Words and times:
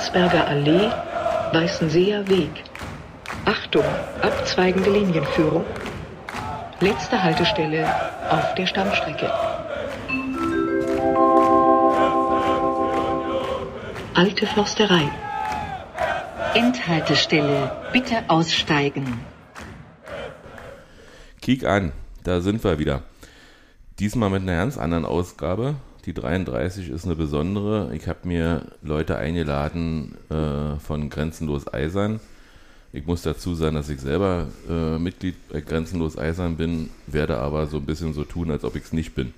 Landsberger 0.00 0.46
Allee, 0.48 0.90
Weißenseer 1.52 2.26
Weg. 2.26 2.64
Achtung, 3.44 3.84
abzweigende 4.22 4.88
Linienführung. 4.88 5.66
Letzte 6.80 7.22
Haltestelle 7.22 7.86
auf 8.30 8.54
der 8.54 8.66
Stammstrecke. 8.66 9.30
Alte 14.14 14.46
Forsterei. 14.46 15.10
Endhaltestelle. 16.54 17.70
Bitte 17.92 18.24
aussteigen. 18.28 19.20
Kiek 21.42 21.66
an, 21.66 21.92
da 22.24 22.40
sind 22.40 22.64
wir 22.64 22.78
wieder. 22.78 23.02
Diesmal 23.98 24.30
mit 24.30 24.40
einer 24.44 24.56
ganz 24.56 24.78
anderen 24.78 25.04
Ausgabe. 25.04 25.74
Die 26.06 26.14
33 26.14 26.88
ist 26.88 27.04
eine 27.04 27.14
besondere. 27.14 27.94
Ich 27.94 28.08
habe 28.08 28.26
mir 28.26 28.62
Leute 28.82 29.16
eingeladen 29.16 30.16
äh, 30.30 30.78
von 30.78 31.10
Grenzenlos 31.10 31.72
Eisern. 31.72 32.20
Ich 32.92 33.06
muss 33.06 33.22
dazu 33.22 33.54
sagen, 33.54 33.76
dass 33.76 33.90
ich 33.90 34.00
selber 34.00 34.46
äh, 34.68 34.98
Mitglied 34.98 35.36
bei 35.50 35.60
Grenzenlos 35.60 36.16
Eisern 36.16 36.56
bin, 36.56 36.88
werde 37.06 37.38
aber 37.38 37.66
so 37.66 37.76
ein 37.76 37.84
bisschen 37.84 38.14
so 38.14 38.24
tun, 38.24 38.50
als 38.50 38.64
ob 38.64 38.76
ich 38.76 38.84
es 38.84 38.92
nicht 38.92 39.14
bin. 39.14 39.34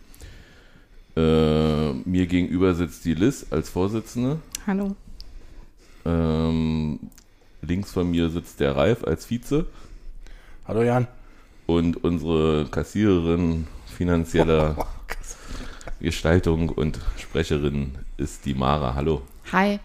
Äh, 1.17 1.93
mir 1.93 2.27
gegenüber 2.27 2.75
sitzt 2.75 3.05
die 3.05 3.15
Liz 3.15 3.47
als 3.51 3.69
Vorsitzende. 3.69 4.39
Hallo. 4.67 4.95
Ähm, 6.05 6.99
links 7.61 7.91
von 7.91 8.11
mir 8.11 8.31
sitzt 8.31 8.61
der 8.61 8.77
Ralf 8.77 9.05
als 9.05 9.27
Vize. 9.27 9.67
Hallo 10.67 10.83
Jan. 10.83 11.09
Und 11.67 12.03
unsere 12.03 12.67
Kassiererin 12.71 13.67
finanzieller 13.87 14.87
Gestaltung 16.03 16.69
und 16.69 16.99
Sprecherin 17.17 17.93
ist 18.17 18.45
die 18.45 18.55
Mara. 18.55 18.95
Hallo. 18.95 19.23
Hi. 19.53 19.79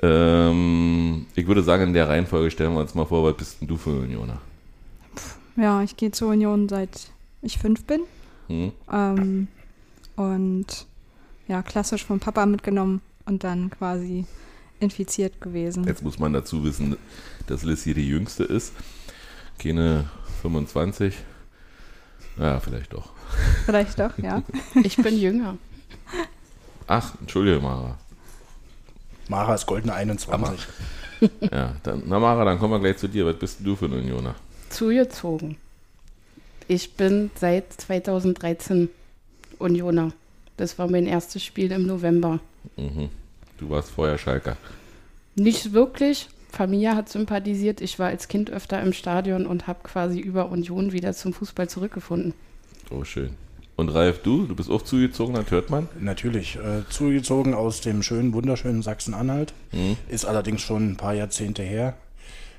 Ähm, 0.00 1.26
ich 1.34 1.46
würde 1.46 1.62
sagen, 1.62 1.84
in 1.84 1.92
der 1.94 2.08
Reihenfolge 2.08 2.50
stellen 2.50 2.74
wir 2.74 2.80
uns 2.80 2.94
mal 2.94 3.06
vor, 3.06 3.24
was 3.24 3.36
bist 3.36 3.60
denn 3.60 3.68
du 3.68 3.76
für 3.76 3.90
Unioner? 3.90 4.40
Ja, 5.56 5.82
ich 5.82 5.96
gehe 5.96 6.12
zur 6.12 6.28
Union 6.28 6.68
seit 6.68 7.10
ich 7.40 7.58
fünf 7.58 7.84
bin. 7.84 8.02
Hm? 8.48 8.72
Ähm, 8.92 9.48
und 10.16 10.86
ja, 11.48 11.62
klassisch 11.62 12.04
vom 12.04 12.20
Papa 12.20 12.44
mitgenommen 12.46 13.00
und 13.24 13.44
dann 13.44 13.70
quasi 13.70 14.26
infiziert 14.80 15.40
gewesen. 15.40 15.84
Jetzt 15.84 16.02
muss 16.02 16.18
man 16.18 16.32
dazu 16.32 16.62
wissen, 16.62 16.96
dass 17.46 17.64
Liz 17.64 17.82
hier 17.84 17.94
die 17.94 18.06
Jüngste 18.06 18.44
ist. 18.44 18.74
Keine 19.58 20.08
25. 20.42 21.14
Ja, 22.38 22.60
vielleicht 22.60 22.92
doch. 22.92 23.10
Vielleicht 23.64 23.98
doch, 23.98 24.16
ja. 24.18 24.42
Ich 24.82 24.96
bin 24.96 25.18
jünger. 25.18 25.56
Ach, 26.86 27.12
entschuldige, 27.20 27.60
Mara. 27.60 27.98
Mara 29.28 29.54
ist 29.54 29.66
goldene 29.66 29.92
21. 29.94 30.66
Ja, 31.52 31.74
dann, 31.82 32.02
na 32.06 32.18
Mara, 32.18 32.44
dann 32.44 32.58
kommen 32.58 32.74
wir 32.74 32.80
gleich 32.80 32.96
zu 32.98 33.08
dir. 33.08 33.26
Was 33.26 33.36
bist 33.36 33.58
denn 33.58 33.66
du 33.66 33.76
für 33.76 33.86
ein 33.86 33.92
Unioner? 33.92 34.34
Zugezogen. 34.70 35.56
Ich 36.68 36.94
bin 36.94 37.30
seit 37.34 37.72
2013 37.72 38.88
Unioner. 39.58 40.12
Das 40.56 40.78
war 40.78 40.88
mein 40.88 41.06
erstes 41.06 41.42
Spiel 41.44 41.72
im 41.72 41.86
November. 41.86 42.40
Mhm. 42.76 43.08
Du 43.58 43.70
warst 43.70 43.90
vorher 43.90 44.18
Schalker. 44.18 44.56
Nicht 45.34 45.72
wirklich. 45.72 46.28
Familie 46.50 46.94
hat 46.96 47.08
sympathisiert. 47.08 47.80
Ich 47.80 47.98
war 47.98 48.08
als 48.08 48.28
Kind 48.28 48.50
öfter 48.50 48.80
im 48.82 48.92
Stadion 48.92 49.46
und 49.46 49.66
habe 49.66 49.80
quasi 49.82 50.18
über 50.18 50.50
Union 50.50 50.92
wieder 50.92 51.12
zum 51.12 51.32
Fußball 51.32 51.68
zurückgefunden. 51.68 52.34
Oh, 52.90 53.04
schön. 53.04 53.30
Und 53.76 53.90
Ralf, 53.90 54.22
du? 54.22 54.46
Du 54.46 54.56
bist 54.56 54.70
auch 54.70 54.82
zugezogen, 54.82 55.34
das 55.34 55.50
hört 55.52 55.70
man. 55.70 55.88
Natürlich. 56.00 56.56
Äh, 56.56 56.88
zugezogen 56.90 57.54
aus 57.54 57.80
dem 57.80 58.02
schönen, 58.02 58.32
wunderschönen 58.32 58.82
Sachsen-Anhalt. 58.82 59.54
Mhm. 59.70 59.96
Ist 60.08 60.24
allerdings 60.24 60.62
schon 60.62 60.90
ein 60.90 60.96
paar 60.96 61.14
Jahrzehnte 61.14 61.62
her. 61.62 61.94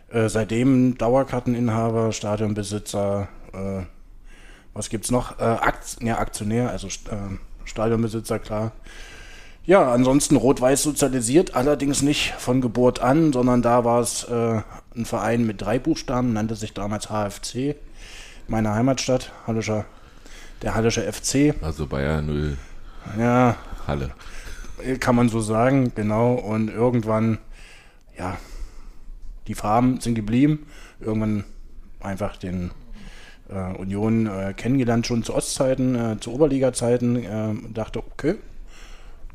Äh, 0.10 0.30
seitdem 0.30 0.98
Dauerkarteninhaber, 0.98 2.14
Stadionbesitzer, 2.14 3.28
äh, 3.54 3.84
was 4.74 4.90
gibt's 4.90 5.12
noch? 5.12 5.40
Äh, 5.40 5.44
Akt 5.44 5.98
ja, 6.02 6.20
Aktionär, 6.20 6.70
also 6.70 6.88
äh, 6.88 7.38
Stadionbesitzer, 7.66 8.40
klar. 8.40 8.72
Ja, 9.69 9.91
ansonsten 9.91 10.35
rot-weiß 10.35 10.81
sozialisiert, 10.81 11.53
allerdings 11.53 12.02
nicht 12.02 12.34
von 12.40 12.59
Geburt 12.59 13.02
an, 13.02 13.31
sondern 13.31 13.62
da 13.62 13.85
war 13.85 14.02
es 14.02 14.24
äh, 14.24 14.62
ein 14.96 15.06
Verein 15.06 15.46
mit 15.46 15.62
drei 15.62 15.78
Buchstaben, 15.78 16.34
nannte 16.34 16.56
sich 16.56 16.74
damals 16.74 17.12
HFC, 17.12 17.75
meine 18.47 18.74
Heimatstadt, 18.74 19.31
Hallischer, 19.46 19.85
der 20.63 20.74
Hallische 20.74 21.03
FC. 21.03 21.53
Also 21.62 21.85
Bayer 21.85 22.24
0 22.24 22.57
Ja, 23.19 23.57
Halle. 23.85 24.09
kann 25.00 25.16
man 25.16 25.30
so 25.30 25.40
sagen, 25.40 25.91
genau. 25.94 26.34
Und 26.34 26.69
irgendwann, 26.69 27.38
ja, 28.18 28.38
die 29.46 29.53
Farben 29.53 30.01
sind 30.01 30.16
geblieben. 30.16 30.66
Irgendwann 31.00 31.44
einfach 32.00 32.38
den 32.38 32.72
äh, 33.50 33.78
Union 33.78 34.25
äh, 34.25 34.56
kennengelernt, 34.57 35.06
schon 35.06 35.22
zu 35.22 35.36
Ostzeiten, 35.36 35.94
äh, 35.94 36.19
zu 36.19 36.34
Oberliga-Zeiten. 36.34 37.16
Äh, 37.18 37.53
dachte, 37.72 38.00
okay, 38.00 38.38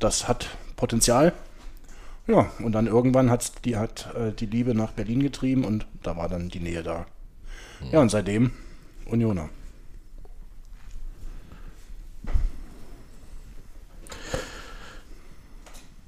das 0.05 0.29
hat 0.29 0.49
Potenzial. 0.77 1.33
Ja, 2.27 2.51
und 2.59 2.73
dann 2.73 2.87
irgendwann 2.87 3.31
hat's 3.31 3.53
die, 3.65 3.77
hat 3.77 4.15
äh, 4.15 4.33
die 4.33 4.47
Liebe 4.47 4.75
nach 4.75 4.93
Berlin 4.93 5.23
getrieben 5.23 5.65
und 5.65 5.87
da 6.03 6.17
war 6.17 6.29
dann 6.29 6.51
die 6.51 6.61
Nähe 6.61 6.83
da. 6.83 7.07
Ja, 7.91 8.01
und 8.01 8.11
seitdem 8.11 8.51
Unioner. 9.07 9.49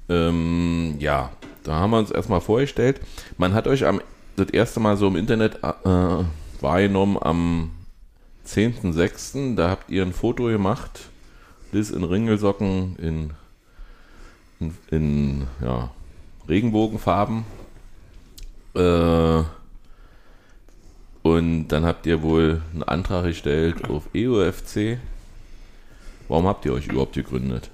Ähm, 0.09 0.95
ja, 0.99 1.31
da 1.63 1.75
haben 1.75 1.91
wir 1.91 1.99
uns 1.99 2.11
erstmal 2.11 2.41
vorgestellt. 2.41 3.01
Man 3.37 3.53
hat 3.53 3.67
euch 3.67 3.85
am, 3.85 4.01
das 4.35 4.49
erste 4.49 4.79
Mal 4.79 4.95
so 4.95 5.07
im 5.07 5.15
Internet 5.15 5.63
äh, 5.63 6.23
wahrgenommen 6.61 7.17
am 7.19 7.71
10.06. 8.45 9.55
Da 9.55 9.69
habt 9.69 9.89
ihr 9.89 10.03
ein 10.03 10.13
Foto 10.13 10.45
gemacht. 10.45 11.09
Liz 11.71 11.89
in 11.89 12.03
Ringelsocken 12.03 12.95
in, 12.97 13.31
in, 14.91 15.47
ja, 15.61 15.91
Regenbogenfarben. 16.47 17.43
Äh, 18.75 19.43
und 21.23 21.67
dann 21.67 21.85
habt 21.85 22.05
ihr 22.05 22.21
wohl 22.21 22.61
einen 22.73 22.83
Antrag 22.83 23.25
gestellt 23.25 23.89
auf 23.89 24.09
EUFC. 24.15 24.97
Warum 26.27 26.47
habt 26.47 26.65
ihr 26.65 26.73
euch 26.73 26.87
überhaupt 26.87 27.13
gegründet? 27.13 27.69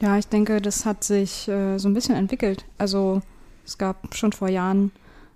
Ja, 0.00 0.18
ich 0.18 0.26
denke, 0.26 0.60
das 0.60 0.84
hat 0.84 1.04
sich 1.04 1.48
äh, 1.48 1.78
so 1.78 1.88
ein 1.88 1.94
bisschen 1.94 2.16
entwickelt. 2.16 2.64
Also 2.78 3.22
es 3.64 3.78
gab 3.78 4.14
schon 4.14 4.32
vor 4.32 4.48
Jahren 4.48 4.90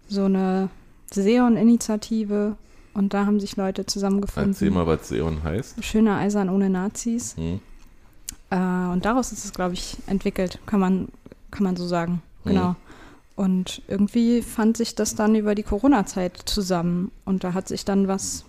so 0.08 0.24
eine 0.24 0.68
Seon-Initiative 1.12 2.56
und 2.94 3.14
da 3.14 3.26
haben 3.26 3.40
sich 3.40 3.56
Leute 3.56 3.86
zusammengefunden. 3.86 4.52
Erzähl 4.52 4.70
mal, 4.70 4.86
was 4.86 5.08
Seon 5.08 5.42
heißt. 5.42 5.84
Schöner 5.84 6.18
Eisern 6.18 6.48
ohne 6.48 6.70
Nazis. 6.70 7.36
Hm? 7.36 7.60
Äh, 8.50 8.56
und 8.56 9.04
daraus 9.04 9.32
ist 9.32 9.44
es, 9.44 9.52
glaube 9.52 9.74
ich, 9.74 9.96
entwickelt, 10.06 10.58
kann 10.66 10.80
man, 10.80 11.08
kann 11.50 11.64
man 11.64 11.76
so 11.76 11.86
sagen. 11.86 12.22
Genau. 12.44 12.76
Und 13.34 13.82
irgendwie 13.88 14.40
fand 14.40 14.76
sich 14.76 14.94
das 14.94 15.14
dann 15.14 15.34
über 15.34 15.54
die 15.54 15.62
Corona-Zeit 15.64 16.42
zusammen. 16.46 17.10
Und 17.24 17.44
da 17.44 17.52
hat 17.54 17.68
sich 17.68 17.84
dann 17.84 18.08
was 18.08 18.44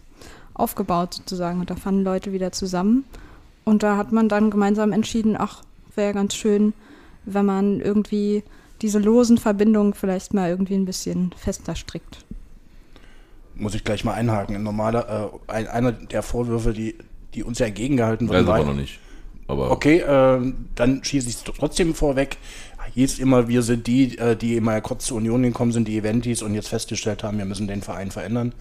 aufgebaut 0.54 1.14
sozusagen. 1.16 1.60
Und 1.60 1.70
da 1.70 1.76
fanden 1.76 2.04
Leute 2.04 2.32
wieder 2.32 2.52
zusammen. 2.52 3.04
Und 3.66 3.84
da 3.84 3.98
hat 3.98 4.12
man 4.12 4.30
dann 4.30 4.50
gemeinsam 4.50 4.94
entschieden, 4.94 5.36
ach, 5.38 5.64
wäre 5.96 6.14
ganz 6.14 6.36
schön, 6.36 6.74
wenn 7.26 7.46
man 7.46 7.82
irgendwie 7.82 8.44
diese 8.82 9.00
losen 9.00 9.38
Verbindungen 9.38 9.94
vielleicht 9.94 10.34
mal 10.34 10.50
irgendwie 10.50 10.76
ein 10.76 10.86
bisschen 10.86 11.34
fester 11.36 11.76
strickt. 11.76 12.24
Muss 13.56 13.74
ich 13.74 13.84
gleich 13.84 14.06
mal 14.06 14.14
einhaken. 14.14 14.56
Ein 14.56 14.64
normaler, 14.64 15.32
äh, 15.48 15.52
ein, 15.52 15.68
einer 15.68 15.92
der 15.92 16.22
Vorwürfe, 16.22 16.72
die, 16.74 16.96
die 17.34 17.44
uns 17.44 17.58
ja 17.60 17.66
entgegengehalten 17.66 18.30
wurden, 18.30 18.48
aber 18.48 18.60
war- 18.60 18.66
noch 18.66 18.76
nicht. 18.76 19.00
Aber 19.48 19.72
Okay, 19.72 20.04
ähm, 20.06 20.68
dann 20.76 21.04
schieße 21.04 21.30
ich 21.30 21.36
es 21.36 21.44
trotzdem 21.44 21.96
vorweg. 21.96 22.38
Hieß 22.94 23.20
immer, 23.20 23.48
wir 23.48 23.62
sind 23.62 23.86
die, 23.86 24.18
äh, 24.18 24.36
die 24.36 24.56
immer 24.56 24.82
kurz 24.82 25.06
zur 25.06 25.18
Union 25.18 25.44
gekommen 25.44 25.72
sind, 25.72 25.88
die 25.88 25.98
Eventis 25.98 26.42
und 26.42 26.56
jetzt 26.56 26.70
festgestellt 26.70 27.24
haben, 27.24 27.38
wir 27.38 27.46
müssen 27.46 27.68
den 27.68 27.82
Verein 27.84 28.10
verändern. 28.10 28.54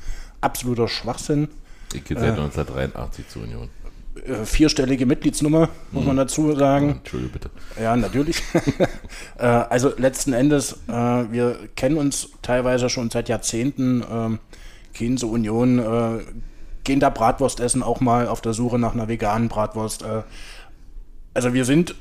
Absoluter 0.42 0.88
Schwachsinn. 0.88 1.48
ich 1.94 2.04
gehe 2.04 2.18
seit 2.18 2.32
1983 2.32 3.28
zur 3.28 3.44
Union. 3.44 3.68
Äh, 4.24 4.44
vierstellige 4.44 5.06
Mitgliedsnummer, 5.06 5.68
muss 5.92 6.04
man 6.04 6.16
dazu 6.16 6.54
sagen. 6.54 6.90
Entschuldige 6.98 7.32
bitte. 7.32 7.50
Ja, 7.80 7.96
natürlich. 7.96 8.42
äh, 9.38 9.44
also 9.44 9.92
letzten 9.96 10.32
Endes, 10.32 10.80
äh, 10.88 10.92
wir 10.92 11.58
kennen 11.74 11.96
uns 11.96 12.30
teilweise 12.42 12.88
schon 12.88 13.10
seit 13.10 13.28
Jahrzehnten, 13.28 14.04
ähm, 14.10 14.38
gehen 14.94 15.18
zur 15.18 15.30
Union, 15.30 15.78
äh, 15.78 16.22
gehen 16.84 17.00
da 17.00 17.10
Bratwurst 17.10 17.60
essen, 17.60 17.82
auch 17.82 18.00
mal 18.00 18.28
auf 18.28 18.40
der 18.40 18.54
Suche 18.54 18.78
nach 18.78 18.94
einer 18.94 19.08
veganen 19.08 19.48
Bratwurst. 19.48 20.04
Also 21.36 21.52
wir 21.52 21.66
sind 21.66 21.94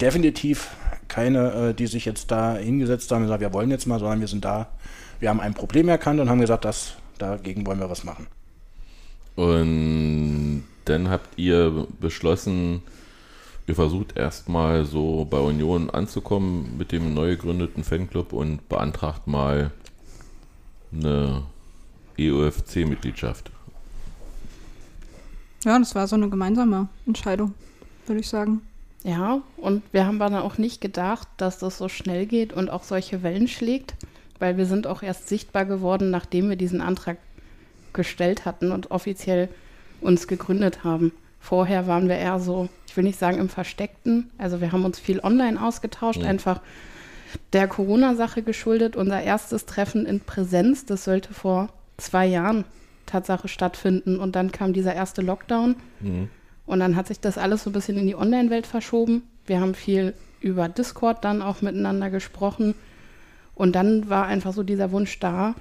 definitiv 0.00 0.70
keine, 1.06 1.52
äh, 1.52 1.74
die 1.74 1.86
sich 1.86 2.04
jetzt 2.04 2.32
da 2.32 2.56
hingesetzt 2.56 3.08
haben 3.12 3.18
und 3.18 3.26
gesagt, 3.26 3.40
wir 3.40 3.52
wollen 3.52 3.70
jetzt 3.70 3.86
mal, 3.86 4.00
sondern 4.00 4.18
wir 4.18 4.26
sind 4.26 4.44
da, 4.44 4.66
wir 5.20 5.28
haben 5.28 5.38
ein 5.38 5.54
Problem 5.54 5.88
erkannt 5.88 6.18
und 6.18 6.28
haben 6.28 6.40
gesagt, 6.40 6.64
das, 6.64 6.94
dagegen 7.18 7.64
wollen 7.64 7.78
wir 7.78 7.88
was 7.88 8.02
machen. 8.02 8.26
Und 9.36 10.64
dann 10.86 11.08
habt 11.08 11.38
ihr 11.38 11.86
beschlossen, 12.00 12.82
ihr 13.68 13.76
versucht 13.76 14.16
erstmal 14.16 14.86
so 14.86 15.24
bei 15.24 15.38
Union 15.38 15.88
anzukommen 15.88 16.76
mit 16.76 16.90
dem 16.90 17.14
neu 17.14 17.36
gegründeten 17.36 17.84
Fanclub 17.84 18.32
und 18.32 18.68
beantragt 18.68 19.28
mal 19.28 19.70
eine 20.92 21.44
EUFC-Mitgliedschaft. 22.18 23.52
Ja, 25.64 25.78
das 25.78 25.94
war 25.94 26.08
so 26.08 26.16
eine 26.16 26.28
gemeinsame 26.28 26.88
Entscheidung, 27.06 27.54
würde 28.06 28.20
ich 28.20 28.28
sagen. 28.28 28.62
Ja, 29.04 29.40
und 29.56 29.82
wir 29.92 30.06
haben 30.06 30.18
dann 30.18 30.34
auch 30.36 30.58
nicht 30.58 30.80
gedacht, 30.80 31.26
dass 31.36 31.58
das 31.58 31.78
so 31.78 31.88
schnell 31.88 32.26
geht 32.26 32.52
und 32.52 32.70
auch 32.70 32.84
solche 32.84 33.22
Wellen 33.22 33.48
schlägt, 33.48 33.94
weil 34.38 34.56
wir 34.56 34.66
sind 34.66 34.86
auch 34.86 35.02
erst 35.02 35.28
sichtbar 35.28 35.64
geworden, 35.64 36.10
nachdem 36.10 36.48
wir 36.48 36.56
diesen 36.56 36.80
Antrag 36.80 37.18
gestellt 37.92 38.44
hatten 38.44 38.70
und 38.70 38.90
offiziell 38.90 39.48
uns 40.00 40.28
gegründet 40.28 40.84
haben. 40.84 41.12
Vorher 41.40 41.88
waren 41.88 42.08
wir 42.08 42.16
eher 42.16 42.38
so, 42.38 42.68
ich 42.86 42.96
will 42.96 43.02
nicht 43.04 43.18
sagen 43.18 43.38
im 43.38 43.48
Versteckten, 43.48 44.30
also 44.38 44.60
wir 44.60 44.70
haben 44.70 44.84
uns 44.84 45.00
viel 45.00 45.18
online 45.20 45.60
ausgetauscht, 45.60 46.20
Mhm. 46.20 46.26
einfach 46.26 46.60
der 47.52 47.66
Corona-Sache 47.66 48.42
geschuldet. 48.42 48.94
Unser 48.94 49.22
erstes 49.22 49.66
Treffen 49.66 50.06
in 50.06 50.20
Präsenz, 50.20 50.84
das 50.84 51.04
sollte 51.04 51.34
vor 51.34 51.70
zwei 51.96 52.26
Jahren 52.26 52.64
Tatsache 53.06 53.48
stattfinden 53.48 54.18
und 54.18 54.36
dann 54.36 54.52
kam 54.52 54.72
dieser 54.72 54.94
erste 54.94 55.22
Lockdown. 55.22 55.76
Mhm. 56.00 56.28
Und 56.66 56.80
dann 56.80 56.96
hat 56.96 57.08
sich 57.08 57.20
das 57.20 57.38
alles 57.38 57.64
so 57.64 57.70
ein 57.70 57.72
bisschen 57.72 57.96
in 57.98 58.06
die 58.06 58.14
Online-Welt 58.14 58.66
verschoben. 58.66 59.22
Wir 59.46 59.60
haben 59.60 59.74
viel 59.74 60.14
über 60.40 60.68
Discord 60.68 61.24
dann 61.24 61.42
auch 61.42 61.62
miteinander 61.62 62.10
gesprochen. 62.10 62.74
Und 63.54 63.74
dann 63.74 64.08
war 64.08 64.26
einfach 64.26 64.52
so 64.52 64.62
dieser 64.62 64.92
Wunsch 64.92 65.18
da, 65.18 65.54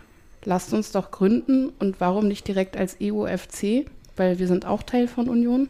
lasst 0.44 0.74
uns 0.74 0.92
doch 0.92 1.12
gründen 1.12 1.70
und 1.80 2.00
warum 2.00 2.28
nicht 2.28 2.48
direkt 2.48 2.78
als 2.78 2.98
EUFC, 3.02 3.86
weil 4.16 4.40
wir 4.40 4.48
sind 4.48 4.66
auch 4.66 4.84
Teil 4.84 5.08
von 5.08 5.28
Union. 5.28 5.70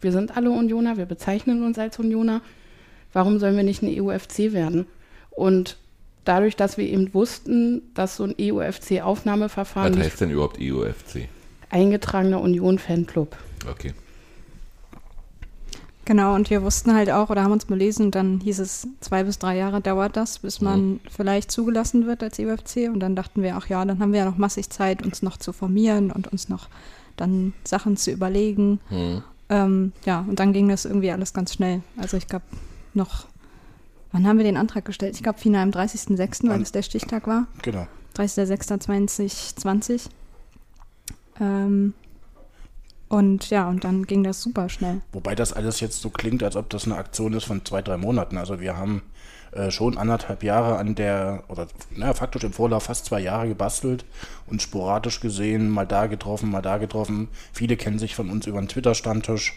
Wir 0.00 0.12
sind 0.12 0.36
alle 0.36 0.50
Unioner, 0.50 0.96
wir 0.96 1.06
bezeichnen 1.06 1.62
uns 1.64 1.78
als 1.78 1.98
Unioner. 1.98 2.40
Warum 3.12 3.38
sollen 3.38 3.56
wir 3.56 3.64
nicht 3.64 3.82
ein 3.82 3.88
EUFC 3.88 4.52
werden? 4.52 4.86
Und 5.30 5.76
dadurch, 6.24 6.56
dass 6.56 6.78
wir 6.78 6.86
eben 6.86 7.12
wussten, 7.14 7.82
dass 7.94 8.16
so 8.16 8.24
ein 8.24 8.34
EUFC-Aufnahmeverfahren 8.38 9.96
Was 9.98 10.04
heißt 10.04 10.20
denn 10.20 10.30
überhaupt 10.30 10.58
EUFC? 10.60 11.28
eingetragener 11.70 12.40
Union-Fanclub. 12.40 13.36
Okay. 13.70 13.92
Genau, 16.08 16.34
und 16.34 16.48
wir 16.48 16.62
wussten 16.62 16.94
halt 16.94 17.10
auch 17.10 17.28
oder 17.28 17.42
haben 17.42 17.52
uns 17.52 17.66
belesen, 17.66 18.10
dann 18.10 18.40
hieß 18.40 18.60
es, 18.60 18.88
zwei 19.00 19.24
bis 19.24 19.38
drei 19.38 19.58
Jahre 19.58 19.82
dauert 19.82 20.16
das, 20.16 20.38
bis 20.38 20.62
man 20.62 21.00
vielleicht 21.10 21.52
zugelassen 21.52 22.06
wird 22.06 22.22
als 22.22 22.38
EUFC. 22.38 22.88
Und 22.90 23.00
dann 23.00 23.14
dachten 23.14 23.42
wir, 23.42 23.56
ach 23.56 23.68
ja, 23.68 23.84
dann 23.84 23.98
haben 23.98 24.14
wir 24.14 24.20
ja 24.20 24.24
noch 24.24 24.38
massig 24.38 24.70
Zeit, 24.70 25.04
uns 25.04 25.20
noch 25.20 25.36
zu 25.36 25.52
formieren 25.52 26.10
und 26.10 26.26
uns 26.28 26.48
noch 26.48 26.70
dann 27.16 27.52
Sachen 27.62 27.98
zu 27.98 28.10
überlegen. 28.10 28.80
Mhm. 28.88 29.22
Ähm, 29.50 29.92
ja, 30.06 30.24
und 30.26 30.40
dann 30.40 30.54
ging 30.54 30.70
das 30.70 30.86
irgendwie 30.86 31.10
alles 31.12 31.34
ganz 31.34 31.52
schnell. 31.52 31.82
Also 31.98 32.16
ich 32.16 32.26
glaube 32.26 32.46
noch, 32.94 33.26
wann 34.10 34.26
haben 34.26 34.38
wir 34.38 34.44
den 34.44 34.56
Antrag 34.56 34.86
gestellt? 34.86 35.14
Ich 35.14 35.22
glaube 35.22 35.38
final 35.38 35.62
am 35.62 35.68
30.06., 35.68 36.48
weil 36.48 36.60
das 36.60 36.72
der 36.72 36.80
Stichtag 36.80 37.26
war. 37.26 37.48
Genau. 37.60 37.86
30.06.2020. 38.16 40.08
Ähm, 41.38 41.92
und 43.08 43.50
ja, 43.50 43.68
und 43.68 43.84
dann 43.84 44.06
ging 44.06 44.22
das 44.22 44.42
super 44.42 44.68
schnell. 44.68 45.00
Wobei 45.12 45.34
das 45.34 45.52
alles 45.52 45.80
jetzt 45.80 46.00
so 46.00 46.10
klingt, 46.10 46.42
als 46.42 46.56
ob 46.56 46.68
das 46.70 46.84
eine 46.84 46.96
Aktion 46.96 47.32
ist 47.32 47.44
von 47.44 47.64
zwei, 47.64 47.82
drei 47.82 47.96
Monaten. 47.96 48.36
Also 48.36 48.60
wir 48.60 48.76
haben 48.76 49.02
äh, 49.52 49.70
schon 49.70 49.96
anderthalb 49.96 50.42
Jahre 50.42 50.76
an 50.76 50.94
der, 50.94 51.44
oder 51.48 51.68
naja, 51.96 52.12
faktisch 52.12 52.44
im 52.44 52.52
Vorlauf 52.52 52.84
fast 52.84 53.06
zwei 53.06 53.20
Jahre 53.20 53.48
gebastelt 53.48 54.04
und 54.46 54.60
sporadisch 54.60 55.20
gesehen, 55.20 55.70
mal 55.70 55.86
da 55.86 56.06
getroffen, 56.06 56.50
mal 56.50 56.60
da 56.60 56.76
getroffen. 56.76 57.28
Viele 57.52 57.76
kennen 57.76 57.98
sich 57.98 58.14
von 58.14 58.30
uns 58.30 58.46
über 58.46 58.60
den 58.60 58.68
Twitter-Stammtisch 58.68 59.54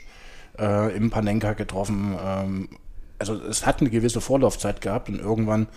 äh, 0.58 0.96
im 0.96 1.10
Panenka 1.10 1.54
getroffen. 1.54 2.16
Ähm, 2.24 2.70
also 3.20 3.36
es 3.36 3.66
hat 3.66 3.82
eine 3.82 3.90
gewisse 3.90 4.22
Vorlaufzeit 4.22 4.80
gehabt 4.82 5.10
und 5.10 5.20
irgendwann 5.20 5.68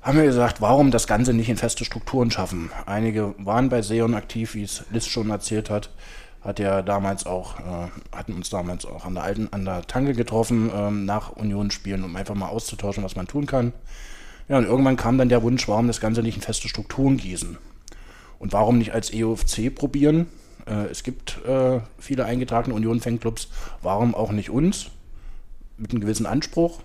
haben 0.00 0.18
wir 0.18 0.24
gesagt, 0.24 0.60
warum 0.60 0.90
das 0.90 1.06
Ganze 1.06 1.32
nicht 1.32 1.48
in 1.48 1.56
feste 1.56 1.84
Strukturen 1.84 2.30
schaffen. 2.30 2.70
Einige 2.84 3.34
waren 3.38 3.70
bei 3.70 3.80
Seon 3.80 4.14
aktiv, 4.14 4.54
wie 4.54 4.62
es 4.62 4.84
Liz 4.90 5.06
schon 5.06 5.30
erzählt 5.30 5.70
hat. 5.70 5.90
Hat 6.44 6.58
ja 6.58 6.82
damals 6.82 7.24
auch, 7.24 7.58
äh, 7.58 7.88
hatten 8.14 8.34
uns 8.34 8.50
damals 8.50 8.84
auch 8.84 9.06
an 9.06 9.14
der 9.14 9.24
alten, 9.24 9.48
an 9.50 9.64
der 9.64 9.86
Tanke 9.86 10.12
getroffen, 10.12 10.70
ähm, 10.74 11.06
nach 11.06 11.32
Unionsspielen, 11.32 12.04
um 12.04 12.14
einfach 12.16 12.34
mal 12.34 12.48
auszutauschen, 12.48 13.02
was 13.02 13.16
man 13.16 13.26
tun 13.26 13.46
kann. 13.46 13.72
Ja, 14.48 14.58
und 14.58 14.64
irgendwann 14.66 14.96
kam 14.96 15.16
dann 15.16 15.30
der 15.30 15.42
Wunsch, 15.42 15.66
warum 15.68 15.86
das 15.86 16.00
Ganze 16.00 16.22
nicht 16.22 16.36
in 16.36 16.42
feste 16.42 16.68
Strukturen 16.68 17.16
gießen. 17.16 17.56
Und 18.38 18.52
warum 18.52 18.76
nicht 18.76 18.92
als 18.92 19.10
EOFC 19.10 19.74
probieren? 19.74 20.26
Äh, 20.66 20.86
es 20.90 21.02
gibt 21.02 21.42
äh, 21.46 21.80
viele 21.98 22.26
eingetragene 22.26 22.74
Union-Fanclubs, 22.74 23.48
warum 23.80 24.14
auch 24.14 24.32
nicht 24.32 24.50
uns? 24.50 24.90
Mit 25.78 25.92
einem 25.92 26.02
gewissen 26.02 26.26
Anspruch. 26.26 26.80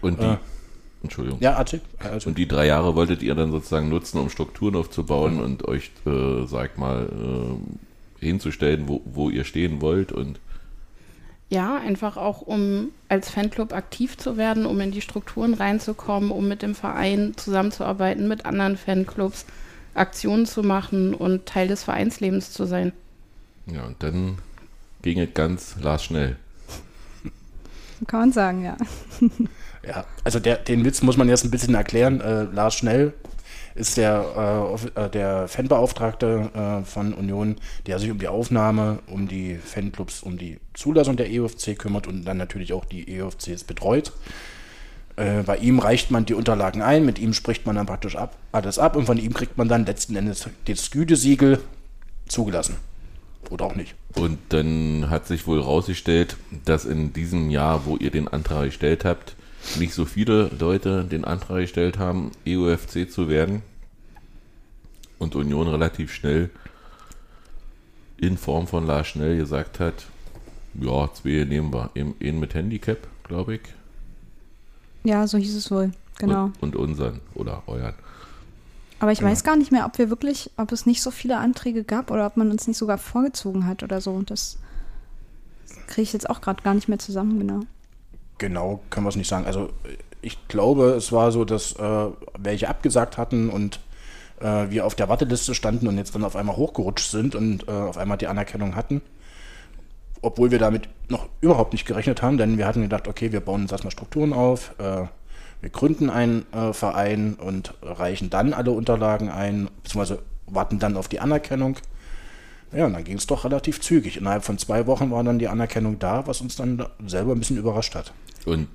Und 0.00 0.20
die, 0.20 0.26
Äh. 0.26 0.36
Entschuldigung. 1.02 1.38
Ja, 1.40 1.58
erzähl. 1.58 1.80
Also, 1.98 2.30
Und 2.30 2.38
die 2.38 2.46
drei 2.46 2.66
Jahre 2.66 2.94
wolltet 2.94 3.22
ihr 3.22 3.34
dann 3.34 3.50
sozusagen 3.50 3.88
nutzen, 3.88 4.18
um 4.18 4.30
Strukturen 4.30 4.76
aufzubauen 4.76 5.40
und 5.40 5.66
euch, 5.68 5.90
äh, 6.06 6.46
sag 6.46 6.78
mal, 6.78 7.06
äh, 7.06 7.91
hinzustellen, 8.22 8.88
wo, 8.88 9.02
wo 9.04 9.30
ihr 9.30 9.44
stehen 9.44 9.80
wollt 9.80 10.12
und 10.12 10.40
Ja, 11.50 11.76
einfach 11.76 12.16
auch, 12.16 12.40
um 12.40 12.90
als 13.08 13.30
Fanclub 13.30 13.72
aktiv 13.72 14.16
zu 14.16 14.36
werden, 14.36 14.66
um 14.66 14.80
in 14.80 14.90
die 14.90 15.00
Strukturen 15.00 15.54
reinzukommen, 15.54 16.30
um 16.30 16.48
mit 16.48 16.62
dem 16.62 16.74
Verein 16.74 17.34
zusammenzuarbeiten, 17.36 18.28
mit 18.28 18.46
anderen 18.46 18.76
Fanclubs, 18.76 19.44
Aktionen 19.94 20.46
zu 20.46 20.62
machen 20.62 21.14
und 21.14 21.44
Teil 21.46 21.68
des 21.68 21.84
Vereinslebens 21.84 22.52
zu 22.52 22.64
sein. 22.64 22.92
ja, 23.66 23.84
und 23.84 24.02
dann 24.02 24.38
ging 25.02 25.18
es 25.18 25.34
ganz 25.34 25.76
Lars 25.80 26.04
schnell. 26.04 26.36
Kann 28.06 28.20
man 28.20 28.32
sagen, 28.32 28.64
ja. 28.64 28.76
Ja, 29.86 30.04
also 30.22 30.38
der, 30.38 30.56
den 30.56 30.84
Witz 30.84 31.02
muss 31.02 31.16
man 31.16 31.28
jetzt 31.28 31.44
ein 31.44 31.50
bisschen 31.50 31.74
erklären. 31.74 32.20
Äh, 32.20 32.44
Lars 32.44 32.74
Schnell 32.74 33.14
ist 33.74 33.96
der, 33.96 34.78
äh, 34.96 35.04
äh, 35.04 35.10
der 35.10 35.48
Fanbeauftragte 35.48 36.50
äh, 36.54 36.84
von 36.84 37.14
Union, 37.14 37.56
der 37.86 37.98
sich 37.98 38.10
um 38.10 38.18
die 38.18 38.28
Aufnahme, 38.28 38.98
um 39.06 39.28
die 39.28 39.56
Fanclubs, 39.56 40.22
um 40.22 40.38
die 40.38 40.58
Zulassung 40.74 41.16
der 41.16 41.30
EOFC 41.30 41.78
kümmert 41.78 42.06
und 42.06 42.24
dann 42.24 42.36
natürlich 42.36 42.72
auch 42.72 42.84
die 42.84 43.08
EOFCs 43.16 43.64
betreut. 43.64 44.12
Äh, 45.16 45.42
bei 45.42 45.56
ihm 45.58 45.78
reicht 45.78 46.10
man 46.10 46.24
die 46.24 46.34
Unterlagen 46.34 46.82
ein, 46.82 47.04
mit 47.04 47.18
ihm 47.18 47.32
spricht 47.32 47.66
man 47.66 47.76
dann 47.76 47.86
praktisch 47.86 48.16
ab, 48.16 48.36
alles 48.50 48.78
ab 48.78 48.96
und 48.96 49.06
von 49.06 49.18
ihm 49.18 49.34
kriegt 49.34 49.58
man 49.58 49.68
dann 49.68 49.84
letzten 49.84 50.16
Endes 50.16 50.48
das 50.66 50.90
Gütesiegel 50.90 51.60
zugelassen. 52.28 52.76
Oder 53.50 53.66
auch 53.66 53.74
nicht. 53.74 53.94
Und 54.14 54.38
dann 54.50 55.10
hat 55.10 55.26
sich 55.26 55.46
wohl 55.46 55.60
rausgestellt, 55.60 56.36
dass 56.64 56.84
in 56.84 57.12
diesem 57.12 57.50
Jahr, 57.50 57.84
wo 57.84 57.96
ihr 57.96 58.10
den 58.10 58.28
Antrag 58.28 58.66
gestellt 58.66 59.04
habt, 59.04 59.34
nicht 59.78 59.94
so 59.94 60.04
viele 60.04 60.50
Leute 60.58 61.04
den 61.04 61.24
Antrag 61.24 61.60
gestellt 61.60 61.98
haben, 61.98 62.32
EUFC 62.46 63.10
zu 63.10 63.28
werden. 63.28 63.62
Und 65.18 65.36
Union 65.36 65.68
relativ 65.68 66.12
schnell 66.12 66.50
in 68.16 68.36
Form 68.36 68.66
von 68.66 68.86
Lars 68.86 69.08
Schnell 69.08 69.36
gesagt 69.36 69.80
hat, 69.80 70.06
ja, 70.74 71.08
zwei 71.12 71.44
nehmen 71.44 71.72
wir. 71.72 71.90
Einen 71.94 72.14
einen 72.20 72.40
mit 72.40 72.54
Handicap, 72.54 73.06
glaube 73.24 73.56
ich. 73.56 73.60
Ja, 75.04 75.26
so 75.26 75.38
hieß 75.38 75.54
es 75.56 75.70
wohl. 75.70 75.92
Genau. 76.18 76.46
Und, 76.60 76.74
und 76.74 76.76
unseren 76.76 77.20
oder 77.34 77.62
euren. 77.66 77.94
Aber 79.00 79.10
ich 79.12 79.18
Genau. 79.18 79.30
weiß 79.30 79.42
gar 79.42 79.56
nicht 79.56 79.72
mehr, 79.72 79.86
ob 79.86 79.98
wir 79.98 80.10
wirklich, 80.10 80.50
ob 80.56 80.70
es 80.72 80.86
nicht 80.86 81.02
so 81.02 81.10
viele 81.10 81.38
Anträge 81.38 81.82
gab 81.84 82.10
oder 82.10 82.26
ob 82.26 82.36
man 82.36 82.50
uns 82.50 82.66
nicht 82.68 82.76
sogar 82.76 82.98
vorgezogen 82.98 83.66
hat 83.66 83.82
oder 83.82 84.00
so. 84.00 84.20
Das 84.22 84.58
kriege 85.88 86.02
ich 86.02 86.12
jetzt 86.12 86.30
auch 86.30 86.40
gerade 86.40 86.62
gar 86.62 86.74
nicht 86.74 86.88
mehr 86.88 86.98
zusammen, 87.00 87.38
genau. 87.38 87.60
Genau, 88.42 88.80
können 88.90 89.06
wir 89.06 89.10
es 89.10 89.14
nicht 89.14 89.28
sagen. 89.28 89.46
Also 89.46 89.68
ich 90.20 90.48
glaube, 90.48 90.94
es 90.94 91.12
war 91.12 91.30
so, 91.30 91.44
dass 91.44 91.74
äh, 91.74 92.06
welche 92.36 92.68
abgesagt 92.68 93.16
hatten 93.16 93.48
und 93.48 93.78
äh, 94.40 94.68
wir 94.68 94.84
auf 94.84 94.96
der 94.96 95.08
Warteliste 95.08 95.54
standen 95.54 95.86
und 95.86 95.96
jetzt 95.96 96.12
dann 96.16 96.24
auf 96.24 96.34
einmal 96.34 96.56
hochgerutscht 96.56 97.08
sind 97.08 97.36
und 97.36 97.68
äh, 97.68 97.70
auf 97.70 97.96
einmal 97.96 98.18
die 98.18 98.26
Anerkennung 98.26 98.74
hatten. 98.74 99.00
Obwohl 100.22 100.50
wir 100.50 100.58
damit 100.58 100.88
noch 101.06 101.28
überhaupt 101.40 101.72
nicht 101.72 101.86
gerechnet 101.86 102.20
haben, 102.20 102.36
denn 102.36 102.58
wir 102.58 102.66
hatten 102.66 102.82
gedacht, 102.82 103.06
okay, 103.06 103.30
wir 103.30 103.38
bauen 103.38 103.62
uns 103.62 103.70
erstmal 103.70 103.92
Strukturen 103.92 104.32
auf, 104.32 104.72
äh, 104.80 105.04
wir 105.60 105.70
gründen 105.70 106.10
einen 106.10 106.44
äh, 106.52 106.72
Verein 106.72 107.34
und 107.34 107.74
reichen 107.80 108.28
dann 108.28 108.54
alle 108.54 108.72
Unterlagen 108.72 109.30
ein, 109.30 109.70
beziehungsweise 109.84 110.20
warten 110.48 110.80
dann 110.80 110.96
auf 110.96 111.06
die 111.06 111.20
Anerkennung. 111.20 111.76
Ja, 112.74 112.86
und 112.86 112.94
dann 112.94 113.04
ging 113.04 113.18
es 113.18 113.26
doch 113.26 113.44
relativ 113.44 113.80
zügig. 113.80 114.16
Innerhalb 114.16 114.44
von 114.44 114.58
zwei 114.58 114.86
Wochen 114.86 115.10
war 115.10 115.22
dann 115.22 115.38
die 115.38 115.48
Anerkennung 115.48 115.98
da, 115.98 116.26
was 116.26 116.40
uns 116.40 116.56
dann 116.56 116.86
selber 117.06 117.32
ein 117.32 117.38
bisschen 117.38 117.58
überrascht 117.58 117.94
hat. 117.94 118.12
Und 118.46 118.68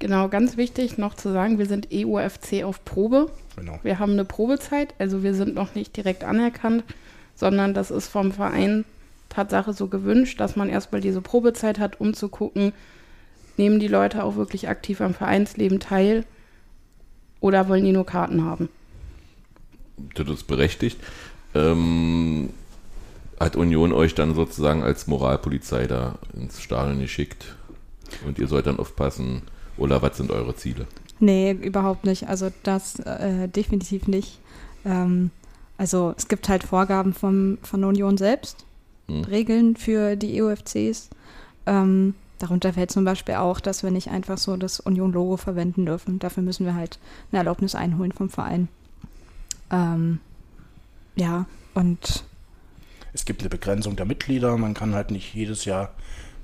Genau, 0.00 0.28
ganz 0.28 0.56
wichtig 0.56 0.96
noch 0.96 1.14
zu 1.14 1.30
sagen, 1.30 1.58
wir 1.58 1.66
sind 1.66 1.88
EUFC 1.92 2.64
auf 2.64 2.86
Probe. 2.86 3.30
Genau. 3.56 3.78
Wir 3.82 3.98
haben 3.98 4.12
eine 4.12 4.24
Probezeit, 4.24 4.94
also 4.98 5.22
wir 5.22 5.34
sind 5.34 5.54
noch 5.54 5.74
nicht 5.74 5.94
direkt 5.94 6.24
anerkannt, 6.24 6.84
sondern 7.34 7.74
das 7.74 7.90
ist 7.90 8.08
vom 8.08 8.32
Verein 8.32 8.86
Tatsache 9.28 9.74
so 9.74 9.88
gewünscht, 9.88 10.40
dass 10.40 10.56
man 10.56 10.70
erstmal 10.70 11.02
diese 11.02 11.20
Probezeit 11.20 11.78
hat, 11.78 12.00
um 12.00 12.14
zu 12.14 12.30
gucken, 12.30 12.72
nehmen 13.58 13.78
die 13.78 13.88
Leute 13.88 14.24
auch 14.24 14.36
wirklich 14.36 14.70
aktiv 14.70 15.02
am 15.02 15.12
Vereinsleben 15.12 15.80
teil 15.80 16.24
oder 17.40 17.68
wollen 17.68 17.84
die 17.84 17.92
nur 17.92 18.06
Karten 18.06 18.42
haben. 18.42 18.70
das 20.14 20.28
ist 20.28 20.46
berechtigt. 20.46 20.98
Ähm, 21.54 22.50
hat 23.40 23.56
Union 23.56 23.92
euch 23.92 24.14
dann 24.14 24.34
sozusagen 24.34 24.82
als 24.82 25.06
Moralpolizei 25.06 25.86
da 25.86 26.16
ins 26.34 26.60
Stadion 26.60 27.00
geschickt? 27.00 27.56
Und 28.26 28.38
ihr 28.38 28.46
sollt 28.46 28.66
dann 28.66 28.78
aufpassen, 28.78 29.42
oder 29.76 30.02
was 30.02 30.16
sind 30.16 30.30
eure 30.30 30.54
Ziele? 30.54 30.86
Nee, 31.18 31.52
überhaupt 31.52 32.04
nicht. 32.04 32.28
Also 32.28 32.50
das 32.62 32.98
äh, 33.00 33.48
definitiv 33.48 34.06
nicht. 34.06 34.38
Ähm, 34.84 35.30
also 35.78 36.14
es 36.16 36.28
gibt 36.28 36.48
halt 36.48 36.64
Vorgaben 36.64 37.14
vom, 37.14 37.58
von 37.62 37.84
Union 37.84 38.16
selbst, 38.18 38.64
Hm. 39.10 39.24
Regeln 39.24 39.76
für 39.76 40.16
die 40.16 40.40
EUFCs. 40.40 41.10
Ähm, 41.66 42.14
darunter 42.38 42.72
fällt 42.72 42.90
zum 42.92 43.04
Beispiel 43.04 43.34
auch, 43.34 43.58
dass 43.60 43.82
wir 43.82 43.90
nicht 43.90 44.08
einfach 44.08 44.38
so 44.38 44.56
das 44.56 44.80
Union-Logo 44.80 45.36
verwenden 45.36 45.84
dürfen. 45.86 46.18
Dafür 46.20 46.42
müssen 46.42 46.64
wir 46.64 46.74
halt 46.74 46.98
eine 47.32 47.38
Erlaubnis 47.38 47.74
einholen 47.74 48.12
vom 48.12 48.30
Verein. 48.30 48.68
Ähm, 49.70 50.20
ja, 51.16 51.46
und 51.74 52.24
Es 53.12 53.24
gibt 53.24 53.40
eine 53.42 53.50
Begrenzung 53.50 53.96
der 53.96 54.06
Mitglieder. 54.06 54.56
Man 54.56 54.74
kann 54.74 54.94
halt 54.94 55.10
nicht 55.10 55.34
jedes 55.34 55.64
Jahr 55.64 55.90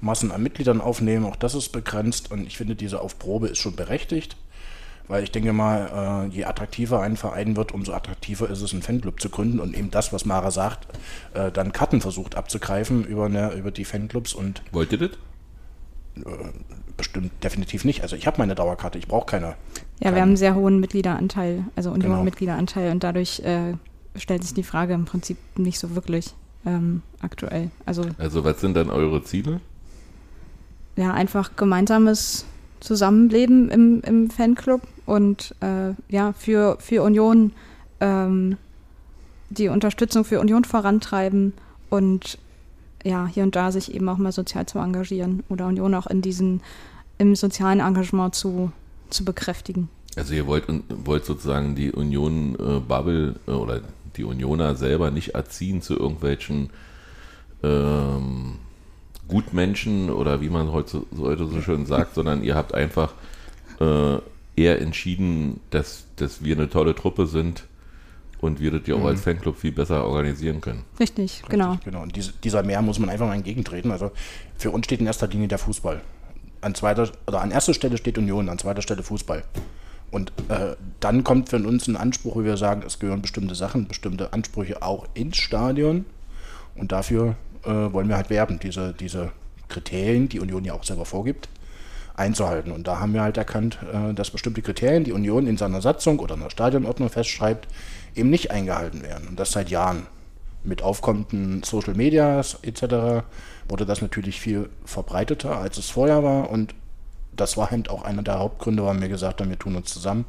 Massen 0.00 0.30
an 0.32 0.42
Mitgliedern 0.42 0.80
aufnehmen. 0.80 1.24
Auch 1.24 1.36
das 1.36 1.54
ist 1.54 1.70
begrenzt. 1.70 2.30
Und 2.30 2.46
ich 2.46 2.56
finde, 2.56 2.74
diese 2.76 3.00
Aufprobe 3.00 3.48
ist 3.48 3.58
schon 3.58 3.76
berechtigt. 3.76 4.36
Weil 5.08 5.22
ich 5.22 5.30
denke 5.30 5.52
mal, 5.52 6.26
äh, 6.28 6.34
je 6.34 6.44
attraktiver 6.46 7.00
ein 7.00 7.16
Verein 7.16 7.56
wird, 7.56 7.72
umso 7.72 7.92
attraktiver 7.92 8.50
ist 8.50 8.60
es, 8.60 8.72
einen 8.72 8.82
Fanclub 8.82 9.20
zu 9.20 9.30
gründen 9.30 9.60
und 9.60 9.76
eben 9.76 9.92
das, 9.92 10.12
was 10.12 10.24
Mara 10.24 10.50
sagt, 10.50 10.88
äh, 11.34 11.52
dann 11.52 11.70
Karten 11.72 12.00
versucht 12.00 12.34
abzugreifen 12.34 13.04
über, 13.04 13.26
eine, 13.26 13.52
über 13.52 13.70
die 13.70 13.84
Fanclubs 13.84 14.34
und 14.34 14.62
Wollt 14.72 14.90
ihr 14.90 14.98
das? 14.98 15.10
bestimmt 16.96 17.30
definitiv 17.44 17.84
nicht. 17.84 18.02
Also 18.02 18.16
ich 18.16 18.26
habe 18.26 18.38
meine 18.38 18.54
Dauerkarte, 18.54 18.98
ich 18.98 19.06
brauche 19.06 19.26
keine. 19.26 19.54
ja, 20.00 20.12
wir 20.14 20.22
haben 20.22 20.28
einen 20.30 20.36
sehr 20.36 20.54
hohen 20.54 20.80
Mitgliederanteil, 20.80 21.64
also 21.76 21.92
Genau. 21.92 22.06
Union-Mitgliederanteil 22.06 22.90
und 22.90 23.04
dadurch 23.04 23.40
äh, 23.40 23.74
stellt 24.16 24.42
sich 24.42 24.54
die 24.54 24.62
Frage 24.62 24.94
im 24.94 25.04
Prinzip 25.04 25.36
nicht 25.56 25.78
so 25.78 25.94
wirklich 25.94 26.34
ähm, 26.66 27.02
aktuell. 27.22 27.70
Also 27.86 28.02
Also 28.18 28.44
was 28.44 28.60
sind 28.60 28.74
dann 28.76 28.90
eure 28.90 29.22
Ziele? 29.24 29.60
ja, 30.96 31.12
einfach 31.12 31.56
gemeinsames 31.56 32.46
Zusammenleben 32.80 33.70
im, 33.70 34.00
im 34.02 34.30
Fanclub 34.30 34.82
und 35.04 35.54
äh, 35.60 35.92
ja, 36.08 36.32
für, 36.32 36.76
für 36.80 37.02
Union 37.02 37.52
ähm, 38.00 38.56
die 39.50 39.68
Unterstützung 39.68 40.24
für 40.24 40.40
Union 40.40 40.64
vorantreiben 40.64 41.52
und 41.90 42.38
ja, 43.04 43.26
hier 43.26 43.44
und 43.44 43.54
da 43.54 43.70
sich 43.70 43.94
eben 43.94 44.08
auch 44.08 44.18
mal 44.18 44.32
sozial 44.32 44.66
zu 44.66 44.78
engagieren 44.78 45.44
oder 45.48 45.66
Union 45.66 45.94
auch 45.94 46.06
in 46.06 46.22
diesen, 46.22 46.60
im 47.18 47.36
sozialen 47.36 47.80
Engagement 47.80 48.34
zu, 48.34 48.72
zu 49.10 49.24
bekräftigen. 49.24 49.88
Also 50.16 50.34
ihr 50.34 50.46
wollt, 50.46 50.64
wollt 50.88 51.24
sozusagen 51.24 51.76
die 51.76 51.92
Union-Bubble 51.92 53.36
äh, 53.46 53.50
oder 53.50 53.82
die 54.16 54.24
Unioner 54.24 54.74
selber 54.76 55.10
nicht 55.10 55.34
erziehen 55.34 55.82
zu 55.82 55.96
irgendwelchen 55.98 56.70
ähm, 57.62 58.56
Gutmenschen 59.28 60.10
oder 60.10 60.40
wie 60.40 60.48
man 60.50 60.72
heute, 60.72 61.02
so- 61.12 61.24
heute 61.24 61.46
so 61.46 61.60
schön 61.60 61.86
sagt, 61.86 62.14
sondern 62.14 62.42
ihr 62.44 62.54
habt 62.54 62.74
einfach 62.74 63.12
äh, 63.80 64.16
eher 64.56 64.80
entschieden, 64.80 65.60
dass, 65.70 66.04
dass 66.16 66.44
wir 66.44 66.56
eine 66.56 66.70
tolle 66.70 66.94
Truppe 66.94 67.26
sind 67.26 67.64
und 68.40 68.60
wir 68.60 68.70
das 68.70 68.82
ja 68.86 68.94
auch 68.94 69.04
als 69.04 69.22
Fanclub 69.22 69.56
viel 69.58 69.72
besser 69.72 70.04
organisieren 70.06 70.60
können. 70.60 70.84
Richtig, 71.00 71.42
genau. 71.48 71.70
Richtig, 71.72 71.84
genau. 71.86 72.02
Und 72.02 72.14
diese, 72.16 72.32
dieser 72.44 72.62
Mehr 72.62 72.82
muss 72.82 72.98
man 72.98 73.08
einfach 73.10 73.26
mal 73.26 73.34
entgegentreten. 73.34 73.90
Also 73.90 74.12
für 74.56 74.70
uns 74.70 74.86
steht 74.86 75.00
in 75.00 75.06
erster 75.06 75.26
Linie 75.26 75.48
der 75.48 75.58
Fußball. 75.58 76.00
An 76.60 76.74
zweiter 76.74 77.10
oder 77.26 77.40
an 77.42 77.50
erster 77.50 77.74
Stelle 77.74 77.96
steht 77.96 78.18
Union, 78.18 78.48
an 78.48 78.58
zweiter 78.58 78.82
Stelle 78.82 79.02
Fußball. 79.02 79.44
Und 80.10 80.32
äh, 80.48 80.76
dann 81.00 81.24
kommt 81.24 81.48
für 81.48 81.56
uns 81.56 81.88
ein 81.88 81.96
Anspruch, 81.96 82.36
wo 82.36 82.44
wir 82.44 82.56
sagen, 82.56 82.82
es 82.86 82.98
gehören 82.98 83.22
bestimmte 83.22 83.54
Sachen, 83.54 83.88
bestimmte 83.88 84.32
Ansprüche 84.32 84.82
auch 84.82 85.06
ins 85.14 85.36
Stadion. 85.36 86.04
Und 86.74 86.92
dafür 86.92 87.36
äh, 87.64 87.70
wollen 87.70 88.08
wir 88.08 88.16
halt 88.16 88.30
werben, 88.30 88.58
diese, 88.58 88.92
diese 88.92 89.32
Kriterien, 89.68 90.28
die 90.28 90.40
Union 90.40 90.64
ja 90.64 90.74
auch 90.74 90.84
selber 90.84 91.04
vorgibt, 91.04 91.48
einzuhalten. 92.14 92.72
Und 92.72 92.86
da 92.86 93.00
haben 93.00 93.12
wir 93.14 93.22
halt 93.22 93.36
erkannt, 93.36 93.78
äh, 93.92 94.14
dass 94.14 94.30
bestimmte 94.30 94.62
Kriterien, 94.62 95.04
die 95.04 95.12
Union 95.12 95.46
in 95.46 95.56
seiner 95.56 95.82
Satzung 95.82 96.18
oder 96.18 96.34
in 96.34 96.40
der 96.40 96.50
Stadionordnung 96.50 97.10
festschreibt, 97.10 97.68
eben 98.14 98.30
nicht 98.30 98.50
eingehalten 98.50 99.02
werden. 99.02 99.28
Und 99.28 99.40
das 99.40 99.52
seit 99.52 99.70
Jahren. 99.70 100.06
Mit 100.64 100.82
aufkommenden 100.82 101.62
Social 101.62 101.94
Medias 101.94 102.58
etc. 102.62 103.22
wurde 103.68 103.86
das 103.86 104.02
natürlich 104.02 104.40
viel 104.40 104.68
verbreiteter, 104.84 105.56
als 105.56 105.78
es 105.78 105.90
vorher 105.90 106.24
war. 106.24 106.50
Und 106.50 106.74
das 107.36 107.56
war 107.56 107.70
halt 107.70 107.90
auch 107.90 108.02
einer 108.02 108.22
der 108.22 108.38
Hauptgründe, 108.38 108.82
warum 108.82 109.00
wir 109.00 109.08
gesagt 109.08 109.40
haben, 109.40 109.50
wir 109.50 109.58
tun 109.58 109.76
uns 109.76 109.92
zusammen 109.92 110.24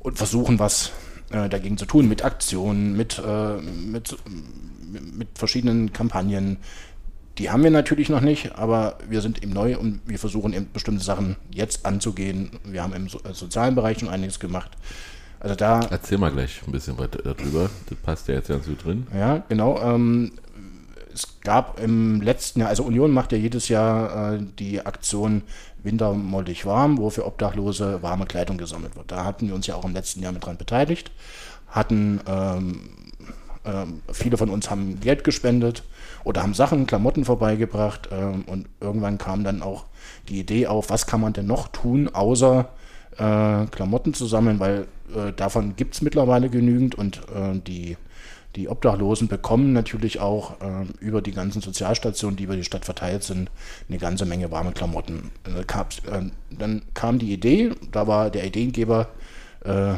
und 0.00 0.16
versuchen 0.16 0.58
was 0.58 0.92
äh, 1.30 1.48
dagegen 1.48 1.78
zu 1.78 1.86
tun, 1.86 2.08
mit 2.08 2.24
Aktionen, 2.24 2.96
mit, 2.96 3.22
äh, 3.24 3.56
mit, 3.56 4.16
mit 5.14 5.28
verschiedenen 5.34 5.92
Kampagnen. 5.92 6.58
Die 7.38 7.50
haben 7.50 7.62
wir 7.62 7.70
natürlich 7.70 8.08
noch 8.08 8.20
nicht, 8.20 8.56
aber 8.56 8.98
wir 9.08 9.22
sind 9.22 9.42
eben 9.42 9.52
neu 9.52 9.78
und 9.78 10.00
wir 10.04 10.18
versuchen 10.18 10.52
eben 10.52 10.68
bestimmte 10.72 11.04
Sachen 11.04 11.36
jetzt 11.50 11.86
anzugehen. 11.86 12.58
Wir 12.64 12.82
haben 12.82 12.92
im 12.92 13.08
so 13.08 13.18
äh, 13.20 13.32
sozialen 13.32 13.74
Bereich 13.74 14.00
schon 14.00 14.08
einiges 14.08 14.40
gemacht. 14.40 14.72
Also 15.38 15.54
da 15.54 15.80
Erzähl 15.90 16.18
mal 16.18 16.30
gleich 16.30 16.60
ein 16.66 16.72
bisschen 16.72 16.98
was 16.98 17.08
darüber. 17.24 17.70
Das 17.88 17.98
passt 18.02 18.28
ja 18.28 18.34
jetzt 18.34 18.48
ganz 18.48 18.66
gut 18.66 18.84
drin. 18.84 19.06
ja, 19.14 19.42
genau. 19.48 19.80
Ähm, 19.80 20.32
es 21.12 21.40
gab 21.40 21.80
im 21.80 22.20
letzten 22.20 22.60
Jahr, 22.60 22.68
also 22.68 22.84
Union 22.84 23.10
macht 23.10 23.32
ja 23.32 23.38
jedes 23.38 23.68
Jahr 23.68 24.34
äh, 24.34 24.38
die 24.58 24.84
Aktion 24.84 25.42
Winter 25.82 26.12
mollig 26.12 26.66
warm, 26.66 26.98
wo 26.98 27.10
für 27.10 27.26
Obdachlose 27.26 28.02
warme 28.02 28.26
Kleidung 28.26 28.58
gesammelt 28.58 28.96
wird. 28.96 29.10
Da 29.10 29.24
hatten 29.24 29.48
wir 29.48 29.54
uns 29.54 29.66
ja 29.66 29.74
auch 29.74 29.84
im 29.84 29.94
letzten 29.94 30.22
Jahr 30.22 30.32
mit 30.32 30.44
dran 30.44 30.56
beteiligt, 30.56 31.10
hatten 31.68 32.20
ähm, 32.26 32.90
ähm, 33.64 34.02
viele 34.12 34.36
von 34.36 34.50
uns 34.50 34.70
haben 34.70 35.00
Geld 35.00 35.24
gespendet 35.24 35.84
oder 36.24 36.42
haben 36.42 36.54
Sachen, 36.54 36.86
Klamotten 36.86 37.24
vorbeigebracht 37.24 38.08
ähm, 38.10 38.44
und 38.46 38.68
irgendwann 38.80 39.18
kam 39.18 39.44
dann 39.44 39.62
auch 39.62 39.84
die 40.28 40.40
Idee 40.40 40.66
auf, 40.66 40.90
was 40.90 41.06
kann 41.06 41.20
man 41.20 41.32
denn 41.32 41.46
noch 41.46 41.68
tun, 41.68 42.08
außer 42.08 42.68
äh, 43.18 43.66
Klamotten 43.66 44.14
zu 44.14 44.26
sammeln, 44.26 44.60
weil 44.60 44.86
äh, 45.14 45.32
davon 45.34 45.76
gibt 45.76 45.94
es 45.94 46.02
mittlerweile 46.02 46.48
genügend 46.48 46.94
und 46.94 47.18
äh, 47.34 47.58
die, 47.58 47.96
die 48.56 48.68
Obdachlosen 48.68 49.28
bekommen 49.28 49.72
natürlich 49.72 50.20
auch 50.20 50.60
äh, 50.60 50.84
über 50.98 51.22
die 51.22 51.32
ganzen 51.32 51.62
Sozialstationen, 51.62 52.36
die 52.36 52.44
über 52.44 52.56
die 52.56 52.64
Stadt 52.64 52.84
verteilt 52.84 53.22
sind, 53.22 53.50
eine 53.88 53.98
ganze 53.98 54.26
Menge 54.26 54.50
warme 54.50 54.72
Klamotten. 54.72 55.30
Äh, 55.46 55.60
äh, 55.60 56.30
dann 56.50 56.82
kam 56.94 57.18
die 57.18 57.32
Idee, 57.32 57.70
da 57.92 58.06
war 58.06 58.30
der 58.30 58.44
Ideengeber, 58.44 59.08
äh, 59.64 59.94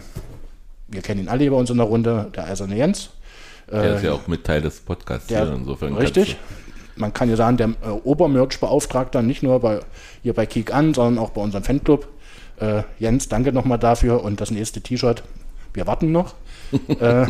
wir 0.88 1.02
kennen 1.02 1.22
ihn 1.22 1.28
alle 1.28 1.40
hier 1.40 1.50
bei 1.50 1.56
uns 1.56 1.70
in 1.70 1.78
der 1.78 1.86
Runde, 1.86 2.30
der 2.34 2.46
Eiserne 2.46 2.76
Jens. 2.76 3.10
Der 3.70 3.82
Äh, 3.84 3.96
ist 3.96 4.04
ja 4.04 4.12
auch 4.12 4.26
mit 4.26 4.44
Teil 4.44 4.60
des 4.60 4.80
Podcasts 4.80 5.28
der, 5.28 5.46
hier, 5.46 5.54
insofern. 5.54 5.96
richtig. 5.96 6.36
Man 6.96 7.14
kann 7.14 7.30
ja 7.30 7.36
sagen, 7.36 7.56
der 7.56 7.68
äh, 7.68 7.88
Obermerch-Beauftragter, 8.04 9.22
nicht 9.22 9.42
nur 9.42 9.60
bei, 9.60 9.80
hier 10.22 10.34
bei 10.34 10.44
Kick 10.44 10.74
an, 10.74 10.92
sondern 10.92 11.24
auch 11.24 11.30
bei 11.30 11.40
unserem 11.40 11.64
Fanclub. 11.64 12.06
Äh, 12.60 12.82
Jens, 12.98 13.28
danke 13.28 13.50
nochmal 13.50 13.78
dafür 13.78 14.22
und 14.22 14.42
das 14.42 14.50
nächste 14.50 14.82
T-Shirt, 14.82 15.22
wir 15.72 15.86
warten 15.86 16.12
noch. 16.12 16.34
Äh, 16.88 17.26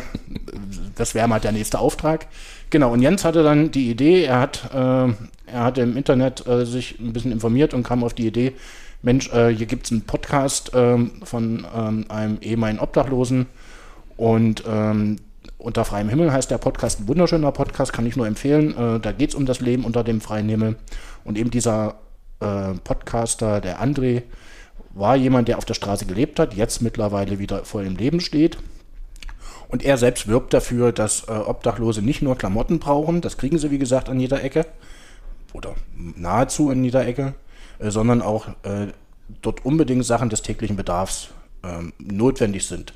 das 0.94 1.14
wäre 1.14 1.28
mal 1.28 1.40
der 1.40 1.52
nächste 1.52 1.78
Auftrag. 1.78 2.26
Genau, 2.70 2.92
und 2.92 3.02
Jens 3.02 3.24
hatte 3.24 3.42
dann 3.42 3.70
die 3.70 3.90
Idee, 3.90 4.24
er 4.24 4.40
hat, 4.40 4.70
äh, 4.72 4.76
er 5.46 5.64
hat 5.64 5.78
im 5.78 5.96
Internet 5.96 6.46
äh, 6.46 6.64
sich 6.64 6.98
ein 7.00 7.12
bisschen 7.12 7.32
informiert 7.32 7.74
und 7.74 7.82
kam 7.82 8.02
auf 8.04 8.14
die 8.14 8.26
Idee, 8.26 8.54
Mensch, 9.02 9.32
äh, 9.32 9.48
hier 9.48 9.66
gibt 9.66 9.86
es 9.86 9.92
einen 9.92 10.02
Podcast 10.02 10.70
ähm, 10.74 11.10
von 11.24 11.66
ähm, 11.74 12.04
einem 12.08 12.38
ehemaligen 12.40 12.78
Obdachlosen 12.78 13.46
und 14.16 14.62
ähm, 14.66 15.16
unter 15.58 15.84
freiem 15.84 16.08
Himmel 16.08 16.32
heißt 16.32 16.50
der 16.50 16.58
Podcast, 16.58 17.00
ein 17.00 17.08
wunderschöner 17.08 17.52
Podcast, 17.52 17.92
kann 17.92 18.06
ich 18.06 18.16
nur 18.16 18.26
empfehlen. 18.26 18.76
Äh, 18.76 19.00
da 19.00 19.12
geht 19.12 19.30
es 19.30 19.34
um 19.34 19.46
das 19.46 19.60
Leben 19.60 19.84
unter 19.84 20.04
dem 20.04 20.20
freien 20.20 20.48
Himmel. 20.48 20.76
Und 21.24 21.38
eben 21.38 21.50
dieser 21.50 21.96
äh, 22.40 22.74
Podcaster, 22.82 23.60
der 23.60 23.80
André, 23.82 24.22
war 24.94 25.16
jemand, 25.16 25.48
der 25.48 25.58
auf 25.58 25.64
der 25.64 25.74
Straße 25.74 26.04
gelebt 26.06 26.38
hat, 26.38 26.54
jetzt 26.54 26.82
mittlerweile 26.82 27.38
wieder 27.38 27.64
voll 27.64 27.86
im 27.86 27.96
Leben 27.96 28.20
steht. 28.20 28.58
Und 29.72 29.82
er 29.82 29.96
selbst 29.96 30.28
wirbt 30.28 30.52
dafür, 30.52 30.92
dass 30.92 31.28
äh, 31.28 31.32
Obdachlose 31.32 32.02
nicht 32.02 32.20
nur 32.20 32.36
Klamotten 32.36 32.78
brauchen, 32.78 33.22
das 33.22 33.38
kriegen 33.38 33.56
sie 33.56 33.70
wie 33.70 33.78
gesagt 33.78 34.10
an 34.10 34.20
jeder 34.20 34.44
Ecke 34.44 34.66
oder 35.54 35.74
nahezu 35.96 36.70
in 36.70 36.84
jeder 36.84 37.06
Ecke, 37.06 37.32
äh, 37.78 37.90
sondern 37.90 38.20
auch 38.20 38.48
äh, 38.64 38.88
dort 39.40 39.64
unbedingt 39.64 40.04
Sachen 40.04 40.28
des 40.28 40.42
täglichen 40.42 40.76
Bedarfs 40.76 41.30
ähm, 41.64 41.94
notwendig 41.98 42.66
sind. 42.66 42.92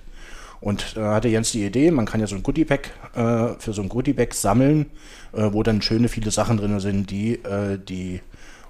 Und 0.61 0.99
da 0.99 1.15
hatte 1.15 1.29
Jens 1.29 1.51
die 1.53 1.65
Idee, 1.65 1.91
man 1.91 2.05
kann 2.05 2.21
ja 2.21 2.27
so 2.27 2.37
ein 2.37 2.43
Goodie-Bag 2.43 2.91
äh, 3.15 3.55
für 3.59 3.73
so 3.73 3.81
ein 3.81 3.89
Goodie-Bag 3.89 4.35
sammeln, 4.35 4.91
äh, 5.33 5.49
wo 5.53 5.63
dann 5.63 5.81
schöne 5.81 6.09
viele 6.09 6.31
Sachen 6.31 6.59
drin 6.59 6.79
sind, 6.81 7.11
die 7.11 7.41
die 7.89 8.21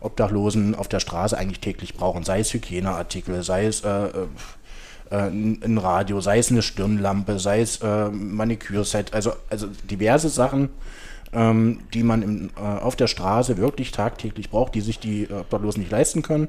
Obdachlosen 0.01 0.77
auf 0.77 0.87
der 0.87 1.01
Straße 1.01 1.37
eigentlich 1.37 1.61
täglich 1.61 1.95
brauchen. 1.95 2.23
Sei 2.23 2.39
es 2.39 2.53
Hygieneartikel, 2.55 3.43
sei 3.43 3.67
es 3.67 3.81
äh, 3.81 4.11
ein 5.15 5.63
ein 5.63 5.79
Radio, 5.79 6.21
sei 6.21 6.39
es 6.39 6.51
eine 6.51 6.63
Stirnlampe, 6.63 7.39
sei 7.39 7.61
es 7.61 7.79
äh, 7.79 8.09
Manikürset, 8.11 9.15
also, 9.15 9.33
also 9.51 9.69
diverse 9.89 10.29
Sachen, 10.29 10.71
ähm, 11.33 11.81
die 11.95 12.03
man 12.03 12.23
im, 12.23 12.51
äh, 12.57 12.61
auf 12.61 12.97
der 12.97 13.07
Straße 13.07 13.57
wirklich 13.57 13.93
tagtäglich 13.93 14.51
braucht, 14.51 14.75
die 14.75 14.81
sich 14.81 14.99
die 14.99 15.29
Obdachlosen 15.31 15.81
nicht 15.81 15.93
leisten 15.93 16.23
können. 16.23 16.49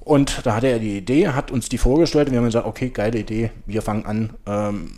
Und 0.00 0.44
da 0.44 0.56
hatte 0.56 0.66
er 0.66 0.80
die 0.80 0.98
Idee, 0.98 1.28
hat 1.28 1.50
uns 1.50 1.68
die 1.68 1.78
vorgestellt 1.78 2.26
und 2.26 2.32
wir 2.32 2.40
haben 2.40 2.46
gesagt, 2.46 2.66
okay, 2.66 2.90
geile 2.90 3.20
Idee, 3.20 3.52
wir 3.66 3.82
fangen 3.82 4.04
an, 4.04 4.30
ähm, 4.46 4.90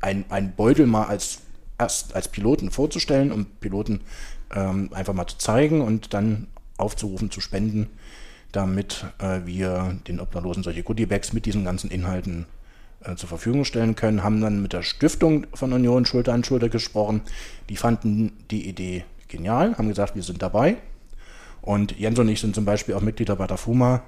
ein, 0.00 0.24
ein 0.28 0.54
Beutel 0.54 0.86
mal 0.86 1.04
als, 1.04 1.40
erst 1.78 2.14
als 2.14 2.28
Piloten 2.28 2.70
vorzustellen, 2.70 3.32
um 3.32 3.46
Piloten 3.46 4.02
ähm, 4.54 4.90
einfach 4.92 5.14
mal 5.14 5.26
zu 5.26 5.38
zeigen 5.38 5.80
und 5.80 6.14
dann 6.14 6.46
aufzurufen, 6.76 7.30
zu 7.30 7.40
spenden, 7.40 7.90
damit 8.52 9.06
äh, 9.18 9.40
wir 9.44 9.96
den 10.06 10.20
Obdachlosen 10.20 10.62
solche 10.62 10.82
Goodiebags 10.82 11.32
mit 11.32 11.46
diesen 11.46 11.64
ganzen 11.64 11.90
Inhalten 11.90 12.46
äh, 13.04 13.14
zur 13.16 13.28
Verfügung 13.28 13.64
stellen 13.64 13.96
können. 13.96 14.22
Haben 14.22 14.40
dann 14.40 14.62
mit 14.62 14.72
der 14.72 14.82
Stiftung 14.82 15.46
von 15.54 15.72
Union 15.72 16.04
Schulter 16.04 16.32
an 16.32 16.44
Schulter 16.44 16.68
gesprochen. 16.68 17.22
Die 17.68 17.76
fanden 17.76 18.32
die 18.50 18.68
Idee 18.68 19.04
genial, 19.28 19.76
haben 19.78 19.88
gesagt, 19.88 20.14
wir 20.14 20.22
sind 20.22 20.42
dabei. 20.42 20.76
Und 21.62 21.98
Jens 21.98 22.18
und 22.18 22.28
ich 22.28 22.40
sind 22.40 22.54
zum 22.54 22.64
Beispiel 22.64 22.94
auch 22.94 23.00
Mitglieder 23.00 23.36
bei 23.36 23.46
der 23.46 23.56
FUMA, 23.56 24.02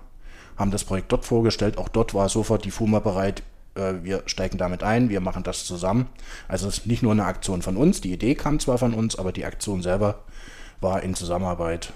haben 0.56 0.70
das 0.70 0.84
Projekt 0.84 1.12
dort 1.12 1.24
vorgestellt. 1.24 1.78
Auch 1.78 1.88
dort 1.88 2.14
war 2.14 2.28
sofort 2.28 2.64
die 2.64 2.70
FUMA 2.70 2.98
bereit, 2.98 3.42
äh, 3.74 3.94
wir 4.02 4.22
steigen 4.26 4.58
damit 4.58 4.82
ein, 4.82 5.08
wir 5.08 5.20
machen 5.20 5.42
das 5.42 5.64
zusammen. 5.64 6.08
Also 6.48 6.68
es 6.68 6.78
ist 6.78 6.86
nicht 6.86 7.02
nur 7.02 7.12
eine 7.12 7.24
Aktion 7.24 7.62
von 7.62 7.76
uns, 7.76 8.00
die 8.00 8.12
Idee 8.12 8.34
kam 8.34 8.58
zwar 8.58 8.78
von 8.78 8.94
uns, 8.94 9.16
aber 9.16 9.32
die 9.32 9.44
Aktion 9.44 9.82
selber 9.82 10.20
war 10.80 11.02
in 11.02 11.14
Zusammenarbeit 11.14 11.92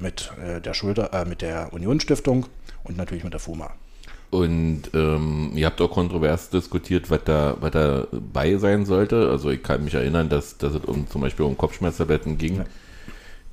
mit 0.00 0.32
äh, 0.42 0.60
der 0.60 0.74
Schulter, 0.74 1.12
äh, 1.12 1.24
mit 1.24 1.42
der 1.42 1.72
Union 1.72 2.00
Stiftung 2.00 2.46
und 2.84 2.96
natürlich 2.96 3.24
mit 3.24 3.32
der 3.32 3.40
FUMA. 3.40 3.70
Und 4.30 4.82
ähm, 4.94 5.52
ihr 5.54 5.66
habt 5.66 5.80
auch 5.80 5.90
kontrovers 5.90 6.50
diskutiert, 6.50 7.10
was 7.10 7.24
da, 7.24 7.56
was 7.60 7.72
da 7.72 8.06
bei 8.12 8.56
sein 8.56 8.86
sollte. 8.86 9.28
Also 9.28 9.50
ich 9.50 9.62
kann 9.62 9.84
mich 9.84 9.94
erinnern, 9.94 10.28
dass, 10.28 10.56
dass 10.56 10.74
es 10.74 10.84
um 10.84 11.08
zum 11.08 11.20
Beispiel 11.20 11.44
um 11.44 11.58
Kopfschmerztabletten 11.58 12.38
ging, 12.38 12.58
ja. 12.58 12.64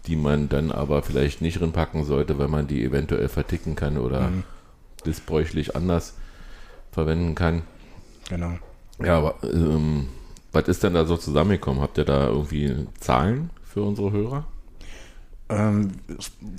die 0.05 0.15
man 0.15 0.49
dann 0.49 0.71
aber 0.71 1.01
vielleicht 1.01 1.41
nicht 1.41 1.59
rinpacken 1.61 2.05
sollte, 2.05 2.37
weil 2.37 2.47
man 2.47 2.67
die 2.67 2.83
eventuell 2.83 3.27
verticken 3.27 3.75
kann 3.75 3.97
oder 3.97 4.29
mhm. 4.29 4.43
missbräuchlich 5.03 5.75
anders 5.75 6.13
verwenden 6.91 7.33
kann. 7.33 7.63
Genau. 8.29 8.53
Ja, 9.03 9.17
aber 9.17 9.35
ähm, 9.43 10.09
was 10.51 10.67
ist 10.67 10.83
denn 10.83 10.93
da 10.93 11.05
so 11.05 11.17
zusammengekommen? 11.17 11.81
Habt 11.81 11.97
ihr 11.97 12.05
da 12.05 12.27
irgendwie 12.27 12.87
Zahlen 12.99 13.49
für 13.63 13.81
unsere 13.81 14.11
Hörer? 14.11 14.45
Ähm, 15.49 15.91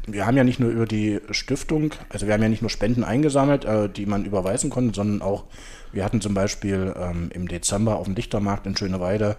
wir 0.07 0.27
haben 0.27 0.37
ja 0.37 0.45
nicht 0.45 0.61
nur 0.61 0.71
über 0.71 0.87
die 0.87 1.21
Stiftung, 1.31 1.93
also 2.09 2.27
wir 2.27 2.35
haben 2.35 2.43
ja 2.43 2.49
nicht 2.49 2.63
nur 2.63 2.71
Spenden 2.71 3.05
eingesammelt, 3.05 3.65
äh, 3.65 3.89
die 3.89 4.07
man 4.07 4.25
überweisen 4.25 4.71
konnte, 4.71 4.95
sondern 4.95 5.21
auch, 5.21 5.45
wir 5.93 6.05
hatten 6.05 6.21
zum 6.21 6.35
Beispiel 6.35 6.95
ähm, 6.99 7.31
im 7.33 7.49
Dezember 7.49 7.97
auf 7.97 8.07
dem 8.07 8.15
Lichtermarkt 8.15 8.67
in 8.67 8.77
Schöneweide, 8.77 9.37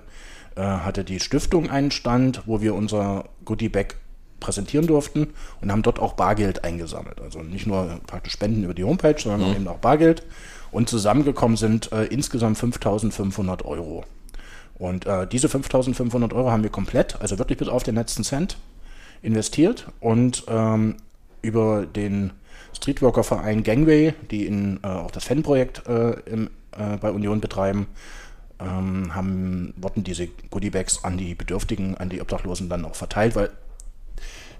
äh, 0.55 0.61
hatte 0.61 1.03
die 1.03 1.19
Stiftung 1.19 1.69
einen 1.69 1.89
Stand, 1.89 2.43
wo 2.45 2.61
wir 2.61 2.75
unser 2.75 3.25
Goodie-Bag 3.45 3.95
präsentieren 4.39 4.87
durften 4.87 5.27
und 5.61 5.71
haben 5.71 5.81
dort 5.81 5.99
auch 5.99 6.13
Bargeld 6.13 6.63
eingesammelt. 6.63 7.19
Also 7.19 7.41
nicht 7.41 7.67
nur 7.67 7.99
praktisch 8.05 8.33
Spenden 8.33 8.63
über 8.63 8.73
die 8.73 8.83
Homepage, 8.83 9.15
sondern 9.17 9.49
mhm. 9.49 9.55
eben 9.55 9.67
auch 9.67 9.79
Bargeld. 9.79 10.23
Und 10.71 10.87
zusammengekommen 10.87 11.57
sind 11.57 11.91
äh, 11.91 12.05
insgesamt 12.05 12.57
5500 12.57 13.65
Euro. 13.65 14.05
Und 14.77 15.05
diese 15.33 15.49
5500 15.49 16.31
Euro 16.31 16.51
haben 16.51 16.63
wir 16.63 16.69
komplett, 16.69 17.19
also 17.19 17.37
wirklich 17.37 17.57
bis 17.57 17.67
auf 17.67 17.83
den 17.83 17.95
letzten 17.95 18.23
Cent, 18.23 18.55
investiert 19.21 19.87
und 19.99 20.43
ähm, 20.47 20.97
über 21.41 21.85
den 21.85 22.31
Streetworker-Verein 22.73 23.63
Gangway, 23.63 24.13
die 24.31 24.45
in, 24.45 24.79
äh, 24.83 24.87
auch 24.87 25.11
das 25.11 25.25
Fanprojekt 25.25 25.87
äh, 25.87 26.11
im, 26.21 26.49
äh, 26.77 26.97
bei 26.97 27.11
Union 27.11 27.41
betreiben, 27.41 27.87
ähm, 28.59 29.15
haben, 29.15 29.73
wurden 29.77 30.03
diese 30.03 30.27
Goodiebags 30.49 31.03
an 31.03 31.17
die 31.17 31.35
Bedürftigen, 31.35 31.95
an 31.97 32.09
die 32.09 32.21
Obdachlosen 32.21 32.69
dann 32.69 32.85
auch 32.85 32.95
verteilt, 32.95 33.35
weil 33.35 33.49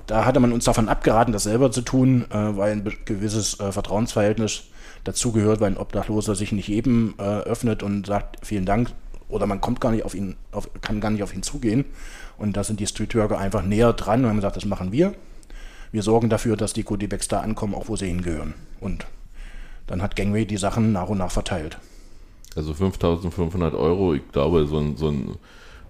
da 0.08 0.26
hatte 0.26 0.40
man 0.40 0.52
uns 0.52 0.66
davon 0.66 0.90
abgeraten, 0.90 1.34
das 1.34 1.44
selber 1.44 1.72
zu 1.72 1.82
tun, 1.82 2.26
äh, 2.32 2.58
weil 2.58 2.72
ein 2.72 2.94
gewisses 3.06 3.60
äh, 3.60 3.72
Vertrauensverhältnis 3.72 4.64
dazugehört, 5.04 5.62
weil 5.62 5.72
ein 5.72 5.78
Obdachloser 5.78 6.36
sich 6.36 6.52
nicht 6.52 6.68
jedem 6.68 7.14
äh, 7.20 7.22
öffnet 7.24 7.84
und 7.84 8.08
sagt 8.08 8.38
vielen 8.44 8.66
Dank 8.66 8.92
oder 9.30 9.46
man 9.46 9.62
kommt 9.62 9.80
gar 9.80 9.92
nicht 9.92 10.04
auf 10.04 10.16
ihn, 10.16 10.36
auf, 10.52 10.70
kann 10.82 11.00
gar 11.00 11.12
nicht 11.12 11.24
auf 11.24 11.34
ihn 11.34 11.44
zugehen. 11.44 11.86
Und 12.38 12.58
da 12.58 12.64
sind 12.64 12.80
die 12.80 12.88
Streetworker 12.88 13.38
einfach 13.38 13.64
näher 13.64 13.94
dran 13.94 14.24
und 14.24 14.30
haben 14.30 14.38
gesagt, 14.38 14.58
das 14.58 14.66
machen 14.66 14.92
wir. 14.92 15.14
Wir 15.92 16.04
sorgen 16.04 16.30
dafür, 16.30 16.58
dass 16.58 16.74
die 16.74 16.84
Goodiebags 16.84 17.28
da 17.28 17.40
ankommen, 17.40 17.74
auch 17.74 17.88
wo 17.88 17.96
sie 17.96 18.08
hingehören. 18.08 18.54
Und 18.80 19.06
dann 19.88 20.02
hat 20.02 20.16
Gangway 20.16 20.46
die 20.46 20.58
Sachen 20.58 20.92
nach 20.92 21.10
und 21.10 21.18
nach 21.18 21.32
verteilt. 21.32 21.78
Also 22.56 22.74
5500 22.74 23.74
Euro, 23.74 24.14
ich 24.14 24.32
glaube, 24.32 24.68
so 24.68 24.78
ein, 24.78 24.98
so 24.98 25.10
ein 25.10 25.38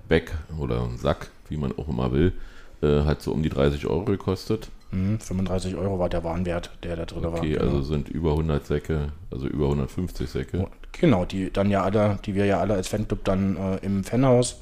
Bag 0.07 0.31
oder 0.57 0.83
ein 0.83 0.97
Sack, 0.97 1.31
wie 1.49 1.57
man 1.57 1.77
auch 1.77 1.87
immer 1.87 2.11
will, 2.11 2.33
äh, 2.81 3.01
hat 3.01 3.21
so 3.21 3.31
um 3.31 3.43
die 3.43 3.49
30 3.49 3.85
Euro 3.87 4.05
gekostet. 4.05 4.69
35 4.91 5.73
mhm, 5.73 5.79
Euro 5.79 5.99
war 5.99 6.09
der 6.09 6.23
Warenwert, 6.23 6.71
der 6.83 6.95
da 6.95 7.05
drin 7.05 7.25
okay, 7.25 7.31
war. 7.31 7.39
Okay, 7.39 7.53
genau. 7.53 7.63
also 7.63 7.81
sind 7.83 8.09
über 8.09 8.31
100 8.31 8.65
Säcke, 8.65 9.09
also 9.29 9.47
über 9.47 9.65
150 9.65 10.29
Säcke. 10.29 10.67
Genau, 10.93 11.25
die 11.25 11.51
dann 11.51 11.69
ja 11.69 11.83
alle, 11.83 12.17
die 12.25 12.33
wir 12.33 12.45
ja 12.45 12.59
alle 12.59 12.73
als 12.73 12.87
Fanclub 12.87 13.23
dann 13.23 13.55
äh, 13.55 13.85
im 13.85 14.03
Fanhaus 14.03 14.61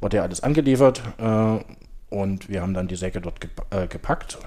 wurde 0.00 0.18
ja 0.18 0.22
alles 0.22 0.42
angeliefert 0.42 1.02
äh, 1.18 1.58
und 2.10 2.48
wir 2.48 2.62
haben 2.62 2.74
dann 2.74 2.88
die 2.88 2.96
Säcke 2.96 3.20
dort 3.20 3.40
gep 3.40 3.62
äh, 3.70 3.86
gepackt 3.86 4.38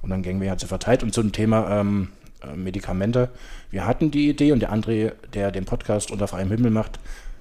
und 0.00 0.10
dann 0.10 0.22
gingen 0.22 0.40
wir 0.40 0.50
hat 0.50 0.60
sie 0.60 0.66
verteilt. 0.66 1.02
Und 1.02 1.12
zum 1.12 1.32
Thema 1.32 1.80
ähm, 1.80 2.08
äh, 2.42 2.56
Medikamente, 2.56 3.28
wir 3.70 3.86
hatten 3.86 4.10
die 4.10 4.30
Idee 4.30 4.52
und 4.52 4.60
der 4.60 4.72
André, 4.72 5.12
der 5.34 5.50
den 5.50 5.66
Podcast 5.66 6.10
unter 6.10 6.28
freiem 6.28 6.48
Himmel 6.48 6.70
macht, 6.70 6.98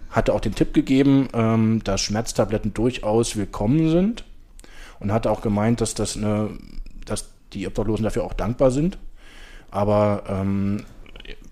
hatte 0.10 0.34
auch 0.34 0.42
den 0.42 0.54
Tipp 0.54 0.74
gegeben, 0.74 1.30
ähm, 1.34 1.82
dass 1.86 2.02
Schmerztabletten 2.02 2.74
durchaus 2.74 3.38
willkommen 3.38 3.90
sind 3.90 4.26
und 5.02 5.12
hatte 5.12 5.30
auch 5.30 5.42
gemeint, 5.42 5.82
dass 5.82 5.94
das 5.96 6.16
eine, 6.16 6.52
dass 7.06 7.26
die 7.54 7.68
Obdachlosen 7.68 8.04
dafür 8.04 8.24
auch 8.24 8.34
dankbar 8.34 8.72
sind. 8.72 8.98
Aber 9.72 10.24
ähm, 10.30 10.86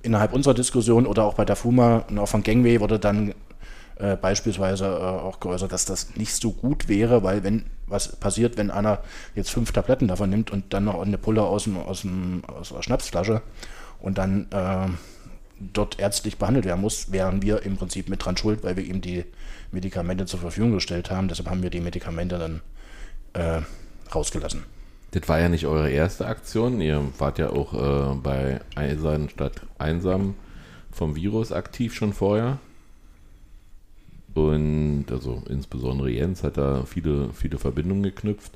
innerhalb 0.04 0.34
unserer 0.34 0.54
Diskussion 0.54 1.06
oder 1.06 1.26
auch 1.26 1.34
bei 1.34 1.46
der 1.46 1.56
FUMA 1.56 2.06
und 2.10 2.20
auch 2.20 2.28
von 2.28 2.44
Gangway 2.44 2.80
wurde 2.80 3.00
dann 3.00 3.34
äh, 3.98 4.16
beispielsweise 4.16 4.86
äh, 4.86 4.88
auch 4.90 5.40
geäußert, 5.40 5.72
dass 5.72 5.86
das 5.86 6.16
nicht 6.16 6.36
so 6.36 6.52
gut 6.52 6.88
wäre, 6.88 7.24
weil 7.24 7.44
wenn 7.44 7.66
was 7.88 8.16
passiert, 8.16 8.56
wenn 8.56 8.72
einer 8.72 9.00
jetzt 9.36 9.50
fünf 9.50 9.72
Tabletten 9.72 10.08
davon 10.08 10.30
nimmt 10.30 10.52
und 10.52 10.74
dann 10.74 10.86
noch 10.86 11.02
eine 11.02 11.18
Pulle 11.18 11.42
aus, 11.42 11.64
dem, 11.64 11.78
aus, 11.78 12.02
dem, 12.02 12.44
aus 12.46 12.70
der 12.70 12.84
Schnapsflasche 12.84 13.42
und 14.00 14.20
dann 14.20 14.48
äh, 14.52 14.88
dort 15.74 16.00
ärztlich 16.00 16.38
behandelt 16.38 16.66
werden 16.66 16.82
muss, 16.82 17.12
wären 17.12 17.42
wir 17.42 17.64
im 17.64 17.78
Prinzip 17.78 18.10
mit 18.10 18.24
dran 18.24 18.38
schuld, 18.38 18.64
weil 18.64 18.78
wir 18.78 18.84
ihm 18.84 19.02
die 19.02 19.26
Medikamente 19.72 20.26
zur 20.28 20.40
Verfügung 20.40 20.74
gestellt 20.74 21.10
haben. 21.10 21.28
Deshalb 21.28 21.50
haben 21.50 21.64
wir 21.64 21.72
die 21.72 21.82
Medikamente 21.82 22.38
dann 22.38 22.62
äh, 23.34 23.62
rausgelassen. 24.14 24.64
Das 25.12 25.28
war 25.28 25.40
ja 25.40 25.50
nicht 25.50 25.66
eure 25.66 25.90
erste 25.90 26.28
Aktion. 26.28 26.82
Ihr 26.82 27.02
wart 27.18 27.40
ja 27.40 27.50
auch 27.50 27.74
äh, 27.74 28.16
bei 28.16 28.62
Eisern 28.76 29.30
statt 29.30 29.62
Einsam 29.78 30.36
vom 30.92 31.16
Virus 31.16 31.52
aktiv 31.52 31.94
schon 31.94 32.14
vorher. 32.14 32.60
Und 34.36 35.06
also 35.10 35.42
insbesondere 35.50 36.12
Jens 36.12 36.44
hat 36.44 36.58
da 36.58 36.84
viele, 36.84 37.34
viele 37.34 37.58
Verbindungen 37.58 38.04
geknüpft. 38.04 38.52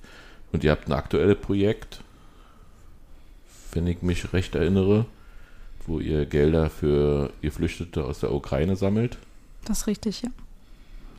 Und 0.52 0.64
ihr 0.64 0.72
habt 0.72 0.88
ein 0.88 0.94
aktuelles 0.94 1.38
Projekt, 1.38 2.02
wenn 3.72 3.88
ich 3.88 4.04
mich 4.04 4.34
recht 4.34 4.54
erinnere, 4.54 5.06
wo 5.88 6.00
ihr 6.00 6.26
Gelder 6.26 6.70
für 6.70 7.32
Geflüchtete 7.42 8.04
aus 8.04 8.20
der 8.20 8.32
Ukraine 8.32 8.76
sammelt. 8.76 9.18
Das 9.66 9.80
ist 9.80 9.88
richtig, 9.88 10.22
ja. 10.22 10.30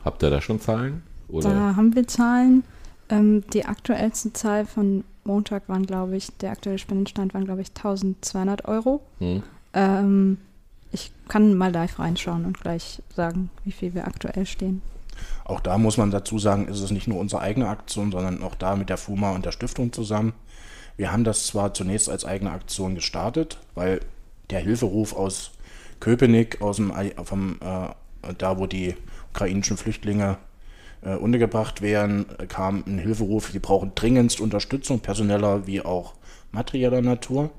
Habt 0.05 0.23
ihr 0.23 0.29
da 0.29 0.39
schon 0.39 0.61
Zahlen? 0.61 1.03
Oder? 1.27 1.49
Da 1.49 1.75
haben 1.75 1.93
wir 1.95 2.07
Zahlen. 2.07 2.63
Ähm, 3.09 3.43
die 3.53 3.65
aktuellste 3.65 4.33
Zahl 4.33 4.65
von 4.65 5.03
Montag 5.23 5.67
waren, 5.67 5.85
glaube 5.85 6.15
ich, 6.15 6.35
der 6.37 6.51
aktuelle 6.51 6.79
Spendenstand 6.79 7.33
waren, 7.33 7.45
glaube 7.45 7.61
ich, 7.61 7.69
1200 7.69 8.65
Euro. 8.65 9.01
Hm. 9.19 9.43
Ähm, 9.73 10.37
ich 10.91 11.11
kann 11.27 11.55
mal 11.55 11.71
live 11.71 11.99
reinschauen 11.99 12.45
und 12.45 12.59
gleich 12.59 13.01
sagen, 13.15 13.49
wie 13.63 13.71
viel 13.71 13.93
wir 13.93 14.07
aktuell 14.07 14.45
stehen. 14.45 14.81
Auch 15.43 15.59
da 15.59 15.77
muss 15.77 15.97
man 15.97 16.11
dazu 16.11 16.39
sagen, 16.39 16.67
ist 16.67 16.79
es 16.79 16.91
nicht 16.91 17.07
nur 17.07 17.19
unsere 17.19 17.41
eigene 17.41 17.67
Aktion, 17.67 18.11
sondern 18.11 18.43
auch 18.43 18.55
da 18.55 18.75
mit 18.75 18.89
der 18.89 18.97
FUMA 18.97 19.31
und 19.31 19.45
der 19.45 19.51
Stiftung 19.51 19.93
zusammen. 19.93 20.33
Wir 20.97 21.11
haben 21.11 21.23
das 21.23 21.47
zwar 21.47 21.73
zunächst 21.73 22.09
als 22.09 22.25
eigene 22.25 22.51
Aktion 22.51 22.95
gestartet, 22.95 23.59
weil 23.73 23.99
der 24.49 24.59
Hilferuf 24.59 25.13
aus 25.13 25.51
Köpenick, 25.99 26.61
aus 26.61 26.77
dem, 26.77 26.93
vom, 27.23 27.59
äh, 27.61 28.33
da 28.37 28.57
wo 28.57 28.65
die 28.65 28.95
ukrainischen 29.33 29.77
Flüchtlinge 29.77 30.37
äh, 31.05 31.15
untergebracht 31.15 31.81
werden, 31.81 32.25
kam 32.49 32.83
ein 32.85 32.97
Hilferuf, 32.97 33.51
die 33.51 33.59
brauchen 33.59 33.93
dringendst 33.95 34.41
Unterstützung, 34.41 34.99
personeller 34.99 35.67
wie 35.67 35.81
auch 35.81 36.13
materieller 36.51 37.01
Natur. 37.01 37.51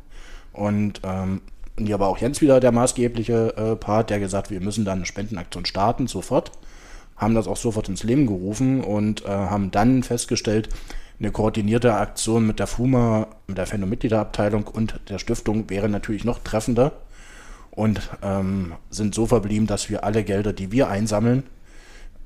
Und 0.52 1.00
ähm, 1.04 1.42
hier 1.78 2.00
war 2.00 2.08
auch 2.08 2.18
Jens 2.18 2.40
wieder 2.40 2.60
der 2.60 2.72
maßgebliche 2.72 3.56
äh, 3.56 3.76
Part, 3.76 4.10
der 4.10 4.18
gesagt, 4.18 4.50
wir 4.50 4.60
müssen 4.60 4.84
dann 4.84 4.98
eine 4.98 5.06
Spendenaktion 5.06 5.64
starten, 5.66 6.06
sofort. 6.06 6.50
Haben 7.16 7.34
das 7.34 7.46
auch 7.46 7.56
sofort 7.56 7.88
ins 7.88 8.02
Leben 8.02 8.26
gerufen 8.26 8.82
und 8.82 9.24
äh, 9.24 9.28
haben 9.28 9.70
dann 9.70 10.02
festgestellt, 10.02 10.68
eine 11.18 11.30
koordinierte 11.30 11.94
Aktion 11.94 12.46
mit 12.46 12.58
der 12.58 12.66
FUMA, 12.66 13.28
mit 13.46 13.56
der 13.56 13.66
Phänomitgliederabteilung 13.66 14.66
und 14.66 15.00
der 15.08 15.18
Stiftung 15.18 15.70
wäre 15.70 15.88
natürlich 15.88 16.24
noch 16.24 16.40
treffender 16.40 16.92
und 17.70 18.10
ähm, 18.22 18.74
sind 18.90 19.14
so 19.14 19.26
verblieben, 19.26 19.66
dass 19.66 19.88
wir 19.88 20.04
alle 20.04 20.24
Gelder, 20.24 20.52
die 20.52 20.72
wir 20.72 20.88
einsammeln, 20.88 21.44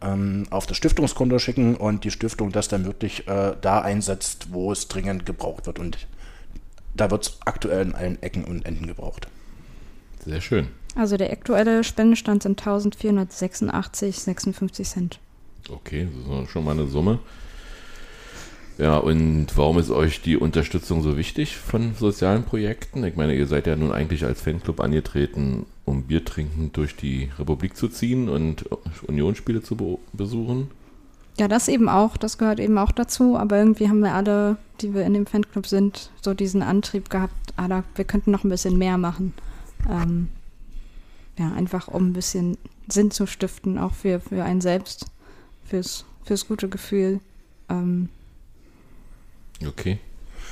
ähm, 0.03 0.47
auf 0.51 0.67
das 0.67 0.77
Stiftungskonto 0.77 1.39
schicken 1.39 1.77
und 1.77 2.05
die 2.05 2.11
Stiftung 2.11 2.53
das 2.53 2.69
dann 2.69 2.85
wirklich 2.85 3.27
äh, 3.29 3.55
da 3.61 3.81
einsetzt, 3.81 4.49
wo 4.51 4.73
es 4.73 4.89
dringend 4.89 5.25
gebraucht 5.27 5.67
wird. 5.67 5.79
Und 5.79 6.07
da 6.95 7.11
wird 7.11 7.27
es 7.27 7.39
aktuell 7.45 7.83
in 7.83 7.95
allen 7.95 8.23
Ecken 8.23 8.45
und 8.45 8.65
Enden 8.67 8.87
gebraucht. 8.87 9.29
Sehr 10.25 10.41
schön. 10.41 10.69
Also 10.95 11.17
der 11.17 11.33
aktuelle 11.33 11.83
Spendenstand 11.85 12.43
sind 12.43 12.63
1486,56 12.63 14.85
Cent. 14.85 15.21
Okay, 15.69 16.09
das 16.27 16.45
ist 16.45 16.51
schon 16.51 16.65
mal 16.65 16.73
eine 16.73 16.87
Summe. 16.87 17.19
Ja, 18.79 18.97
und 18.97 19.49
warum 19.57 19.79
ist 19.79 19.91
euch 19.91 20.23
die 20.23 20.39
Unterstützung 20.39 21.03
so 21.03 21.19
wichtig 21.19 21.57
von 21.57 21.95
sozialen 21.95 22.45
Projekten? 22.45 23.05
Ich 23.05 23.15
meine, 23.15 23.35
ihr 23.35 23.47
seid 23.47 23.67
ja 23.67 23.77
nun 23.77 23.93
eigentlich 23.93 24.25
als 24.25 24.41
Fanclub 24.41 24.81
angetreten, 24.81 25.67
um 25.91 26.05
Bier 26.05 26.25
trinken 26.25 26.71
durch 26.73 26.97
die 26.97 27.31
Republik 27.39 27.77
zu 27.77 27.89
ziehen 27.89 28.29
und 28.29 28.65
Unionsspiele 29.07 29.63
zu 29.63 29.99
besuchen. 30.13 30.71
Ja, 31.39 31.49
das 31.49 31.69
eben 31.69 31.89
auch, 31.89 32.17
das 32.17 32.39
gehört 32.39 32.61
eben 32.61 32.79
auch 32.79 32.93
dazu, 32.93 33.37
aber 33.37 33.59
irgendwie 33.59 33.89
haben 33.89 34.01
wir 34.01 34.15
alle, 34.15 34.57
die 34.81 34.95
wir 34.95 35.05
in 35.05 35.15
dem 35.15 35.27
Fanclub 35.27 35.67
sind, 35.67 36.11
so 36.21 36.35
diesen 36.35 36.63
Antrieb 36.63 37.11
gehabt, 37.11 37.55
ah, 37.57 37.83
wir 37.95 38.05
könnten 38.05 38.31
noch 38.31 38.45
ein 38.45 38.51
bisschen 38.51 38.79
mehr 38.79 38.99
machen. 38.99 39.33
Ähm, 39.89 40.29
ja, 41.39 41.53
einfach 41.53 41.89
um 41.89 42.09
ein 42.09 42.13
bisschen 42.13 42.59
Sinn 42.89 43.11
zu 43.11 43.27
stiften, 43.27 43.79
auch 43.79 43.95
für, 43.95 44.21
für 44.21 44.45
einen 44.45 44.61
selbst, 44.61 45.07
fürs, 45.65 46.05
fürs 46.25 46.47
gute 46.47 46.69
Gefühl. 46.69 47.21
Ähm, 47.69 48.11
okay. 49.67 49.99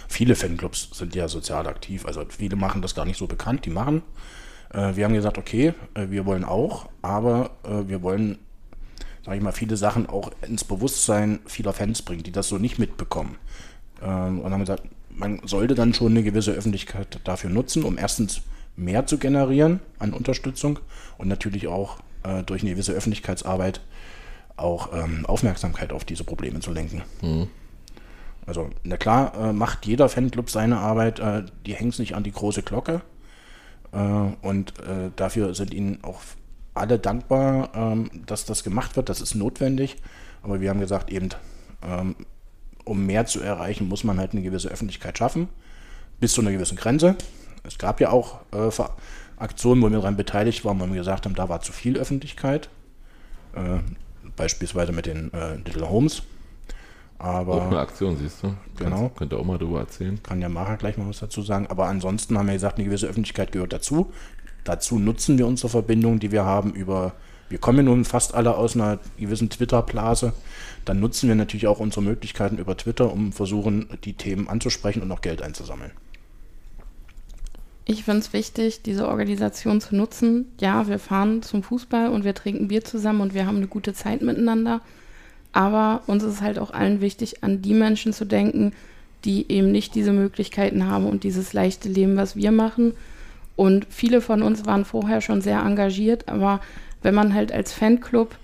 Viele 0.08 0.34
Fanclubs 0.36 0.88
sind 0.94 1.14
ja 1.14 1.28
sozial 1.28 1.66
aktiv, 1.66 2.06
also 2.06 2.24
viele 2.28 2.56
machen 2.56 2.80
das 2.80 2.94
gar 2.94 3.04
nicht 3.04 3.18
so 3.18 3.26
bekannt, 3.26 3.66
die 3.66 3.70
machen. 3.70 4.02
Äh, 4.72 4.96
wir 4.96 5.04
haben 5.04 5.14
gesagt, 5.14 5.38
okay, 5.38 5.74
äh, 5.94 6.08
wir 6.10 6.26
wollen 6.26 6.44
auch, 6.44 6.88
aber 7.02 7.50
äh, 7.64 7.88
wir 7.88 8.02
wollen, 8.02 8.38
sage 9.24 9.38
ich 9.38 9.42
mal, 9.42 9.52
viele 9.52 9.76
Sachen 9.76 10.08
auch 10.08 10.30
ins 10.46 10.64
Bewusstsein 10.64 11.40
vieler 11.46 11.72
Fans 11.72 12.02
bringen, 12.02 12.22
die 12.22 12.32
das 12.32 12.48
so 12.48 12.58
nicht 12.58 12.78
mitbekommen. 12.78 13.36
Ähm, 14.02 14.40
und 14.40 14.52
haben 14.52 14.60
gesagt, 14.60 14.84
man 15.10 15.40
sollte 15.44 15.74
dann 15.74 15.94
schon 15.94 16.12
eine 16.12 16.22
gewisse 16.22 16.52
Öffentlichkeit 16.52 17.20
dafür 17.24 17.50
nutzen, 17.50 17.82
um 17.82 17.98
erstens 17.98 18.42
mehr 18.76 19.06
zu 19.06 19.18
generieren 19.18 19.80
an 19.98 20.12
Unterstützung 20.12 20.78
und 21.16 21.26
natürlich 21.28 21.66
auch 21.66 21.98
durch 22.46 22.62
eine 22.62 22.72
gewisse 22.72 22.92
Öffentlichkeitsarbeit 22.92 23.80
auch 24.56 24.92
ähm, 24.92 25.24
Aufmerksamkeit 25.26 25.92
auf 25.92 26.04
diese 26.04 26.24
Probleme 26.24 26.60
zu 26.60 26.72
lenken. 26.72 27.02
Mhm. 27.22 27.48
Also, 28.46 28.70
na 28.84 28.96
klar, 28.96 29.52
macht 29.52 29.86
jeder 29.86 30.08
Fanclub 30.08 30.50
seine 30.50 30.78
Arbeit, 30.78 31.22
die 31.64 31.74
hängt 31.74 31.94
es 31.94 31.98
nicht 31.98 32.14
an 32.14 32.22
die 32.22 32.32
große 32.32 32.62
Glocke. 32.62 33.00
Äh, 33.92 33.98
und 34.42 34.78
äh, 34.80 35.10
dafür 35.16 35.54
sind 35.54 35.72
ihnen 35.72 36.02
auch 36.02 36.20
alle 36.74 36.98
dankbar, 36.98 37.70
ähm, 37.74 38.10
dass 38.26 38.44
das 38.44 38.64
gemacht 38.64 38.96
wird. 38.96 39.08
Das 39.08 39.20
ist 39.20 39.34
notwendig. 39.34 39.96
Aber 40.42 40.60
wir 40.60 40.70
haben 40.70 40.80
gesagt, 40.80 41.10
eben, 41.10 41.30
ähm, 41.82 42.16
um 42.84 43.04
mehr 43.04 43.26
zu 43.26 43.40
erreichen, 43.40 43.88
muss 43.88 44.04
man 44.04 44.18
halt 44.18 44.32
eine 44.32 44.42
gewisse 44.42 44.68
Öffentlichkeit 44.68 45.18
schaffen. 45.18 45.48
Bis 46.20 46.32
zu 46.32 46.40
einer 46.40 46.52
gewissen 46.52 46.76
Grenze. 46.76 47.16
Es 47.64 47.78
gab 47.78 48.00
ja 48.00 48.10
auch 48.10 48.40
äh, 48.52 48.70
Aktionen, 49.36 49.82
wo 49.82 49.90
wir 49.90 49.98
daran 49.98 50.16
beteiligt 50.16 50.64
waren, 50.64 50.80
wo 50.80 50.86
wir 50.86 50.94
gesagt 50.94 51.26
haben, 51.26 51.34
da 51.34 51.48
war 51.48 51.60
zu 51.60 51.72
viel 51.72 51.96
Öffentlichkeit. 51.96 52.68
Beispielsweise 54.36 54.92
mit 54.92 55.06
den 55.06 55.30
Little 55.64 55.88
Homes. 55.88 56.22
Aber, 57.18 57.54
auch 57.54 57.66
eine 57.66 57.80
Aktion, 57.80 58.16
siehst 58.16 58.42
du. 58.42 58.54
Genau. 58.76 58.96
Kannst, 58.96 59.16
könnt 59.16 59.32
ihr 59.32 59.38
auch 59.38 59.44
mal 59.44 59.58
drüber 59.58 59.80
erzählen. 59.80 60.22
Kann 60.22 60.40
ja 60.40 60.48
Mara 60.48 60.76
gleich 60.76 60.96
mal 60.96 61.08
was 61.08 61.18
dazu 61.18 61.42
sagen. 61.42 61.66
Aber 61.66 61.86
ansonsten 61.86 62.38
haben 62.38 62.46
wir 62.46 62.54
gesagt, 62.54 62.78
eine 62.78 62.86
gewisse 62.86 63.06
Öffentlichkeit 63.06 63.50
gehört 63.50 63.72
dazu. 63.72 64.12
Dazu 64.62 64.98
nutzen 64.98 65.36
wir 65.38 65.46
unsere 65.46 65.68
Verbindung, 65.68 66.20
die 66.20 66.30
wir 66.30 66.44
haben 66.44 66.72
über, 66.72 67.14
wir 67.48 67.58
kommen 67.58 67.78
ja 67.78 67.84
nun 67.84 68.04
fast 68.04 68.34
alle 68.34 68.56
aus 68.56 68.76
einer 68.76 69.00
gewissen 69.18 69.50
Twitter-Blase. 69.50 70.32
Dann 70.84 71.00
nutzen 71.00 71.28
wir 71.28 71.34
natürlich 71.34 71.66
auch 71.66 71.80
unsere 71.80 72.02
Möglichkeiten 72.02 72.58
über 72.58 72.76
Twitter, 72.76 73.12
um 73.12 73.32
versuchen, 73.32 73.88
die 74.04 74.12
Themen 74.12 74.48
anzusprechen 74.48 75.02
und 75.02 75.08
noch 75.08 75.20
Geld 75.20 75.42
einzusammeln. 75.42 75.90
Ich 77.84 78.04
finde 78.04 78.20
es 78.20 78.32
wichtig, 78.34 78.82
diese 78.82 79.08
Organisation 79.08 79.80
zu 79.80 79.96
nutzen. 79.96 80.52
Ja, 80.60 80.86
wir 80.88 80.98
fahren 80.98 81.42
zum 81.42 81.62
Fußball 81.62 82.10
und 82.10 82.22
wir 82.22 82.34
trinken 82.34 82.68
Bier 82.68 82.84
zusammen 82.84 83.22
und 83.22 83.34
wir 83.34 83.46
haben 83.46 83.56
eine 83.56 83.66
gute 83.66 83.94
Zeit 83.94 84.20
miteinander. 84.20 84.82
Aber 85.52 86.02
uns 86.06 86.22
ist 86.22 86.40
halt 86.40 86.58
auch 86.58 86.70
allen 86.70 87.00
wichtig, 87.00 87.42
an 87.42 87.62
die 87.62 87.74
Menschen 87.74 88.12
zu 88.12 88.24
denken, 88.24 88.72
die 89.24 89.50
eben 89.50 89.72
nicht 89.72 89.94
diese 89.94 90.12
Möglichkeiten 90.12 90.86
haben 90.86 91.06
und 91.06 91.24
dieses 91.24 91.52
leichte 91.52 91.88
Leben, 91.88 92.16
was 92.16 92.36
wir 92.36 92.52
machen. 92.52 92.94
Und 93.56 93.86
viele 93.90 94.20
von 94.20 94.42
uns 94.42 94.66
waren 94.66 94.84
vorher 94.84 95.20
schon 95.20 95.40
sehr 95.40 95.60
engagiert, 95.60 96.28
aber 96.28 96.60
wenn 97.02 97.14
man 97.14 97.34
halt 97.34 97.50
als 97.50 97.72
Fanclub 97.72 98.36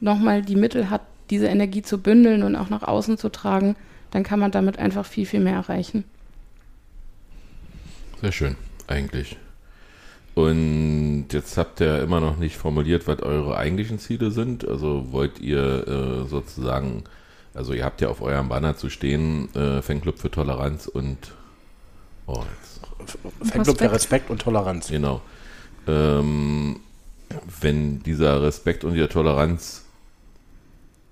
nochmal 0.00 0.42
die 0.42 0.56
Mittel 0.56 0.90
hat, 0.90 1.00
diese 1.30 1.46
Energie 1.46 1.82
zu 1.82 1.98
bündeln 1.98 2.42
und 2.42 2.56
auch 2.56 2.68
nach 2.68 2.82
außen 2.82 3.16
zu 3.16 3.30
tragen, 3.30 3.76
dann 4.10 4.22
kann 4.22 4.38
man 4.38 4.50
damit 4.50 4.78
einfach 4.78 5.06
viel, 5.06 5.26
viel 5.26 5.40
mehr 5.40 5.54
erreichen. 5.54 6.04
Sehr 8.20 8.32
schön, 8.32 8.56
eigentlich. 8.86 9.38
Und 10.34 11.26
jetzt 11.30 11.56
habt 11.56 11.80
ihr 11.80 12.02
immer 12.02 12.20
noch 12.20 12.36
nicht 12.36 12.56
formuliert, 12.56 13.06
was 13.06 13.22
eure 13.22 13.56
eigentlichen 13.56 13.98
Ziele 13.98 14.30
sind. 14.32 14.66
Also 14.66 15.12
wollt 15.12 15.38
ihr 15.38 15.86
äh, 15.86 16.28
sozusagen, 16.28 17.04
also 17.54 17.72
ihr 17.72 17.84
habt 17.84 18.00
ja 18.00 18.08
auf 18.08 18.20
eurem 18.20 18.48
Banner 18.48 18.76
zu 18.76 18.90
stehen, 18.90 19.54
äh, 19.54 19.80
Fanclub 19.80 20.18
für 20.18 20.30
Toleranz 20.30 20.88
und 20.88 21.18
oh, 22.26 22.42
Fanclub 23.44 23.78
für 23.78 23.92
Respekt 23.92 24.28
und 24.30 24.42
Toleranz. 24.42 24.88
Genau. 24.88 25.20
Ähm, 25.86 26.80
wenn 27.60 28.02
dieser 28.02 28.42
Respekt 28.42 28.84
und 28.84 28.94
die 28.94 29.06
Toleranz 29.06 29.84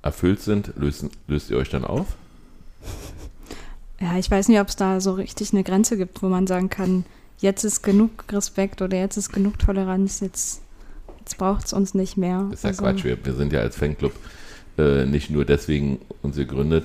erfüllt 0.02 0.40
sind, 0.40 0.72
löst, 0.76 1.06
löst 1.28 1.50
ihr 1.50 1.58
euch 1.58 1.70
dann 1.70 1.84
auf? 1.84 2.06
Ja, 4.00 4.18
ich 4.18 4.28
weiß 4.28 4.48
nicht, 4.48 4.58
ob 4.58 4.68
es 4.68 4.74
da 4.74 5.00
so 5.00 5.12
richtig 5.12 5.52
eine 5.52 5.62
Grenze 5.62 5.96
gibt, 5.96 6.22
wo 6.22 6.28
man 6.28 6.48
sagen 6.48 6.68
kann, 6.68 7.04
jetzt 7.42 7.64
ist 7.64 7.82
genug 7.82 8.24
Respekt 8.30 8.80
oder 8.80 8.96
jetzt 8.96 9.16
ist 9.16 9.32
genug 9.32 9.58
Toleranz, 9.58 10.20
jetzt, 10.20 10.62
jetzt 11.18 11.36
braucht 11.36 11.66
es 11.66 11.72
uns 11.72 11.92
nicht 11.92 12.16
mehr. 12.16 12.46
Das 12.50 12.60
ist 12.60 12.64
ja 12.64 12.70
also, 12.70 12.82
Quatsch, 12.84 13.04
wir, 13.04 13.24
wir, 13.24 13.34
sind 13.34 13.52
ja 13.52 13.60
als 13.60 13.76
Fanclub 13.76 14.12
äh, 14.78 15.04
nicht 15.04 15.28
nur 15.28 15.44
deswegen 15.44 15.98
uns 16.22 16.36
gegründet, 16.36 16.84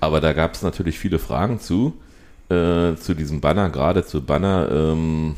aber 0.00 0.20
da 0.20 0.32
gab 0.32 0.54
es 0.54 0.62
natürlich 0.62 0.98
viele 0.98 1.18
Fragen 1.18 1.60
zu, 1.60 1.94
äh, 2.48 2.94
zu 2.94 3.14
diesem 3.14 3.40
Banner, 3.40 3.68
gerade 3.68 4.06
zu 4.06 4.22
Banner, 4.22 4.68
ähm, 4.70 5.34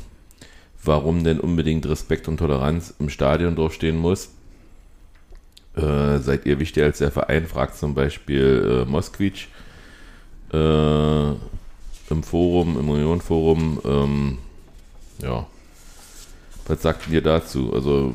warum 0.84 1.24
denn 1.24 1.40
unbedingt 1.40 1.86
Respekt 1.88 2.28
und 2.28 2.36
Toleranz 2.36 2.94
im 2.98 3.08
Stadion 3.08 3.56
draufstehen 3.56 3.96
muss. 3.96 4.30
Äh, 5.76 6.18
seid 6.18 6.44
ihr 6.44 6.58
wichtig 6.58 6.82
als 6.82 6.98
der 6.98 7.10
Verein, 7.10 7.46
fragt 7.46 7.76
zum 7.76 7.94
Beispiel 7.94 8.84
äh, 8.86 8.90
Moskwitsch 8.90 9.46
äh, 10.52 11.28
im 12.10 12.22
Forum, 12.22 12.78
im 12.78 12.88
Union-Forum. 12.88 13.80
Ähm, 13.84 14.38
ja, 15.22 15.46
was 16.66 16.82
sagt 16.82 17.08
ihr 17.08 17.22
dazu? 17.22 17.72
Also 17.72 18.14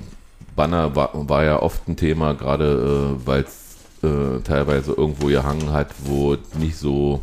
Banner 0.55 0.95
war, 0.95 1.11
war 1.27 1.43
ja 1.43 1.61
oft 1.61 1.87
ein 1.87 1.95
Thema, 1.95 2.33
gerade 2.33 3.17
äh, 3.23 3.27
weil 3.27 3.43
es 3.43 3.63
äh, 4.03 4.41
teilweise 4.43 4.93
irgendwo 4.93 5.27
gehangen 5.27 5.71
hat, 5.71 5.89
wo 6.03 6.37
nicht 6.59 6.77
so, 6.77 7.21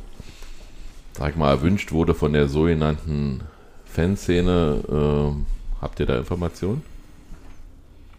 sag 1.17 1.31
ich 1.31 1.37
mal, 1.37 1.51
erwünscht 1.51 1.93
wurde 1.93 2.15
von 2.15 2.33
der 2.33 2.49
sogenannten 2.49 3.43
Fanszene. 3.85 4.83
Äh, 4.89 5.83
habt 5.83 6.01
ihr 6.01 6.07
da 6.07 6.19
Informationen? 6.19 6.83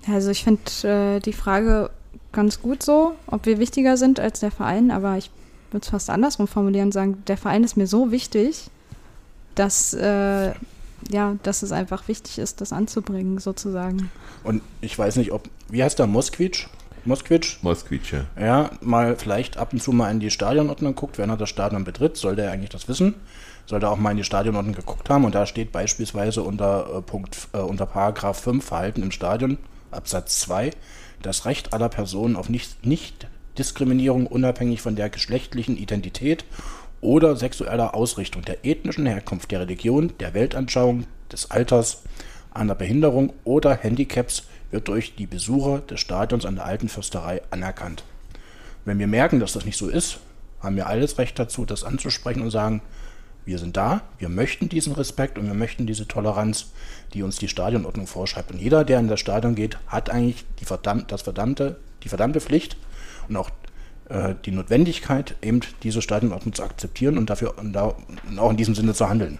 Also 0.07 0.29
ich 0.31 0.43
finde 0.43 0.61
äh, 0.83 1.19
die 1.19 1.33
Frage 1.33 1.89
ganz 2.31 2.61
gut 2.61 2.81
so, 2.81 3.13
ob 3.27 3.45
wir 3.45 3.59
wichtiger 3.59 3.97
sind 3.97 4.19
als 4.19 4.39
der 4.39 4.51
Verein, 4.51 4.91
aber 4.91 5.17
ich 5.17 5.29
würde 5.71 5.83
es 5.83 5.89
fast 5.89 6.09
andersrum 6.09 6.47
formulieren 6.47 6.87
und 6.87 6.91
sagen, 6.91 7.23
der 7.27 7.37
Verein 7.37 7.63
ist 7.63 7.77
mir 7.77 7.87
so 7.87 8.11
wichtig, 8.11 8.69
dass, 9.55 9.93
äh, 9.93 10.51
ja, 11.09 11.35
dass 11.43 11.63
es 11.63 11.71
einfach 11.71 12.07
wichtig 12.07 12.37
ist, 12.37 12.61
das 12.61 12.73
anzubringen, 12.73 13.39
sozusagen. 13.39 14.11
Und 14.43 14.61
ich 14.81 14.97
weiß 14.97 15.15
nicht, 15.17 15.31
ob, 15.31 15.49
wie 15.69 15.83
heißt 15.83 15.99
der, 15.99 16.07
Moskwitsch? 16.07 16.67
Moskwitsch? 17.05 17.57
Moskwitsch, 17.63 18.13
ja. 18.13 18.25
Ja, 18.39 18.71
mal 18.81 19.15
vielleicht 19.15 19.57
ab 19.57 19.73
und 19.73 19.81
zu 19.81 19.91
mal 19.91 20.11
in 20.11 20.19
die 20.19 20.29
Stadionordnung 20.29 20.93
guckt, 20.95 21.17
wenn 21.17 21.29
er 21.29 21.37
das 21.37 21.49
Stadion 21.49 21.83
betritt, 21.83 22.17
sollte 22.17 22.43
er 22.43 22.51
eigentlich 22.51 22.69
das 22.69 22.87
wissen. 22.87 23.15
Sollte 23.65 23.89
auch 23.89 23.97
mal 23.97 24.11
in 24.11 24.17
die 24.17 24.23
Stadionordnung 24.23 24.75
geguckt 24.75 25.09
haben 25.09 25.25
und 25.25 25.33
da 25.33 25.45
steht 25.45 25.71
beispielsweise 25.71 26.43
unter 26.43 26.97
äh, 26.97 27.01
Punkt, 27.01 27.47
äh, 27.53 27.57
unter 27.59 27.85
Paragraph 27.85 28.39
5 28.39 28.63
Verhalten 28.63 29.01
im 29.01 29.11
Stadion, 29.11 29.57
Absatz 29.91 30.39
2, 30.41 30.71
das 31.21 31.45
Recht 31.45 31.73
aller 31.73 31.89
Personen 31.89 32.35
auf 32.35 32.49
nicht, 32.49 32.85
nicht 32.85 33.27
Diskriminierung 33.57 34.27
unabhängig 34.27 34.81
von 34.81 34.95
der 34.95 35.09
geschlechtlichen 35.09 35.77
Identität 35.77 36.45
oder 37.01 37.35
sexueller 37.35 37.93
Ausrichtung, 37.95 38.43
der 38.43 38.65
ethnischen 38.65 39.05
Herkunft, 39.05 39.51
der 39.51 39.61
Religion, 39.61 40.13
der 40.19 40.33
Weltanschauung, 40.33 41.05
des 41.31 41.49
Alters, 41.49 42.03
einer 42.53 42.75
Behinderung 42.75 43.33
oder 43.43 43.75
Handicaps 43.75 44.43
wird 44.71 44.87
durch 44.87 45.15
die 45.15 45.27
Besucher 45.27 45.79
des 45.79 45.99
Stadions 45.99 46.45
an 46.45 46.55
der 46.55 46.65
Alten 46.65 46.89
Fürsterei 46.89 47.41
anerkannt. 47.49 48.03
Wenn 48.85 48.99
wir 48.99 49.07
merken, 49.07 49.39
dass 49.39 49.53
das 49.53 49.65
nicht 49.65 49.77
so 49.77 49.87
ist, 49.87 50.19
haben 50.59 50.75
wir 50.75 50.87
alles 50.87 51.17
Recht 51.17 51.39
dazu, 51.39 51.65
das 51.65 51.83
anzusprechen 51.83 52.41
und 52.41 52.51
sagen, 52.51 52.81
wir 53.45 53.57
sind 53.57 53.75
da, 53.75 54.01
wir 54.19 54.29
möchten 54.29 54.69
diesen 54.69 54.93
Respekt 54.93 55.37
und 55.37 55.47
wir 55.47 55.53
möchten 55.53 55.87
diese 55.87 56.07
Toleranz, 56.07 56.71
die 57.13 57.23
uns 57.23 57.37
die 57.37 57.47
Stadionordnung 57.47 58.05
vorschreibt. 58.05 58.51
Und 58.51 58.59
jeder, 58.59 58.83
der 58.83 58.99
in 58.99 59.07
das 59.07 59.19
Stadion 59.19 59.55
geht, 59.55 59.77
hat 59.87 60.09
eigentlich 60.09 60.45
die, 60.59 60.65
verdammt, 60.65 61.11
das 61.11 61.23
verdammte, 61.23 61.77
die 62.03 62.09
verdammte 62.09 62.39
Pflicht, 62.39 62.77
und 63.27 63.37
auch 63.37 63.49
äh, 64.11 64.35
die 64.45 64.51
Notwendigkeit, 64.51 65.35
eben 65.41 65.61
diese 65.83 66.01
Stadionordnung 66.01 66.53
zu 66.53 66.63
akzeptieren 66.63 67.17
und 67.17 67.29
dafür 67.29 67.57
und, 67.57 67.75
auch 67.77 67.95
in 68.49 68.57
diesem 68.57 68.75
Sinne 68.75 68.93
zu 68.93 69.09
handeln. 69.09 69.39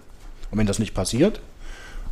Und 0.50 0.58
wenn 0.58 0.66
das 0.66 0.78
nicht 0.78 0.94
passiert, 0.94 1.40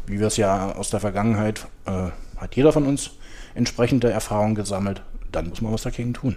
wie 0.07 0.21
wir 0.21 0.27
es 0.27 0.37
ja 0.37 0.73
aus 0.73 0.91
der 0.91 1.01
Vergangenheit, 1.01 1.67
äh, 1.87 2.11
hat 2.37 2.57
jeder 2.57 2.73
von 2.73 2.87
uns 2.87 3.13
entsprechende 3.55 4.11
Erfahrungen 4.11 4.55
gesammelt, 4.55 5.03
dann 5.33 5.49
muss 5.49 5.61
man 5.61 5.73
was 5.73 5.83
dagegen 5.83 6.15
tun. 6.15 6.37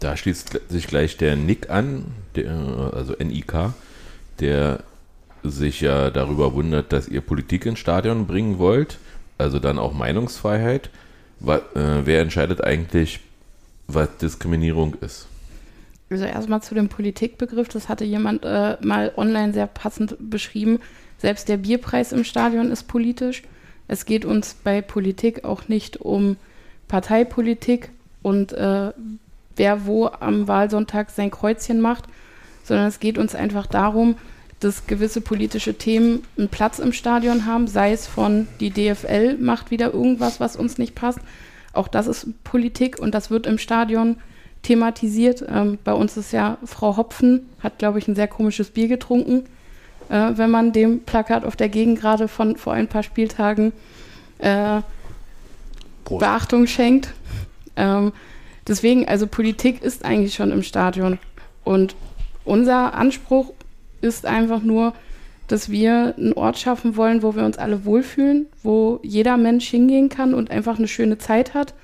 Da 0.00 0.16
schließt 0.16 0.60
sich 0.68 0.86
gleich 0.86 1.16
der 1.16 1.36
Nick 1.36 1.70
an, 1.70 2.04
der, 2.34 2.50
also 2.94 3.14
NIK, 3.14 3.72
der 4.40 4.80
sich 5.42 5.80
ja 5.80 6.10
darüber 6.10 6.54
wundert, 6.54 6.92
dass 6.92 7.08
ihr 7.08 7.20
Politik 7.20 7.66
ins 7.66 7.78
Stadion 7.78 8.26
bringen 8.26 8.58
wollt, 8.58 8.98
also 9.38 9.58
dann 9.58 9.78
auch 9.78 9.92
Meinungsfreiheit. 9.92 10.90
Äh, 11.46 11.58
wer 11.74 12.20
entscheidet 12.20 12.62
eigentlich, 12.62 13.20
was 13.88 14.16
Diskriminierung 14.18 14.94
ist? 15.00 15.26
Also 16.08 16.24
erstmal 16.24 16.62
zu 16.62 16.74
dem 16.74 16.88
Politikbegriff, 16.88 17.68
das 17.68 17.88
hatte 17.88 18.04
jemand 18.04 18.44
äh, 18.44 18.76
mal 18.80 19.12
online 19.16 19.52
sehr 19.52 19.66
passend 19.66 20.16
beschrieben. 20.18 20.78
Selbst 21.18 21.48
der 21.48 21.56
Bierpreis 21.56 22.12
im 22.12 22.24
Stadion 22.24 22.70
ist 22.70 22.84
politisch. 22.84 23.42
Es 23.88 24.04
geht 24.04 24.24
uns 24.24 24.54
bei 24.54 24.82
Politik 24.82 25.44
auch 25.44 25.68
nicht 25.68 25.98
um 25.98 26.36
Parteipolitik 26.88 27.90
und 28.22 28.52
äh, 28.52 28.92
wer 29.56 29.86
wo 29.86 30.06
am 30.06 30.46
Wahlsonntag 30.46 31.10
sein 31.10 31.30
Kreuzchen 31.30 31.80
macht, 31.80 32.04
sondern 32.64 32.86
es 32.86 33.00
geht 33.00 33.18
uns 33.18 33.34
einfach 33.34 33.66
darum, 33.66 34.16
dass 34.60 34.86
gewisse 34.86 35.20
politische 35.20 35.74
Themen 35.74 36.22
einen 36.38 36.48
Platz 36.48 36.78
im 36.78 36.92
Stadion 36.92 37.46
haben, 37.46 37.66
sei 37.66 37.92
es 37.92 38.06
von 38.06 38.48
die 38.60 38.70
DFL 38.70 39.36
macht 39.38 39.70
wieder 39.70 39.92
irgendwas, 39.92 40.40
was 40.40 40.56
uns 40.56 40.78
nicht 40.78 40.94
passt. 40.94 41.20
Auch 41.76 41.88
das 41.88 42.06
ist 42.06 42.42
Politik 42.44 42.98
und 42.98 43.14
das 43.14 43.30
wird 43.30 43.46
im 43.46 43.58
Stadion 43.58 44.16
thematisiert. 44.62 45.44
Ähm, 45.48 45.78
bei 45.84 45.92
uns 45.92 46.16
ist 46.16 46.32
ja 46.32 46.58
Frau 46.64 46.96
Hopfen, 46.96 47.48
hat, 47.62 47.78
glaube 47.78 47.98
ich, 47.98 48.08
ein 48.08 48.14
sehr 48.14 48.28
komisches 48.28 48.70
Bier 48.70 48.88
getrunken, 48.88 49.44
äh, 50.08 50.32
wenn 50.34 50.50
man 50.50 50.72
dem 50.72 51.00
Plakat 51.00 51.44
auf 51.44 51.56
der 51.56 51.68
Gegend 51.68 52.00
gerade 52.00 52.28
von 52.28 52.56
vor 52.56 52.72
ein 52.72 52.88
paar 52.88 53.02
Spieltagen 53.02 53.72
äh, 54.38 54.80
Beachtung 56.04 56.66
schenkt. 56.66 57.12
Ähm, 57.76 58.12
deswegen, 58.66 59.08
also 59.08 59.26
Politik 59.26 59.82
ist 59.82 60.04
eigentlich 60.04 60.34
schon 60.34 60.50
im 60.50 60.62
Stadion. 60.62 61.18
Und 61.64 61.94
unser 62.44 62.94
Anspruch 62.94 63.52
ist 64.00 64.26
einfach 64.26 64.62
nur, 64.62 64.94
dass 65.48 65.70
wir 65.70 66.14
einen 66.16 66.32
Ort 66.32 66.58
schaffen 66.58 66.96
wollen, 66.96 67.22
wo 67.22 67.34
wir 67.36 67.44
uns 67.44 67.58
alle 67.58 67.84
wohlfühlen, 67.84 68.46
wo 68.62 69.00
jeder 69.02 69.36
Mensch 69.36 69.68
hingehen 69.68 70.08
kann 70.08 70.34
und 70.34 70.50
einfach 70.50 70.78
eine 70.78 70.88
schöne 70.88 71.18
Zeit 71.18 71.54
hat. 71.54 71.74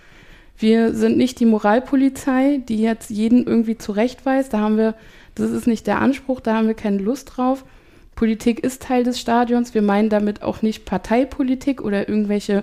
Wir 0.59 0.95
sind 0.95 1.17
nicht 1.17 1.41
die 1.41 1.47
Moralpolizei, 1.47 2.61
die 2.69 2.81
jetzt 2.81 3.11
jeden 3.11 3.47
irgendwie 3.47 3.79
zurechtweist. 3.79 4.53
Da 4.53 4.59
haben 4.59 4.77
wir, 4.77 4.95
das 5.35 5.51
ist 5.51 5.67
nicht 5.67 5.87
der 5.87 6.01
Anspruch, 6.01 6.41
da 6.41 6.55
haben 6.55 6.67
wir 6.67 6.75
keine 6.75 6.99
Lust 6.99 7.37
drauf. 7.37 7.65
Politik 8.15 8.61
ist 8.61 8.83
Teil 8.83 9.05
des 9.05 9.19
Stadions. 9.19 9.75
Wir 9.75 9.83
meinen 9.83 10.09
damit 10.09 10.43
auch 10.43 10.63
nicht 10.63 10.85
Parteipolitik 10.85 11.81
oder 11.81 12.09
irgendwelche 12.09 12.63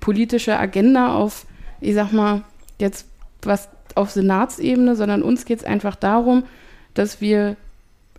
politische 0.00 0.58
Agenda 0.58 1.14
auf, 1.14 1.46
ich 1.80 1.94
sag 1.94 2.12
mal, 2.12 2.42
jetzt 2.78 3.06
was 3.42 3.68
auf 3.94 4.10
Senatsebene, 4.10 4.96
sondern 4.96 5.22
uns 5.22 5.44
geht 5.44 5.60
es 5.60 5.64
einfach 5.64 5.96
darum, 5.96 6.44
dass 6.94 7.20
wir 7.20 7.56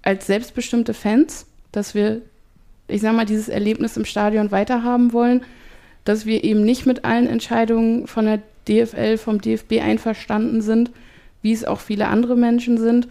als 0.02 0.28
selbstbestimmte 0.28 0.94
Fans, 0.94 1.46
dass 1.72 1.96
wir, 1.96 2.22
ich 2.88 3.02
sag 3.02 3.16
mal, 3.16 3.26
dieses 3.26 3.50
Erlebnis 3.50 3.98
im 3.98 4.06
Stadion 4.06 4.52
weiterhaben 4.52 5.14
wollen, 5.14 5.44
dass 6.04 6.26
wir 6.26 6.44
eben 6.44 6.64
nicht 6.64 6.86
mit 6.86 7.06
allen 7.06 7.28
Entscheidungen 7.28 8.08
von 8.08 8.26
der 8.26 8.40
DFL, 8.68 9.18
vom 9.18 9.42
DFB 9.42 9.82
einverstanden 9.82 10.62
sind, 10.62 10.92
wie 11.42 11.54
es 11.54 11.66
auch 11.66 11.80
viele 11.80 12.08
andere 12.08 12.36
Menschen 12.36 12.78
sind 12.78 13.08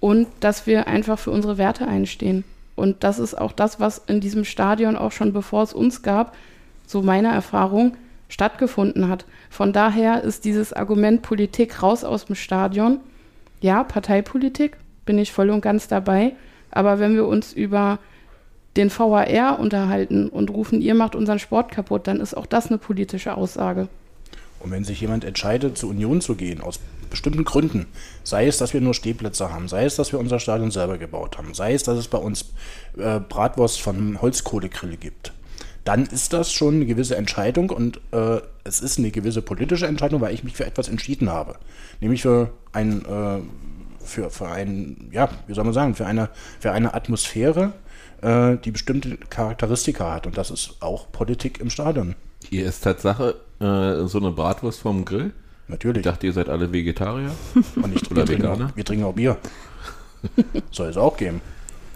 und 0.00 0.26
dass 0.40 0.66
wir 0.66 0.86
einfach 0.86 1.18
für 1.18 1.30
unsere 1.30 1.58
Werte 1.58 1.86
einstehen. 1.86 2.44
Und 2.74 3.04
das 3.04 3.18
ist 3.18 3.36
auch 3.38 3.52
das, 3.52 3.80
was 3.80 4.02
in 4.06 4.20
diesem 4.20 4.44
Stadion 4.44 4.96
auch 4.96 5.12
schon 5.12 5.32
bevor 5.32 5.62
es 5.62 5.72
uns 5.72 6.02
gab, 6.02 6.36
so 6.86 7.02
meine 7.02 7.28
Erfahrung, 7.28 7.96
stattgefunden 8.28 9.08
hat. 9.08 9.26
Von 9.50 9.72
daher 9.72 10.22
ist 10.22 10.44
dieses 10.46 10.72
Argument 10.72 11.20
Politik 11.22 11.82
raus 11.82 12.02
aus 12.02 12.24
dem 12.24 12.34
Stadion, 12.34 13.00
ja, 13.60 13.84
Parteipolitik, 13.84 14.76
bin 15.04 15.18
ich 15.18 15.32
voll 15.32 15.50
und 15.50 15.60
ganz 15.60 15.86
dabei. 15.86 16.32
Aber 16.72 16.98
wenn 16.98 17.14
wir 17.14 17.26
uns 17.26 17.52
über 17.52 17.98
den 18.76 18.90
VAR 18.90 19.58
unterhalten 19.58 20.28
und 20.28 20.50
rufen, 20.50 20.80
ihr 20.80 20.94
macht 20.94 21.14
unseren 21.14 21.38
Sport 21.38 21.70
kaputt, 21.70 22.06
dann 22.06 22.20
ist 22.20 22.34
auch 22.36 22.46
das 22.46 22.68
eine 22.68 22.78
politische 22.78 23.36
Aussage. 23.36 23.88
Und 24.60 24.70
wenn 24.70 24.84
sich 24.84 25.00
jemand 25.00 25.24
entscheidet, 25.24 25.76
zur 25.76 25.90
Union 25.90 26.20
zu 26.20 26.34
gehen, 26.34 26.60
aus 26.60 26.80
bestimmten 27.10 27.44
Gründen, 27.44 27.86
sei 28.22 28.46
es, 28.46 28.58
dass 28.58 28.72
wir 28.72 28.80
nur 28.80 28.94
Stehplätze 28.94 29.52
haben, 29.52 29.68
sei 29.68 29.84
es, 29.84 29.96
dass 29.96 30.12
wir 30.12 30.18
unser 30.18 30.38
Stadion 30.38 30.70
selber 30.70 30.98
gebaut 30.98 31.36
haben, 31.36 31.52
sei 31.52 31.74
es, 31.74 31.82
dass 31.82 31.98
es 31.98 32.08
bei 32.08 32.18
uns 32.18 32.52
äh, 32.96 33.20
Bratwurst 33.20 33.80
von 33.80 34.22
Holzkohlegrill 34.22 34.96
gibt, 34.96 35.32
dann 35.84 36.06
ist 36.06 36.32
das 36.32 36.52
schon 36.52 36.76
eine 36.76 36.86
gewisse 36.86 37.16
Entscheidung 37.16 37.70
und 37.70 38.00
äh, 38.12 38.40
es 38.64 38.80
ist 38.80 38.98
eine 38.98 39.10
gewisse 39.10 39.42
politische 39.42 39.86
Entscheidung, 39.86 40.20
weil 40.20 40.32
ich 40.32 40.44
mich 40.44 40.54
für 40.54 40.64
etwas 40.64 40.88
entschieden 40.88 41.28
habe. 41.28 41.56
Nämlich 42.00 42.22
für 42.22 42.52
ein, 42.72 43.04
äh, 43.04 43.40
für, 44.04 44.30
für 44.30 44.48
ein, 44.48 45.08
ja, 45.12 45.28
wie 45.46 45.54
soll 45.54 45.64
man 45.64 45.72
sagen, 45.72 45.94
für 45.94 46.06
eine, 46.06 46.28
für 46.60 46.72
eine 46.72 46.94
Atmosphäre, 46.94 47.72
äh, 48.22 48.56
die 48.56 48.70
bestimmte 48.70 49.16
Charakteristika 49.16 50.12
hat. 50.12 50.26
Und 50.26 50.36
das 50.36 50.50
ist 50.50 50.76
auch 50.80 51.10
Politik 51.12 51.60
im 51.60 51.70
Stadion. 51.70 52.14
Ihr 52.50 52.66
ist 52.66 52.82
Tatsache 52.82 53.36
äh, 53.60 54.06
so 54.06 54.18
eine 54.18 54.30
Bratwurst 54.32 54.80
vom 54.80 55.04
Grill? 55.04 55.32
Natürlich. 55.68 55.98
Ich 55.98 56.04
dachte, 56.04 56.26
ihr 56.26 56.32
seid 56.32 56.48
alle 56.48 56.72
Vegetarier. 56.72 57.30
Und 57.54 57.96
ich, 57.96 58.10
Oder 58.10 58.22
wir, 58.22 58.26
trinken 58.26 58.42
Veganer? 58.42 58.66
auch, 58.66 58.76
wir 58.76 58.84
trinken 58.84 59.04
auch 59.04 59.14
Bier. 59.14 59.38
Soll 60.70 60.88
es 60.88 60.96
auch 60.96 61.16
geben. 61.16 61.40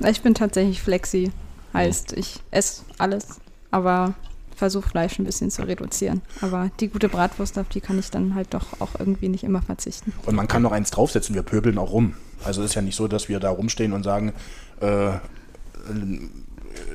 Ich 0.01 0.23
bin 0.23 0.35
tatsächlich 0.35 0.81
flexi. 0.83 1.31
Heißt, 1.75 2.13
ich 2.15 2.41
esse 2.51 2.83
alles, 2.99 3.41
aber 3.71 4.15
versuche 4.57 4.89
Fleisch 4.89 5.19
ein 5.19 5.25
bisschen 5.25 5.51
zu 5.51 5.63
reduzieren. 5.67 6.23
Aber 6.41 6.71
die 6.81 6.89
gute 6.89 7.09
Bratwurst, 7.09 7.59
auf 7.59 7.69
die 7.69 7.81
kann 7.81 7.99
ich 7.99 8.11
dann 8.11 8.35
halt 8.35 8.55
doch 8.55 8.81
auch 8.81 8.99
irgendwie 8.99 9.29
nicht 9.29 9.45
immer 9.45 9.63
verzichten. 9.63 10.13
Und 10.25 10.35
man 10.35 10.49
kann 10.49 10.63
noch 10.63 10.73
eins 10.73 10.91
draufsetzen, 10.91 11.35
wir 11.35 11.43
pöbeln 11.43 11.79
auch 11.79 11.93
rum. 11.93 12.15
Also 12.45 12.63
es 12.63 12.71
ist 12.71 12.75
ja 12.75 12.83
nicht 12.83 12.97
so, 12.97 13.09
dass 13.09 13.29
wir 13.29 13.39
da 13.41 13.51
rumstehen 13.51 13.93
und 13.93 14.03
sagen, 14.03 14.33
äh, 14.81 15.13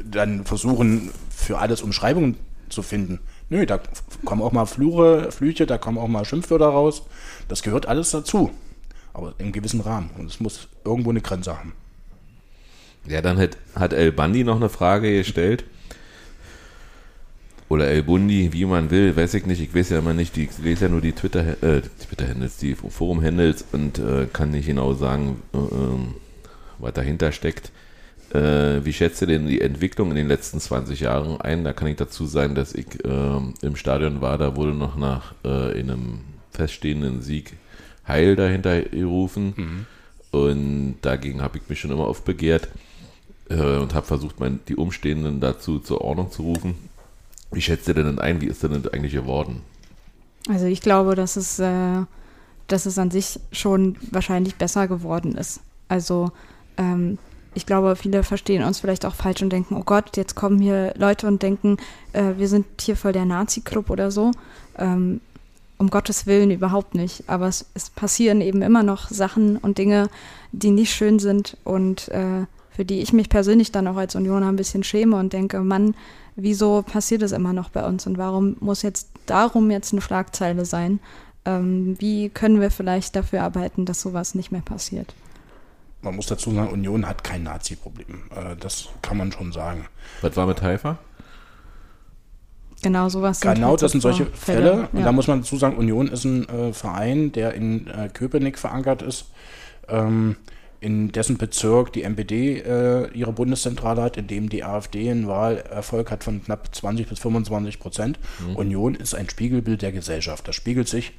dann 0.04 0.46
versuchen, 0.46 1.12
für 1.30 1.60
alles 1.60 1.82
Umschreibungen 1.82 2.38
zu 2.70 2.82
finden. 2.82 3.20
Nö, 3.50 3.66
da 3.66 3.80
kommen 4.26 4.42
auch 4.42 4.52
mal 4.52 4.66
Flure, 4.66 5.32
Flüche, 5.32 5.66
da 5.66 5.78
kommen 5.78 5.98
auch 5.98 6.08
mal 6.08 6.26
Schimpfwörter 6.26 6.68
raus. 6.68 7.04
Das 7.48 7.64
gehört 7.64 7.88
alles 7.88 8.12
dazu. 8.12 8.52
Aber 9.14 9.34
im 9.40 9.52
gewissen 9.52 9.82
Rahmen. 9.82 10.10
Und 10.18 10.28
es 10.28 10.40
muss 10.40 10.70
irgendwo 10.86 11.10
eine 11.10 11.22
Grenze 11.22 11.58
haben. 11.58 11.74
Ja, 13.08 13.22
dann 13.22 13.38
hat, 13.38 13.58
hat 13.76 13.94
El 13.94 14.12
Bandi 14.12 14.44
noch 14.44 14.56
eine 14.56 14.70
Frage 14.70 15.12
gestellt. 15.12 15.66
Oder 17.72 17.88
El 17.88 18.04
Bundi, 18.04 18.52
wie 18.52 18.66
man 18.66 18.92
will, 18.92 19.16
weiß 19.16 19.34
ich 19.36 19.46
nicht. 19.46 19.62
Ich 19.62 19.74
weiß 19.74 19.92
ja 19.92 20.00
immer 20.00 20.14
nicht, 20.14 20.36
die, 20.36 20.44
ich 20.44 20.58
lese 20.58 20.86
ja 20.86 20.92
nur 20.92 21.00
die 21.00 21.14
Twitter, 21.14 21.64
äh, 21.64 21.80
Twitter-Handles, 21.80 22.58
die 22.58 22.76
Forum-Handles 22.76 23.64
und 23.72 23.98
äh, 23.98 24.28
kann 24.34 24.52
nicht 24.52 24.66
genau 24.66 24.94
sagen, 24.94 25.42
äh, 25.54 25.58
ähm, 25.58 26.16
was 26.80 26.92
dahinter 26.92 27.32
steckt. 27.32 27.72
Äh, 28.34 28.84
wie 28.84 28.92
schätzt 28.92 29.22
ihr 29.22 29.28
denn 29.28 29.48
die 29.48 29.62
Entwicklung 29.62 30.10
in 30.10 30.18
den 30.18 30.28
letzten 30.28 30.60
20 30.60 31.00
Jahren 31.00 31.40
ein? 31.40 31.64
Da 31.64 31.72
kann 31.72 31.88
ich 31.88 31.96
dazu 31.96 32.26
sagen, 32.26 32.56
dass 32.56 32.76
ich 32.76 32.88
ähm, 33.06 33.54
im 33.62 33.78
Stadion 33.78 34.20
war, 34.20 34.38
da 34.38 34.58
wurde 34.58 34.74
noch 34.74 34.98
nach 34.98 35.34
äh, 35.46 35.80
in 35.80 35.90
einem 35.90 36.20
feststehenden 36.52 37.22
Sieg 37.22 37.54
Heil 38.06 38.36
dahinter 38.36 38.82
gerufen. 38.82 39.86
Und 40.32 40.96
dagegen 41.04 41.42
habe 41.42 41.58
ich 41.58 41.70
mich 41.70 41.80
schon 41.80 41.92
immer 41.92 42.10
oft 42.10 42.26
begehrt 42.26 42.68
äh, 43.50 43.78
und 43.78 43.94
habe 43.94 44.06
versucht, 44.06 44.42
mein, 44.42 44.60
die 44.68 44.76
Umstehenden 44.76 45.40
dazu 45.40 45.80
zur 45.80 46.02
Ordnung 46.02 46.32
zu 46.32 46.42
rufen. 46.42 46.91
Wie 47.52 47.62
schätzt 47.62 47.88
ihr 47.88 47.94
denn 47.94 48.20
ein? 48.20 48.42
Wie 48.42 48.48
ist 48.48 48.64
denn 48.64 48.74
eigentlich 48.92 49.14
geworden? 49.14 49.62
Also 50.50 50.66
ich 50.66 50.82
glaube, 50.82 51.16
dass 51.16 51.36
es, 51.36 51.60
äh, 51.60 52.02
dass 52.68 52.86
es 52.86 52.98
an 52.98 53.12
sich 53.12 53.40
schon 53.52 53.98
wahrscheinlich 54.12 54.56
besser 54.56 54.88
geworden 54.88 55.36
ist. 55.36 55.60
Also 55.88 56.32
ähm, 56.78 57.18
ich 57.54 57.66
glaube, 57.66 57.96
viele 57.96 58.24
verstehen 58.24 58.64
uns 58.64 58.80
vielleicht 58.80 59.06
auch 59.06 59.16
falsch 59.16 59.42
und 59.42 59.52
denken, 59.52 59.76
oh 59.76 59.84
Gott, 59.84 60.16
jetzt 60.16 60.36
kommen 60.36 60.60
hier 60.60 60.94
Leute 60.98 61.28
und 61.28 61.44
denken, 61.44 61.78
äh, 62.14 62.34
wir 62.38 62.48
sind 62.48 62.66
hier 62.80 62.96
voll 62.96 63.12
der 63.12 63.26
Nazi-Club 63.26 63.90
oder 63.90 64.10
so. 64.10 64.32
Ähm, 64.78 65.20
um 65.78 65.90
Gottes 65.90 66.28
Willen 66.28 66.52
überhaupt 66.52 66.96
nicht. 66.96 67.24
Aber 67.28 67.48
es, 67.48 67.66
es 67.74 67.90
passieren 67.90 68.40
eben 68.40 68.62
immer 68.62 68.84
noch 68.84 69.10
Sachen 69.10 69.58
und 69.58 69.80
Dinge, 69.80 70.10
die 70.52 70.70
nicht 70.70 70.94
schön 70.94 71.20
sind 71.20 71.58
und 71.64 72.08
äh, 72.10 72.46
für 72.72 72.86
die 72.86 73.02
ich 73.02 73.14
mich 73.14 73.30
persönlich 73.30 73.72
dann 73.72 73.88
auch 73.88 73.98
als 73.98 74.16
Unioner 74.16 74.48
ein 74.48 74.56
bisschen 74.56 74.84
schäme 74.84 75.18
und 75.18 75.34
denke, 75.34 75.60
Mann, 75.60 75.96
wieso 76.36 76.82
passiert 76.82 77.22
es 77.22 77.32
immer 77.32 77.54
noch 77.54 77.70
bei 77.70 77.86
uns 77.86 78.08
und 78.08 78.18
warum 78.18 78.56
muss 78.60 78.82
jetzt 78.82 79.10
darum 79.26 79.70
jetzt 79.72 79.92
eine 79.94 80.02
Schlagzeile 80.02 80.66
sein? 80.66 81.00
Ähm, 81.44 81.96
wie 82.00 82.30
können 82.30 82.62
wir 82.62 82.72
vielleicht 82.72 83.16
dafür 83.16 83.44
arbeiten, 83.44 83.86
dass 83.86 84.02
sowas 84.02 84.36
nicht 84.36 84.52
mehr 84.52 84.62
passiert? 84.62 85.14
Man 86.02 86.16
muss 86.16 86.28
dazu 86.28 86.52
sagen, 86.52 86.70
Union 86.70 87.08
hat 87.08 87.24
kein 87.24 87.44
Nazi-Problem. 87.44 88.24
Äh, 88.36 88.56
das 88.60 88.90
kann 89.02 89.18
man 89.18 89.32
schon 89.32 89.52
sagen. 89.52 89.86
Was 90.22 90.36
war 90.36 90.48
mit 90.48 90.62
Haifa? 90.62 90.98
Genau, 92.82 93.10
sowas 93.10 93.40
sind 93.40 93.54
Genau, 93.54 93.74
das 93.74 93.82
so 93.82 93.88
sind 93.90 94.02
solche 94.02 94.26
Fälle. 94.26 94.90
Und 94.92 95.00
ja. 95.00 95.06
da 95.06 95.12
muss 95.12 95.28
man 95.28 95.42
dazu 95.42 95.58
sagen, 95.58 95.78
Union 95.78 96.08
ist 96.08 96.26
ein 96.26 96.50
äh, 96.50 96.74
Verein, 96.74 97.32
der 97.32 97.54
in 97.54 97.88
äh, 97.88 98.10
Köpenick 98.12 98.58
verankert 98.58 99.04
ist, 99.04 99.26
ähm, 99.88 100.36
in 100.82 101.12
dessen 101.12 101.38
Bezirk 101.38 101.94
die 101.94 102.02
MPD 102.02 102.60
äh, 102.60 103.08
ihre 103.14 103.32
Bundeszentrale 103.32 104.02
hat, 104.02 104.18
in 104.18 104.26
dem 104.26 104.50
die 104.50 104.64
AfD 104.64 105.10
einen 105.10 105.28
Wahlerfolg 105.28 106.10
hat 106.10 106.24
von 106.24 106.44
knapp 106.44 106.74
20 106.74 107.08
bis 107.08 107.20
25 107.20 107.80
Prozent. 107.80 108.20
Union 108.56 108.96
ist 108.96 109.14
ein 109.14 109.30
Spiegelbild 109.30 109.84
der 109.84 109.92
Gesellschaft. 109.92 110.48
Das 110.48 110.56
spiegelt 110.56 110.88
sich 110.88 111.14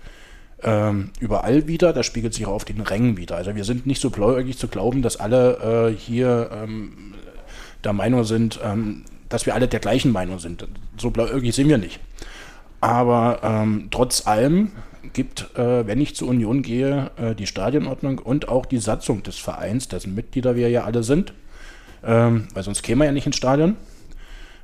ähm, 0.65 1.11
überall 1.21 1.69
wieder. 1.69 1.93
Das 1.93 2.07
spiegelt 2.07 2.35
sich 2.35 2.45
auch 2.47 2.55
auf 2.55 2.65
den 2.65 2.81
Rängen 2.81 3.17
wieder. 3.17 3.37
Also 3.37 3.55
wir 3.55 3.65
sind 3.65 3.87
nicht 3.87 4.01
so 4.01 4.11
blauäugig 4.11 4.59
zu 4.59 4.67
glauben, 4.67 5.01
dass 5.01 5.19
alle 5.19 5.91
äh, 5.93 5.97
hier 5.97 6.51
ähm, 6.53 7.15
der 7.85 7.93
Meinung 7.93 8.25
sind, 8.25 8.59
ähm, 8.65 9.05
dass 9.29 9.47
wir 9.47 9.55
alle 9.55 9.69
der 9.69 9.81
gleichen 9.81 10.11
Meinung 10.11 10.41
sind. 10.41 10.67
So 10.97 11.11
blauäugig 11.11 11.55
sind 11.55 11.69
wir 11.69 11.79
nicht. 11.79 12.01
Aber 12.81 13.41
ähm, 13.45 13.89
trotz 13.93 14.27
allem 14.27 14.73
gibt, 15.13 15.57
äh, 15.57 15.87
wenn 15.87 16.01
ich 16.01 16.15
zur 16.15 16.29
Union 16.29 16.63
gehe, 16.63 17.11
äh, 17.17 17.35
die 17.35 17.47
Stadionordnung 17.47 18.19
und 18.19 18.49
auch 18.49 18.67
die 18.67 18.79
Satzung 18.79 19.23
des 19.23 19.39
Vereins, 19.39 19.89
dessen 19.89 20.15
Mitglieder 20.15 20.57
wir 20.57 20.69
ja 20.69 20.85
alle 20.85 21.03
sind, 21.03 21.33
ähm, 22.05 22.49
weil 22.55 22.63
sonst 22.63 22.83
käme 22.83 23.05
ja 23.05 23.13
nicht 23.13 23.27
ins 23.27 23.37
Stadion, 23.37 23.77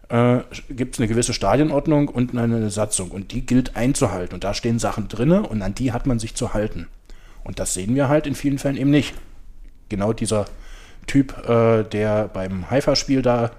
äh, 0.09 0.39
gibt 0.71 0.95
es 0.95 1.01
eine 1.01 1.09
gewisse 1.09 1.35
Stadionordnung 1.35 2.09
und 2.09 2.37
eine 2.37 2.71
Satzung 2.71 3.11
und 3.11 3.33
die 3.33 3.45
gilt 3.45 3.77
einzuhalten. 3.77 4.35
Und 4.35 4.45
da 4.45 4.55
stehen 4.55 4.79
Sachen 4.79 5.09
drin 5.09 5.33
und 5.33 5.63
an 5.63 5.75
die 5.75 5.93
hat 5.93 6.07
man 6.07 6.19
sich 6.19 6.35
zu 6.35 6.55
halten. 6.55 6.89
Und 7.45 7.59
das 7.59 7.75
sehen 7.75 7.95
wir 7.95 8.09
halt 8.09 8.27
in 8.27 8.35
vielen 8.35 8.59
Fällen 8.59 8.77
eben 8.77 8.91
nicht. 8.91 9.15
Genau 9.89 10.13
dieser 10.13 10.47
Typ, 11.07 11.49
äh, 11.49 11.85
der 11.85 12.29
beim 12.29 12.71
Haifa-Spiel 12.71 13.23
da 13.23 13.51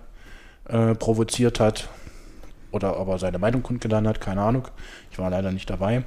äh, 0.68 0.96
provoziert 0.96 1.60
hat 1.60 1.90
oder 2.72 3.00
ob 3.00 3.08
er 3.08 3.20
seine 3.20 3.40
Meinung 3.40 3.64
kundgetan 3.64 4.08
hat, 4.08 4.22
keine 4.22 4.42
Ahnung. 4.42 4.68
Ich 5.12 5.18
war 5.18 5.30
leider 5.30 5.52
nicht 5.52 5.70
dabei. 5.70 6.04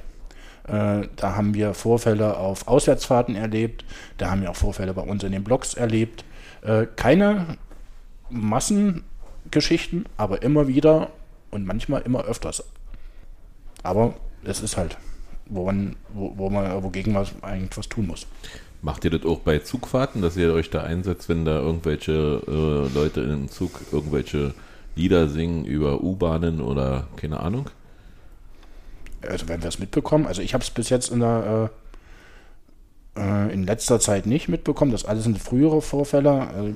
Äh, 0.67 1.07
da 1.15 1.35
haben 1.35 1.53
wir 1.53 1.73
Vorfälle 1.73 2.37
auf 2.37 2.67
Auswärtsfahrten 2.67 3.35
erlebt. 3.35 3.83
Da 4.17 4.31
haben 4.31 4.41
wir 4.41 4.51
auch 4.51 4.55
Vorfälle 4.55 4.93
bei 4.93 5.01
uns 5.01 5.23
in 5.23 5.31
den 5.31 5.43
Blogs 5.43 5.73
erlebt. 5.73 6.23
Äh, 6.61 6.87
keine 6.95 7.57
Massengeschichten, 8.29 10.05
aber 10.17 10.41
immer 10.41 10.67
wieder 10.67 11.09
und 11.51 11.65
manchmal 11.65 12.01
immer 12.01 12.23
öfters. 12.23 12.63
Aber 13.83 14.15
es 14.43 14.61
ist 14.61 14.77
halt, 14.77 14.97
wo 15.45 15.65
man, 15.65 15.95
wo, 16.13 16.33
wo 16.37 16.49
man, 16.49 16.83
wogegen 16.83 17.13
man 17.13 17.27
eigentlich 17.41 17.77
was 17.77 17.89
tun 17.89 18.07
muss. 18.07 18.25
Macht 18.81 19.05
ihr 19.05 19.11
das 19.11 19.25
auch 19.25 19.39
bei 19.39 19.59
Zugfahrten, 19.59 20.21
dass 20.21 20.35
ihr 20.35 20.53
euch 20.53 20.69
da 20.69 20.83
einsetzt, 20.83 21.29
wenn 21.29 21.45
da 21.45 21.59
irgendwelche 21.59 22.41
äh, 22.47 22.93
Leute 22.93 23.21
im 23.21 23.49
Zug 23.49 23.79
irgendwelche 23.91 24.53
Lieder 24.95 25.29
singen 25.29 25.65
über 25.65 26.03
U-Bahnen 26.03 26.61
oder 26.61 27.07
keine 27.15 27.39
Ahnung? 27.39 27.69
Also 29.29 29.47
wenn 29.47 29.61
wir 29.61 29.69
es 29.69 29.79
mitbekommen, 29.79 30.27
also 30.27 30.41
ich 30.41 30.53
habe 30.53 30.63
es 30.63 30.69
bis 30.69 30.89
jetzt 30.89 31.09
in 31.09 31.19
der 31.19 31.69
äh, 31.71 31.83
äh, 33.15 33.53
in 33.53 33.63
letzter 33.63 33.99
Zeit 33.99 34.25
nicht 34.25 34.49
mitbekommen. 34.49 34.91
Das 34.91 35.05
alles 35.05 35.23
sind 35.23 35.37
frühere 35.37 35.81
Vorfälle. 35.81 36.47
Also 36.47 36.73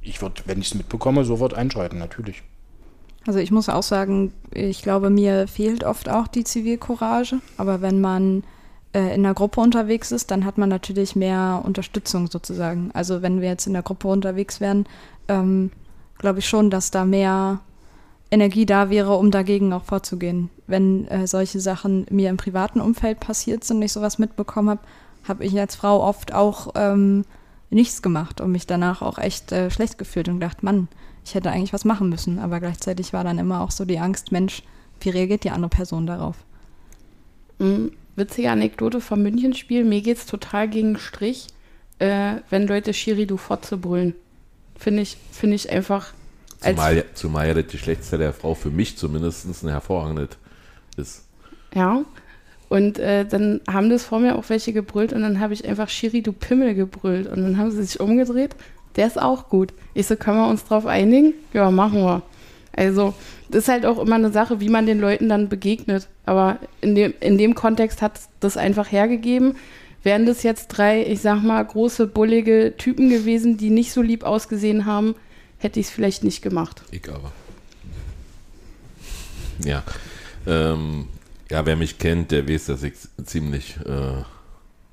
ich 0.00 0.22
würde, 0.22 0.42
wenn 0.46 0.60
ich 0.60 0.68
es 0.68 0.74
mitbekomme, 0.74 1.24
sofort 1.24 1.54
einschreiten, 1.54 1.98
natürlich. 1.98 2.42
Also 3.26 3.40
ich 3.40 3.50
muss 3.50 3.68
auch 3.68 3.82
sagen, 3.82 4.32
ich 4.52 4.82
glaube, 4.82 5.10
mir 5.10 5.48
fehlt 5.48 5.84
oft 5.84 6.08
auch 6.08 6.28
die 6.28 6.44
Zivilcourage. 6.44 7.40
Aber 7.56 7.82
wenn 7.82 8.00
man 8.00 8.44
äh, 8.92 9.14
in 9.14 9.26
einer 9.26 9.34
Gruppe 9.34 9.60
unterwegs 9.60 10.12
ist, 10.12 10.30
dann 10.30 10.44
hat 10.44 10.58
man 10.58 10.68
natürlich 10.68 11.16
mehr 11.16 11.62
Unterstützung 11.64 12.30
sozusagen. 12.30 12.90
Also 12.94 13.22
wenn 13.22 13.40
wir 13.40 13.48
jetzt 13.48 13.66
in 13.66 13.72
der 13.72 13.82
Gruppe 13.82 14.08
unterwegs 14.08 14.60
wären, 14.60 14.86
ähm, 15.28 15.72
glaube 16.18 16.38
ich 16.38 16.48
schon, 16.48 16.70
dass 16.70 16.92
da 16.92 17.04
mehr 17.04 17.60
Energie 18.30 18.66
da 18.66 18.90
wäre, 18.90 19.16
um 19.16 19.30
dagegen 19.30 19.72
auch 19.72 19.84
vorzugehen. 19.84 20.50
Wenn 20.66 21.06
äh, 21.08 21.26
solche 21.26 21.60
Sachen 21.60 22.06
mir 22.10 22.30
im 22.30 22.36
privaten 22.36 22.80
Umfeld 22.80 23.20
passiert 23.20 23.64
sind 23.64 23.78
und 23.78 23.82
ich 23.82 23.92
sowas 23.92 24.18
mitbekommen 24.18 24.70
habe, 24.70 24.80
habe 25.28 25.44
ich 25.44 25.58
als 25.58 25.76
Frau 25.76 26.02
oft 26.02 26.34
auch 26.34 26.72
ähm, 26.74 27.24
nichts 27.70 28.02
gemacht 28.02 28.40
und 28.40 28.52
mich 28.52 28.66
danach 28.66 29.02
auch 29.02 29.18
echt 29.18 29.52
äh, 29.52 29.70
schlecht 29.70 29.98
gefühlt 29.98 30.28
und 30.28 30.40
gedacht, 30.40 30.62
Mann, 30.62 30.88
ich 31.24 31.34
hätte 31.34 31.50
eigentlich 31.50 31.72
was 31.72 31.84
machen 31.84 32.08
müssen. 32.08 32.38
Aber 32.38 32.60
gleichzeitig 32.60 33.12
war 33.12 33.24
dann 33.24 33.38
immer 33.38 33.60
auch 33.60 33.70
so 33.70 33.84
die 33.84 33.98
Angst, 33.98 34.32
Mensch, 34.32 34.62
wie 35.00 35.10
reagiert 35.10 35.44
die 35.44 35.50
andere 35.50 35.70
Person 35.70 36.06
darauf? 36.06 36.36
Mhm. 37.58 37.92
Witzige 38.16 38.50
Anekdote 38.50 39.02
vom 39.02 39.22
Münchenspiel. 39.22 39.84
Mir 39.84 40.00
geht 40.00 40.16
es 40.16 40.24
total 40.24 40.68
gegen 40.68 40.98
Strich, 40.98 41.48
äh, 41.98 42.36
wenn 42.48 42.66
Leute 42.66 42.94
Schiri 42.94 43.26
du 43.26 43.36
fortzubrüllen. 43.36 44.14
Finde 44.78 45.02
ich, 45.02 45.18
find 45.32 45.52
ich 45.52 45.70
einfach 45.70 46.14
Zumal, 46.60 47.04
zumal 47.14 47.48
ja 47.48 47.54
das 47.54 47.66
Geschlechtsteil 47.66 48.18
der 48.18 48.32
Frau 48.32 48.54
für 48.54 48.70
mich 48.70 48.96
zumindest 48.96 49.46
ein 49.62 49.68
hervorragendes 49.68 50.30
ist. 50.96 51.24
Ja. 51.74 52.02
Und 52.68 52.98
äh, 52.98 53.24
dann 53.24 53.60
haben 53.70 53.90
das 53.90 54.04
vor 54.04 54.18
mir 54.18 54.36
auch 54.36 54.48
welche 54.48 54.72
gebrüllt 54.72 55.12
und 55.12 55.22
dann 55.22 55.38
habe 55.38 55.54
ich 55.54 55.64
einfach 55.68 55.88
Shiri, 55.88 56.22
du 56.22 56.32
Pimmel 56.32 56.74
gebrüllt. 56.74 57.28
Und 57.28 57.42
dann 57.42 57.58
haben 57.58 57.70
sie 57.70 57.82
sich 57.82 58.00
umgedreht. 58.00 58.56
Der 58.96 59.06
ist 59.06 59.20
auch 59.20 59.48
gut. 59.48 59.72
Ich 59.94 60.06
so, 60.06 60.16
können 60.16 60.38
wir 60.38 60.48
uns 60.48 60.64
drauf 60.64 60.86
einigen? 60.86 61.34
Ja, 61.52 61.70
machen 61.70 62.00
wir. 62.00 62.22
Also, 62.72 63.14
das 63.48 63.64
ist 63.64 63.68
halt 63.68 63.86
auch 63.86 63.98
immer 63.98 64.16
eine 64.16 64.32
Sache, 64.32 64.60
wie 64.60 64.68
man 64.68 64.86
den 64.86 65.00
Leuten 65.00 65.28
dann 65.28 65.48
begegnet. 65.48 66.08
Aber 66.24 66.58
in 66.80 66.94
dem, 66.94 67.14
in 67.20 67.38
dem 67.38 67.54
Kontext 67.54 68.02
hat 68.02 68.20
das 68.40 68.56
einfach 68.56 68.90
hergegeben. 68.90 69.56
Wären 70.02 70.26
das 70.26 70.42
jetzt 70.42 70.68
drei, 70.68 71.04
ich 71.04 71.20
sag 71.20 71.42
mal, 71.42 71.64
große, 71.64 72.06
bullige 72.06 72.74
Typen 72.76 73.10
gewesen, 73.10 73.56
die 73.56 73.70
nicht 73.70 73.92
so 73.92 74.02
lieb 74.02 74.24
ausgesehen 74.24 74.86
haben, 74.86 75.14
hätte 75.66 75.80
ich 75.80 75.86
es 75.86 75.92
vielleicht 75.92 76.22
nicht 76.22 76.42
gemacht. 76.42 76.82
Ich 76.92 77.08
aber. 77.08 77.32
Ja. 79.64 79.82
Ähm, 80.46 81.08
ja, 81.50 81.66
wer 81.66 81.74
mich 81.74 81.98
kennt, 81.98 82.30
der 82.30 82.48
weiß, 82.48 82.66
dass 82.66 82.84
ich 82.84 82.94
ziemlich, 83.24 83.76
äh, 83.84 84.22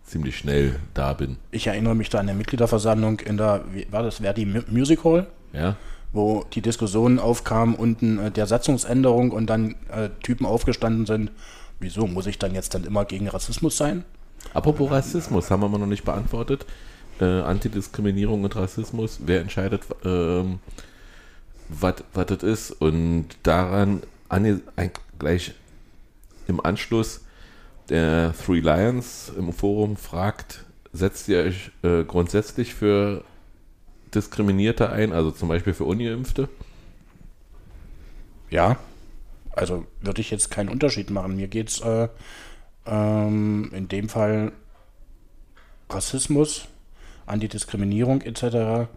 ziemlich 0.03 0.35
schnell 0.35 0.79
da 0.95 1.13
bin. 1.13 1.37
Ich 1.51 1.67
erinnere 1.67 1.93
mich 1.93 2.09
da 2.09 2.19
an 2.19 2.25
der 2.25 2.35
Mitgliederversammlung 2.35 3.19
in 3.19 3.37
der, 3.37 3.65
war 3.91 4.01
das 4.01 4.17
Verdi 4.17 4.45
Music 4.45 5.03
Hall? 5.03 5.27
Ja. 5.53 5.75
Wo 6.11 6.43
die 6.53 6.61
Diskussion 6.61 7.19
aufkam 7.19 7.75
unten 7.75 8.17
äh, 8.17 8.31
der 8.31 8.47
Satzungsänderung 8.47 9.31
und 9.31 9.47
dann 9.47 9.75
äh, 9.91 10.09
Typen 10.23 10.47
aufgestanden 10.47 11.05
sind. 11.05 11.31
Wieso 11.79 12.07
muss 12.07 12.25
ich 12.25 12.39
dann 12.39 12.55
jetzt 12.55 12.73
dann 12.73 12.83
immer 12.83 13.05
gegen 13.05 13.27
Rassismus 13.27 13.77
sein? 13.77 14.05
Apropos 14.55 14.89
Rassismus, 14.89 15.51
haben 15.51 15.61
wir 15.61 15.77
noch 15.77 15.85
nicht 15.85 16.03
beantwortet 16.03 16.65
äh, 17.23 17.41
Antidiskriminierung 17.43 18.43
und 18.43 18.55
Rassismus, 18.55 19.19
wer 19.25 19.41
entscheidet, 19.41 19.83
ähm, 20.03 20.59
was 21.69 22.03
das 22.13 22.43
ist. 22.43 22.71
Und 22.71 23.27
daran 23.43 24.03
an, 24.29 24.61
gleich 25.19 25.53
im 26.47 26.63
Anschluss 26.63 27.21
der 27.89 28.33
Three 28.33 28.59
Lions 28.59 29.31
im 29.37 29.53
Forum 29.53 29.97
fragt, 29.97 30.63
setzt 30.91 31.27
ihr 31.27 31.39
euch 31.39 31.71
äh, 31.83 32.03
grundsätzlich 32.03 32.73
für 32.73 33.23
Diskriminierte 34.13 34.89
ein, 34.89 35.11
also 35.11 35.31
zum 35.31 35.49
Beispiel 35.49 35.73
für 35.73 35.85
Ungeimpfte? 35.85 36.49
Ja, 38.49 38.77
also 39.51 39.85
würde 40.01 40.21
ich 40.21 40.29
jetzt 40.29 40.51
keinen 40.51 40.69
Unterschied 40.69 41.09
machen. 41.09 41.35
Mir 41.35 41.47
geht 41.47 41.69
es 41.69 41.81
äh, 41.81 42.07
ähm, 42.85 43.71
in 43.73 43.87
dem 43.87 44.09
Fall 44.09 44.51
Rassismus 45.89 46.67
Antidiskriminierung 47.25 48.21
etc. 48.21 48.87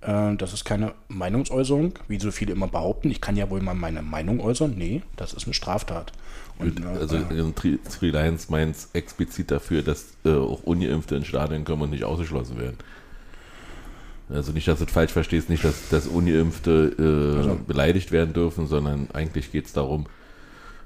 Äh, 0.00 0.36
das 0.36 0.52
ist 0.52 0.64
keine 0.64 0.94
Meinungsäußerung, 1.08 1.94
wie 2.08 2.18
so 2.18 2.30
viele 2.30 2.52
immer 2.52 2.68
behaupten. 2.68 3.10
Ich 3.10 3.20
kann 3.20 3.36
ja 3.36 3.48
wohl 3.50 3.60
mal 3.60 3.74
meine 3.74 4.02
Meinung 4.02 4.40
äußern. 4.40 4.74
Nee, 4.76 5.02
das 5.16 5.32
ist 5.32 5.44
eine 5.44 5.54
Straftat. 5.54 6.12
Und, 6.58 6.80
äh, 6.80 6.86
also 6.86 7.16
äh, 7.16 7.52
Three, 7.54 7.78
Three 7.78 8.10
Lions 8.10 8.48
meint 8.48 8.76
explizit 8.92 9.50
dafür, 9.50 9.82
dass 9.82 10.14
äh, 10.24 10.34
auch 10.34 10.62
Ungeimpfte 10.62 11.16
ins 11.16 11.26
Stadion 11.26 11.64
kommen 11.64 11.82
und 11.82 11.90
nicht 11.90 12.04
ausgeschlossen 12.04 12.58
werden. 12.58 12.78
Also 14.30 14.52
nicht, 14.52 14.66
dass 14.66 14.78
du 14.78 14.86
es 14.86 14.92
falsch 14.92 15.12
verstehst, 15.12 15.50
nicht, 15.50 15.64
dass, 15.64 15.90
dass 15.90 16.06
Ungeimpfte 16.06 16.94
äh, 16.98 17.38
also. 17.38 17.60
beleidigt 17.66 18.10
werden 18.10 18.32
dürfen, 18.32 18.66
sondern 18.66 19.08
eigentlich 19.12 19.52
geht 19.52 19.66
es 19.66 19.72
darum, 19.72 20.06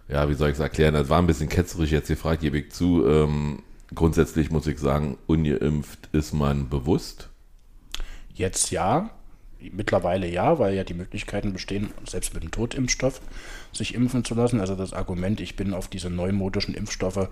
ja, 0.08 0.28
wie 0.28 0.34
soll 0.34 0.48
ich 0.48 0.54
es 0.54 0.60
erklären? 0.60 0.94
Das 0.94 1.08
war 1.08 1.18
ein 1.18 1.26
bisschen 1.26 1.48
ketzerisch 1.48 1.92
jetzt 1.92 2.08
gefragt, 2.08 2.40
gebe 2.40 2.58
ich 2.58 2.72
zu. 2.72 3.06
Ähm, 3.06 3.62
grundsätzlich 3.94 4.50
muss 4.50 4.66
ich 4.66 4.78
sagen, 4.78 5.18
ungeimpft 5.26 6.08
ist 6.12 6.32
man 6.32 6.68
bewusst. 6.68 7.28
Jetzt 8.34 8.70
ja, 8.70 9.10
mittlerweile 9.60 10.28
ja, 10.28 10.58
weil 10.58 10.74
ja 10.74 10.84
die 10.84 10.94
Möglichkeiten 10.94 11.52
bestehen, 11.52 11.90
selbst 12.06 12.34
mit 12.34 12.42
dem 12.42 12.50
Totimpfstoff 12.50 13.20
sich 13.72 13.94
impfen 13.94 14.24
zu 14.24 14.34
lassen. 14.34 14.60
Also 14.60 14.74
das 14.74 14.92
Argument, 14.92 15.40
ich 15.40 15.56
bin 15.56 15.74
auf 15.74 15.88
diese 15.88 16.10
neumodischen 16.10 16.74
Impfstoffe, 16.74 17.28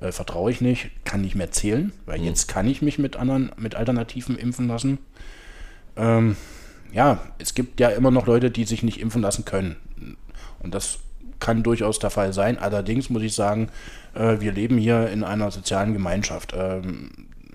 äh, 0.00 0.12
vertraue 0.12 0.50
ich 0.50 0.60
nicht, 0.60 0.90
kann 1.04 1.20
nicht 1.20 1.34
mehr 1.34 1.50
zählen, 1.50 1.92
weil 2.06 2.18
mhm. 2.18 2.24
jetzt 2.24 2.48
kann 2.48 2.66
ich 2.66 2.82
mich 2.82 2.98
mit 2.98 3.16
anderen, 3.16 3.52
mit 3.56 3.74
Alternativen 3.74 4.36
impfen 4.36 4.68
lassen. 4.68 4.98
Ähm, 5.96 6.36
ja, 6.92 7.22
es 7.38 7.54
gibt 7.54 7.80
ja 7.80 7.90
immer 7.90 8.10
noch 8.10 8.26
Leute, 8.26 8.50
die 8.50 8.64
sich 8.64 8.82
nicht 8.82 9.00
impfen 9.00 9.22
lassen 9.22 9.44
können. 9.44 9.76
Und 10.60 10.74
das 10.74 10.98
kann 11.40 11.62
durchaus 11.62 11.98
der 11.98 12.10
Fall 12.10 12.32
sein. 12.32 12.58
Allerdings 12.58 13.10
muss 13.10 13.22
ich 13.22 13.34
sagen, 13.34 13.68
äh, 14.14 14.40
wir 14.40 14.52
leben 14.52 14.78
hier 14.78 15.08
in 15.08 15.24
einer 15.24 15.50
sozialen 15.50 15.92
Gemeinschaft. 15.92 16.54
Ähm, 16.56 17.10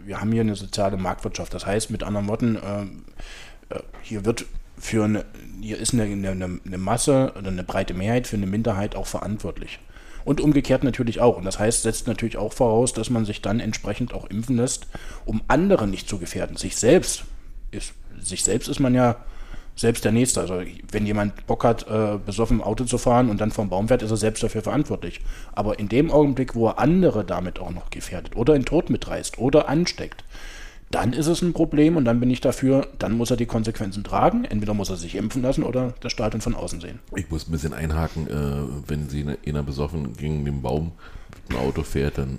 wir 0.05 0.19
haben 0.19 0.31
hier 0.31 0.41
eine 0.41 0.55
soziale 0.55 0.97
Marktwirtschaft. 0.97 1.53
Das 1.53 1.65
heißt, 1.65 1.91
mit 1.91 2.03
anderen 2.03 2.27
Worten, 2.27 2.55
äh, 2.55 3.75
äh, 3.75 3.79
hier 4.01 4.25
wird 4.25 4.45
für 4.77 5.05
eine, 5.05 5.25
hier 5.61 5.77
ist 5.77 5.93
eine, 5.93 6.03
eine, 6.03 6.59
eine 6.65 6.77
Masse 6.77 7.33
oder 7.37 7.49
eine 7.49 7.63
breite 7.63 7.93
Mehrheit 7.93 8.27
für 8.27 8.35
eine 8.35 8.47
Minderheit 8.47 8.95
auch 8.95 9.07
verantwortlich. 9.07 9.79
Und 10.25 10.39
umgekehrt 10.39 10.83
natürlich 10.83 11.19
auch. 11.19 11.37
Und 11.37 11.45
das 11.45 11.59
heißt, 11.59 11.83
setzt 11.83 12.07
natürlich 12.07 12.37
auch 12.37 12.53
voraus, 12.53 12.93
dass 12.93 13.09
man 13.09 13.25
sich 13.25 13.41
dann 13.41 13.59
entsprechend 13.59 14.13
auch 14.13 14.29
impfen 14.29 14.57
lässt, 14.57 14.87
um 15.25 15.41
andere 15.47 15.87
nicht 15.87 16.07
zu 16.07 16.17
gefährden. 16.17 16.55
Sich 16.55 16.77
selbst 16.77 17.25
ist, 17.71 17.93
sich 18.19 18.43
selbst 18.43 18.69
ist 18.69 18.79
man 18.79 18.95
ja 18.95 19.17
selbst 19.75 20.05
der 20.05 20.11
Nächste. 20.11 20.41
Also 20.41 20.61
wenn 20.91 21.05
jemand 21.05 21.45
Bock 21.47 21.63
hat, 21.63 21.87
äh, 21.87 22.17
besoffen 22.23 22.61
Auto 22.61 22.85
zu 22.85 22.97
fahren 22.97 23.29
und 23.29 23.41
dann 23.41 23.51
vom 23.51 23.69
Baum 23.69 23.87
fährt, 23.87 24.01
ist 24.03 24.11
er 24.11 24.17
selbst 24.17 24.43
dafür 24.43 24.61
verantwortlich. 24.61 25.21
Aber 25.53 25.79
in 25.79 25.89
dem 25.89 26.11
Augenblick, 26.11 26.55
wo 26.55 26.67
er 26.67 26.79
andere 26.79 27.23
damit 27.25 27.59
auch 27.59 27.71
noch 27.71 27.89
gefährdet 27.89 28.35
oder 28.35 28.55
in 28.55 28.65
Tod 28.65 28.89
mitreißt 28.89 29.37
oder 29.39 29.67
ansteckt, 29.67 30.23
dann 30.91 31.11
ist 31.11 31.25
es 31.25 31.41
ein 31.41 31.53
Problem 31.53 31.97
und 31.97 32.05
dann 32.05 32.19
bin 32.19 32.29
ich 32.29 32.39
dafür, 32.39 32.87
dann 32.99 33.17
muss 33.17 33.31
er 33.31 33.37
die 33.37 33.47
Konsequenzen 33.47 34.03
tragen. 34.03 34.45
Entweder 34.45 34.75
muss 34.75 34.91
er 34.91 34.95
sich 34.95 35.15
impfen 35.15 35.41
lassen 35.41 35.63
oder 35.63 35.95
das 36.01 36.11
Stadion 36.11 36.39
von 36.39 36.53
außen 36.53 36.81
sehen. 36.81 36.99
Ich 37.15 37.31
muss 37.31 37.47
ein 37.47 37.51
bisschen 37.51 37.73
einhaken, 37.73 38.27
äh, 38.27 38.89
wenn 38.89 39.09
sie 39.09 39.25
einer 39.47 39.63
besoffen 39.63 40.15
gegen 40.15 40.45
den 40.45 40.61
Baum 40.61 40.91
mit 41.33 41.49
dem 41.49 41.57
Auto 41.65 41.81
fährt, 41.81 42.19
dann 42.19 42.37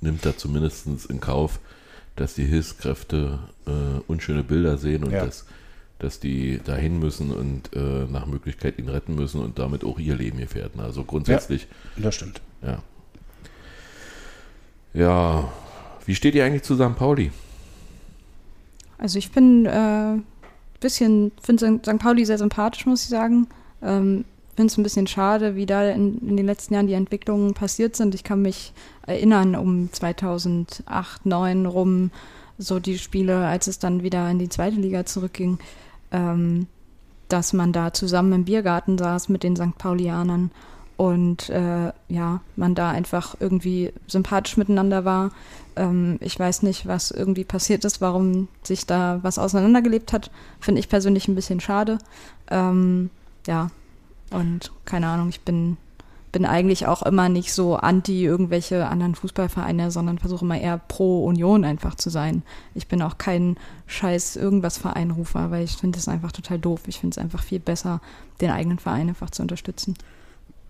nimmt 0.00 0.24
er 0.24 0.38
zumindest 0.38 0.86
in 1.10 1.20
Kauf, 1.20 1.60
dass 2.16 2.32
die 2.32 2.46
Hilfskräfte 2.46 3.38
äh, 3.66 3.70
unschöne 4.08 4.44
Bilder 4.44 4.78
sehen 4.78 5.04
und 5.04 5.10
Ja. 5.10 5.26
dass, 5.26 5.44
dass 6.00 6.20
die 6.20 6.60
dahin 6.64 6.98
müssen 6.98 7.30
und 7.32 7.74
äh, 7.74 8.06
nach 8.10 8.26
Möglichkeit 8.26 8.78
ihn 8.78 8.88
retten 8.88 9.14
müssen 9.14 9.40
und 9.40 9.58
damit 9.58 9.84
auch 9.84 9.98
ihr 9.98 10.16
Leben 10.16 10.38
gefährden. 10.38 10.80
Also 10.80 11.04
grundsätzlich, 11.04 11.68
Das 11.96 12.14
stimmt. 12.14 12.40
ja. 12.62 12.82
Ja, 14.92 15.48
wie 16.04 16.16
steht 16.16 16.34
ihr 16.34 16.44
eigentlich 16.44 16.64
zu 16.64 16.74
St. 16.74 16.96
Pauli? 16.96 17.30
Also 18.98 19.18
ich 19.18 19.30
bin 19.30 19.64
äh, 19.66 20.16
bisschen, 20.80 21.32
finde 21.40 21.80
St. 21.84 21.98
Pauli 21.98 22.24
sehr 22.24 22.38
sympathisch, 22.38 22.86
muss 22.86 23.04
ich 23.04 23.08
sagen. 23.08 23.46
Ähm, 23.82 24.24
finde 24.56 24.72
es 24.72 24.78
ein 24.78 24.82
bisschen 24.82 25.06
schade, 25.06 25.56
wie 25.56 25.66
da 25.66 25.88
in, 25.88 26.18
in 26.28 26.36
den 26.36 26.46
letzten 26.46 26.74
Jahren 26.74 26.86
die 26.86 26.94
Entwicklungen 26.94 27.54
passiert 27.54 27.96
sind. 27.96 28.14
Ich 28.14 28.24
kann 28.24 28.42
mich 28.42 28.72
erinnern, 29.06 29.54
um 29.54 29.92
2008, 29.92 31.22
2009 31.22 31.66
rum, 31.66 32.10
so 32.58 32.78
die 32.78 32.98
Spiele, 32.98 33.46
als 33.46 33.68
es 33.68 33.78
dann 33.78 34.02
wieder 34.02 34.30
in 34.30 34.38
die 34.38 34.48
zweite 34.48 34.76
Liga 34.76 35.06
zurückging, 35.06 35.58
ähm, 36.12 36.66
dass 37.28 37.52
man 37.52 37.72
da 37.72 37.92
zusammen 37.92 38.32
im 38.32 38.44
Biergarten 38.44 38.98
saß 38.98 39.28
mit 39.28 39.42
den 39.42 39.56
St. 39.56 39.78
Paulianern 39.78 40.50
und 40.96 41.48
äh, 41.48 41.92
ja, 42.08 42.40
man 42.56 42.74
da 42.74 42.90
einfach 42.90 43.34
irgendwie 43.40 43.90
sympathisch 44.06 44.58
miteinander 44.58 45.06
war. 45.06 45.30
Ähm, 45.74 46.18
ich 46.20 46.38
weiß 46.38 46.62
nicht, 46.62 46.86
was 46.86 47.10
irgendwie 47.10 47.44
passiert 47.44 47.86
ist, 47.86 48.02
warum 48.02 48.48
sich 48.62 48.84
da 48.84 49.20
was 49.22 49.38
auseinandergelebt 49.38 50.12
hat. 50.12 50.30
Finde 50.60 50.80
ich 50.80 50.90
persönlich 50.90 51.26
ein 51.26 51.34
bisschen 51.34 51.60
schade. 51.60 51.96
Ähm, 52.50 53.08
ja, 53.46 53.70
und 54.30 54.72
keine 54.84 55.06
Ahnung, 55.06 55.30
ich 55.30 55.40
bin, 55.40 55.78
bin 56.32 56.44
eigentlich 56.44 56.86
auch 56.86 57.02
immer 57.02 57.28
nicht 57.28 57.52
so 57.52 57.76
anti 57.76 58.24
irgendwelche 58.24 58.86
anderen 58.86 59.14
Fußballvereine, 59.14 59.90
sondern 59.90 60.18
versuche 60.18 60.44
immer 60.44 60.60
eher 60.60 60.78
pro 60.78 61.24
Union 61.24 61.64
einfach 61.64 61.94
zu 61.94 62.10
sein. 62.10 62.42
Ich 62.74 62.86
bin 62.86 63.02
auch 63.02 63.18
kein 63.18 63.56
scheiß 63.86 64.36
irgendwas 64.36 64.78
Vereinrufer, 64.78 65.50
weil 65.50 65.64
ich 65.64 65.76
finde 65.76 65.98
es 65.98 66.08
einfach 66.08 66.32
total 66.32 66.58
doof. 66.58 66.82
Ich 66.86 67.00
finde 67.00 67.14
es 67.14 67.18
einfach 67.18 67.42
viel 67.42 67.60
besser, 67.60 68.00
den 68.40 68.50
eigenen 68.50 68.78
Verein 68.78 69.08
einfach 69.08 69.30
zu 69.30 69.42
unterstützen. 69.42 69.94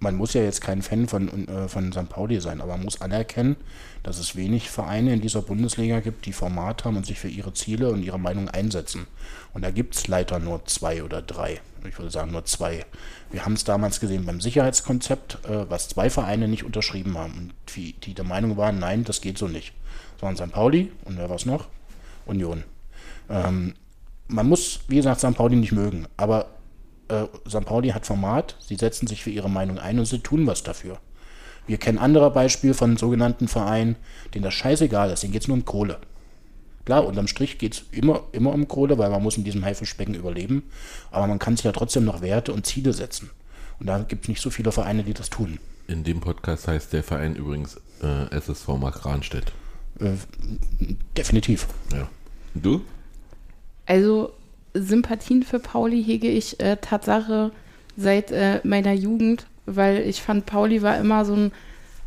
Man 0.01 0.16
muss 0.16 0.32
ja 0.32 0.42
jetzt 0.42 0.62
kein 0.62 0.82
Fan 0.82 1.07
von, 1.07 1.46
äh, 1.46 1.68
von 1.68 1.92
St. 1.92 2.09
Pauli 2.09 2.40
sein, 2.40 2.61
aber 2.61 2.72
man 2.72 2.84
muss 2.84 3.03
anerkennen, 3.03 3.57
dass 4.03 4.18
es 4.18 4.34
wenig 4.34 4.70
Vereine 4.70 5.12
in 5.12 5.20
dieser 5.20 5.42
Bundesliga 5.42 6.01
gibt, 6.01 6.24
die 6.24 6.32
Format 6.32 6.84
haben 6.84 6.96
und 6.96 7.07
sich 7.07 7.18
für 7.18 7.28
ihre 7.28 7.53
Ziele 7.53 7.90
und 7.90 8.03
ihre 8.03 8.18
Meinung 8.18 8.48
einsetzen. 8.48 9.07
Und 9.53 9.62
da 9.62 9.70
gibt 9.70 9.94
es 9.94 10.09
leider 10.09 10.38
nur 10.38 10.64
zwei 10.64 11.03
oder 11.05 11.20
drei. 11.20 11.61
Ich 11.86 11.98
würde 11.98 12.11
sagen 12.11 12.32
nur 12.32 12.46
zwei. 12.46 12.86
Wir 13.30 13.44
haben 13.44 13.53
es 13.53 13.64
damals 13.64 14.01
gesehen 14.01 14.24
beim 14.24 14.40
Sicherheitskonzept, 14.40 15.38
äh, 15.44 15.68
was 15.68 15.88
zwei 15.88 16.09
Vereine 16.09 16.48
nicht 16.48 16.64
unterschrieben 16.64 17.18
haben 17.18 17.34
und 17.34 17.76
die, 17.76 17.92
die 17.92 18.14
der 18.14 18.24
Meinung 18.24 18.57
waren, 18.57 18.78
nein, 18.78 19.05
das 19.05 19.20
geht 19.20 19.36
so 19.36 19.48
nicht. 19.48 19.74
Das 20.14 20.22
waren 20.22 20.36
St. 20.36 20.53
Pauli 20.53 20.90
und 21.05 21.18
wer 21.18 21.28
war 21.28 21.36
es 21.36 21.44
noch? 21.44 21.68
Union. 22.24 22.64
Ähm, 23.28 23.74
man 24.28 24.48
muss, 24.48 24.80
wie 24.88 24.96
gesagt, 24.96 25.20
St. 25.20 25.34
Pauli 25.34 25.57
nicht 25.57 25.72
mögen, 25.72 26.07
aber 26.16 26.46
äh, 27.11 27.48
St. 27.48 27.64
Pauli 27.64 27.90
hat 27.90 28.06
Format, 28.06 28.56
sie 28.61 28.76
setzen 28.76 29.06
sich 29.06 29.22
für 29.22 29.30
ihre 29.30 29.50
Meinung 29.50 29.78
ein 29.78 29.98
und 29.98 30.06
sie 30.06 30.20
tun 30.20 30.46
was 30.46 30.62
dafür. 30.62 30.98
Wir 31.66 31.78
kennen 31.78 31.98
andere 31.98 32.30
Beispiele 32.30 32.74
von 32.74 32.96
sogenannten 32.96 33.48
Vereinen, 33.48 33.96
denen 34.34 34.44
das 34.44 34.54
scheißegal 34.54 35.11
ist, 35.11 35.22
denen 35.22 35.32
geht 35.32 35.42
es 35.42 35.48
nur 35.48 35.56
um 35.56 35.64
Kohle. 35.64 35.98
Klar, 36.84 37.06
unterm 37.06 37.28
Strich 37.28 37.58
geht 37.58 37.74
es 37.74 37.82
immer, 37.92 38.22
immer 38.32 38.52
um 38.52 38.66
Kohle, 38.66 38.98
weil 38.98 39.11
man 39.11 39.22
muss 39.22 39.36
in 39.36 39.44
diesem 39.44 39.64
Haifischbecken 39.64 40.14
überleben, 40.14 40.62
aber 41.11 41.26
man 41.26 41.38
kann 41.38 41.56
sich 41.56 41.64
ja 41.64 41.72
trotzdem 41.72 42.04
noch 42.04 42.22
Werte 42.22 42.52
und 42.52 42.66
Ziele 42.66 42.92
setzen. 42.92 43.30
Und 43.78 43.86
da 43.86 43.98
gibt 43.98 44.24
es 44.24 44.28
nicht 44.28 44.40
so 44.40 44.50
viele 44.50 44.72
Vereine, 44.72 45.04
die 45.04 45.14
das 45.14 45.30
tun. 45.30 45.58
In 45.86 46.04
dem 46.04 46.20
Podcast 46.20 46.68
heißt 46.68 46.92
der 46.92 47.02
Verein 47.02 47.34
übrigens 47.34 47.80
äh, 48.02 48.34
SSV 48.34 48.68
Mark 48.78 49.04
Rahnstedt. 49.04 49.52
Äh, 49.98 50.12
definitiv. 51.16 51.66
Ja. 51.92 52.08
Und 52.54 52.64
Du? 52.64 52.82
Also 53.86 54.32
Sympathien 54.74 55.42
für 55.42 55.58
Pauli 55.58 56.02
hege 56.02 56.28
ich 56.28 56.60
äh, 56.60 56.76
Tatsache 56.76 57.52
seit 57.96 58.30
äh, 58.30 58.60
meiner 58.64 58.92
Jugend, 58.92 59.46
weil 59.66 60.00
ich 60.00 60.22
fand, 60.22 60.46
Pauli 60.46 60.82
war 60.82 60.98
immer 60.98 61.24
so 61.24 61.34
ein 61.34 61.52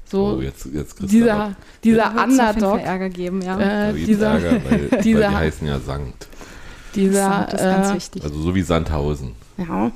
so 0.06 0.36
oh, 0.38 0.42
jetzt, 0.42 0.68
jetzt 0.74 0.98
kriegst 0.98 1.14
du 1.14 1.18
dieser, 1.18 1.56
dieser 1.84 2.10
jeden 2.10 2.20
Underdog, 2.20 2.82
Ärger 2.82 3.10
geben, 3.10 3.42
ja. 3.42 3.90
äh, 3.90 3.94
dieser, 3.94 4.34
Ärger, 4.34 4.52
weil, 4.70 4.92
weil 4.92 5.00
die 5.00 5.14
dieser- 5.14 5.32
heißen 5.34 5.68
ja 5.68 5.80
Sankt. 5.80 6.28
dieser, 6.96 7.48
das 7.50 7.62
ist 7.62 7.68
ganz 7.68 7.90
äh, 7.90 7.96
wichtig. 7.96 8.24
Also 8.24 8.40
so 8.40 8.54
wie 8.54 8.62
Sandhausen. 8.62 9.32
Ja, 9.58 9.92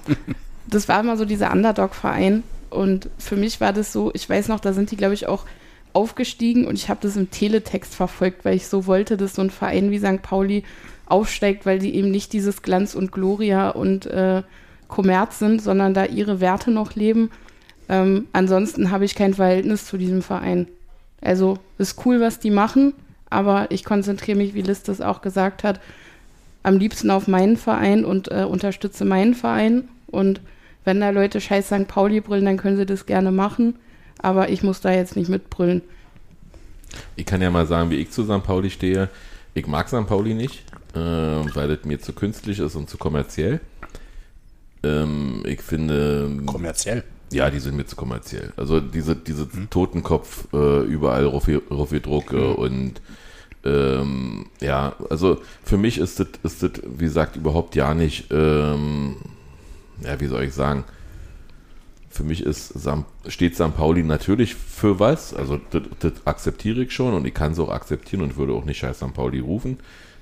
das 0.68 0.88
war 0.88 0.99
immer 0.99 1.18
so 1.18 1.26
dieser 1.26 1.51
Underdog-Verein. 1.51 2.43
Und 2.70 3.09
für 3.18 3.36
mich 3.36 3.61
war 3.61 3.74
das 3.74 3.93
so, 3.93 4.11
ich 4.13 4.30
weiß 4.30 4.49
noch, 4.49 4.59
da 4.59 4.74
sind 4.74 4.91
die, 4.91 4.97
glaube 4.97 5.13
ich, 5.13 5.28
auch 5.28 5.45
aufgestiegen 5.93 6.68
und 6.68 6.76
ich 6.76 6.89
habe 6.89 6.99
das 7.01 7.15
im 7.15 7.32
Teletext 7.32 7.95
verfolgt, 7.95 8.45
weil 8.45 8.55
ich 8.55 8.68
so 8.68 8.86
wollte, 8.86 9.18
dass 9.18 9.36
so 9.36 9.41
ein 9.41 9.49
Verein 9.49 9.89
wie 9.89 9.99
St. 9.99 10.22
Pauli 10.22 10.63
aufsteigt, 11.08 11.66
weil 11.66 11.80
die 11.80 11.95
eben 11.95 12.12
nicht 12.12 12.34
dieses 12.34 12.62
Glanz 12.62 12.95
und 12.95 13.12
Gloria 13.12 13.70
und 13.70 14.05
äh, 14.05 14.43
Kommerz 14.88 15.39
sind, 15.39 15.62
sondern 15.62 15.93
da 15.93 16.05
ihre 16.05 16.39
Werte 16.39 16.72
noch 16.72 16.95
leben. 16.95 17.32
Ähm, 17.89 18.28
ansonsten 18.34 18.91
habe 18.91 19.05
ich 19.05 19.16
kein 19.16 19.34
Verhältnis 19.34 19.86
zu 19.86 19.97
diesem 19.97 20.22
Verein. 20.22 20.68
Also 21.22 21.60
ist 21.78 22.05
cool, 22.05 22.22
was 22.22 22.39
die 22.39 22.51
machen, 22.51 22.93
aber 23.30 23.72
ich 23.72 23.84
konzentriere 23.84 24.38
mich, 24.38 24.53
wie 24.53 24.62
Liz 24.62 24.84
das 24.84 25.01
auch 25.01 25.22
gesagt 25.22 25.64
hat, 25.64 25.80
am 26.64 26.78
liebsten 26.78 27.12
auf 27.12 27.28
meinen 27.28 27.58
Verein 27.58 28.05
und 28.05 28.30
äh, 28.30 28.43
unterstütze 28.43 29.05
meinen 29.05 29.34
Verein. 29.34 29.88
Und 30.08 30.41
wenn 30.84 30.99
da 30.99 31.10
Leute 31.10 31.39
scheiß 31.39 31.68
St. 31.68 31.88
Pauli 31.88 32.22
brüllen, 32.22 32.45
dann 32.45 32.58
können 32.58 32.78
sie 32.78 32.86
das 32.86 33.05
gerne 33.05 33.32
machen. 33.32 33.76
Aber 34.20 34.49
ich 34.49 34.64
muss 34.64 34.82
da 34.82 34.91
jetzt 34.91 35.16
nicht 35.16 35.30
mitbrüllen. 35.30 35.82
Ich 37.16 37.26
kann 37.26 37.41
ja 37.41 37.49
mal 37.49 37.66
sagen, 37.66 37.89
wie 37.89 37.95
ich 37.95 38.12
zu 38.12 38.24
St. 38.24 38.43
Pauli 38.43 38.70
stehe. 38.70 39.10
Ich 39.53 39.68
mag 39.68 39.88
St. 39.88 40.08
Pauli 40.08 40.34
nicht, 40.34 40.64
äh, 40.98 41.56
weil 41.56 41.72
es 41.72 41.86
mir 41.86 42.00
zu 42.00 42.14
künstlich 42.14 42.60
ist 42.60 42.76
und 42.76 42.89
zu 42.89 42.98
kommerziell. 42.98 43.60
Ähm, 44.84 45.43
ich 45.45 45.62
finde, 45.62 46.30
Kommerziell. 46.45 47.04
ja, 47.32 47.50
die 47.50 47.60
sind 47.60 47.76
mir 47.76 47.86
zu 47.86 47.95
kommerziell. 47.95 48.54
Also 48.58 48.80
diese, 48.80 49.16
diese 49.16 49.48
Totenkopf, 49.70 50.48
äh, 50.54 50.82
überall 50.84 51.26
Ruffi- 51.26 51.62
Ruffi-Drucke 51.70 52.54
und 52.56 53.02
ähm, 53.66 54.45
ja, 54.62 54.95
also 55.10 55.41
für 55.64 55.78
mich 55.78 55.98
ist 55.98 56.20
das, 56.20 56.28
ist 56.43 56.64
das, 56.64 56.72
wie 56.86 57.06
gesagt, 57.06 57.36
überhaupt 57.36 57.76
ja 57.76 57.93
nicht, 57.93 58.26
ähm, 58.32 59.16
ja, 60.04 60.20
wie 60.20 60.28
soll 60.28 60.43
ich 60.43 60.54
sagen, 60.54 60.84
für 62.10 62.24
mich 62.24 62.41
ist 62.43 62.70
Sam, 62.70 63.06
steht 63.28 63.56
St. 63.56 63.76
Pauli 63.76 64.04
natürlich 64.04 64.56
für 64.56 65.00
was, 65.00 65.34
also 65.34 65.60
das, 65.72 65.84
das 66.00 66.14
akzeptiere 66.26 66.82
ich 66.84 66.91
schon 66.93 67.14
und 67.14 67.26
ich 67.28 67.34
kann 67.34 67.52
es 67.52 67.60
auch 67.60 67.70
akzeptieren 67.70 68.22
und 68.22 68.38
würde 68.38 68.54
auch 68.54 68.64
nicht 68.66 68.78
scheiß 68.78 68.98
St. 68.98 69.14
Pauli 69.14 69.39
rufen, 69.39 69.80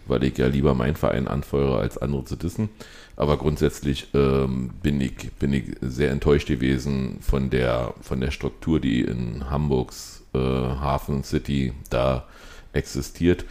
weil 0.07 0.23
ich 0.23 0.37
ja 0.37 0.47
lieber 0.47 0.73
meinen 0.73 0.95
Verein 0.95 1.27
anfeuere, 1.27 1.79
als 1.79 1.97
andere 1.97 2.25
zu 2.25 2.35
dissen. 2.35 2.69
Aber 3.15 3.37
grundsätzlich 3.37 4.07
ähm, 4.13 4.71
bin, 4.81 4.99
ich, 4.99 5.31
bin 5.39 5.53
ich 5.53 5.65
sehr 5.81 6.11
enttäuscht 6.11 6.47
gewesen 6.47 7.17
von 7.21 7.49
der, 7.49 7.93
von 8.01 8.19
der 8.19 8.31
Struktur, 8.31 8.79
die 8.79 9.01
in 9.01 9.49
Hamburgs 9.49 10.23
äh, 10.33 10.37
Hafen 10.39 11.23
City 11.23 11.73
da 11.89 12.25
existiert. 12.73 13.45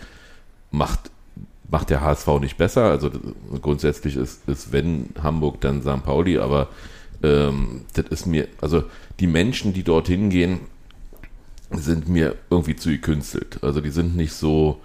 Macht, 0.71 1.11
macht 1.71 1.91
der 1.91 2.03
HSV 2.03 2.29
nicht 2.41 2.59
besser. 2.59 2.85
Also 2.85 3.11
grundsätzlich 3.63 4.17
ist, 4.17 4.47
ist, 4.49 4.73
wenn 4.73 5.11
Hamburg, 5.23 5.61
dann 5.63 5.81
St. 5.81 6.05
Pauli, 6.05 6.39
aber 6.39 6.69
ähm, 7.23 7.87
das 7.95 8.07
ist 8.07 8.27
mir, 8.27 8.49
also 8.61 8.85
die 9.21 9.27
Menschen, 9.27 9.73
die 9.73 9.83
dorthin 9.83 10.29
gehen, 10.29 10.61
sind 11.71 12.09
mir 12.09 12.37
irgendwie 12.51 12.77
zu 12.77 12.91
gekünstelt. 12.91 13.59
Also 13.63 13.81
die 13.81 13.91
sind 13.91 14.17
nicht 14.17 14.33
so, 14.33 14.81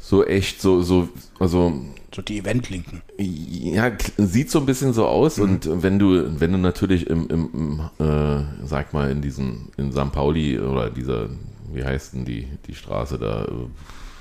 so 0.00 0.24
echt, 0.24 0.60
so, 0.60 0.82
so, 0.82 1.08
also 1.38 1.72
So 2.14 2.22
die 2.22 2.38
Eventlinken. 2.38 3.02
ja, 3.18 3.92
sieht 4.16 4.50
so 4.50 4.58
ein 4.58 4.66
bisschen 4.66 4.92
so 4.92 5.06
aus 5.06 5.38
und 5.38 5.68
wenn 5.82 5.98
du, 5.98 6.40
wenn 6.40 6.52
du 6.52 6.58
natürlich 6.58 7.06
im, 7.06 7.28
im, 7.28 7.50
im 7.98 8.04
äh, 8.04 8.42
sag 8.66 8.92
mal, 8.92 9.10
in 9.10 9.22
diesem, 9.22 9.68
in 9.76 9.92
St. 9.92 10.10
Pauli 10.12 10.58
oder 10.58 10.90
dieser, 10.90 11.28
wie 11.72 11.84
heißt 11.84 12.14
denn 12.14 12.24
die, 12.24 12.48
die 12.66 12.74
Straße 12.74 13.18
da, 13.18 13.46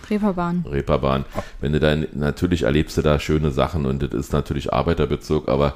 Reeperbahn. 0.09 0.65
Reeperbahn, 0.69 1.25
wenn 1.61 1.71
du 1.73 1.79
dann, 1.79 2.07
natürlich 2.13 2.63
erlebst 2.63 2.97
du 2.97 3.01
da 3.01 3.19
schöne 3.19 3.51
Sachen 3.51 3.85
und 3.85 4.01
das 4.01 4.11
ist 4.11 4.33
natürlich 4.33 4.73
Arbeiterbezug, 4.73 5.47
aber 5.47 5.75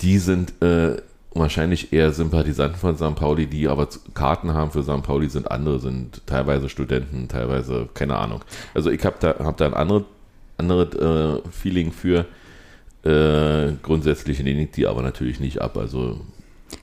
die 0.00 0.18
sind 0.18 0.60
äh, 0.62 0.96
wahrscheinlich 1.34 1.92
eher 1.92 2.12
Sympathisanten 2.12 2.78
von 2.78 2.96
St. 2.96 3.14
Pauli, 3.14 3.46
die 3.46 3.68
aber 3.68 3.88
Karten 4.14 4.54
haben 4.54 4.70
für 4.70 4.82
St. 4.82 5.02
Pauli, 5.02 5.28
sind 5.28 5.50
andere, 5.50 5.78
sind 5.78 6.26
teilweise 6.26 6.68
Studenten, 6.68 7.28
teilweise, 7.28 7.88
keine 7.94 8.16
Ahnung. 8.16 8.40
Also 8.74 8.90
ich 8.90 9.04
habe 9.04 9.16
da, 9.20 9.36
hab 9.38 9.56
da 9.56 9.66
ein 9.66 9.74
andere, 9.74 10.04
anderes 10.56 10.94
äh, 10.94 11.42
Feeling 11.50 11.92
für. 11.92 12.26
Äh, 13.04 13.74
grundsätzlich 13.82 14.40
lehne 14.40 14.62
ich 14.62 14.72
die 14.72 14.86
aber 14.86 15.02
natürlich 15.02 15.38
nicht 15.38 15.60
ab. 15.60 15.76
Also 15.76 16.20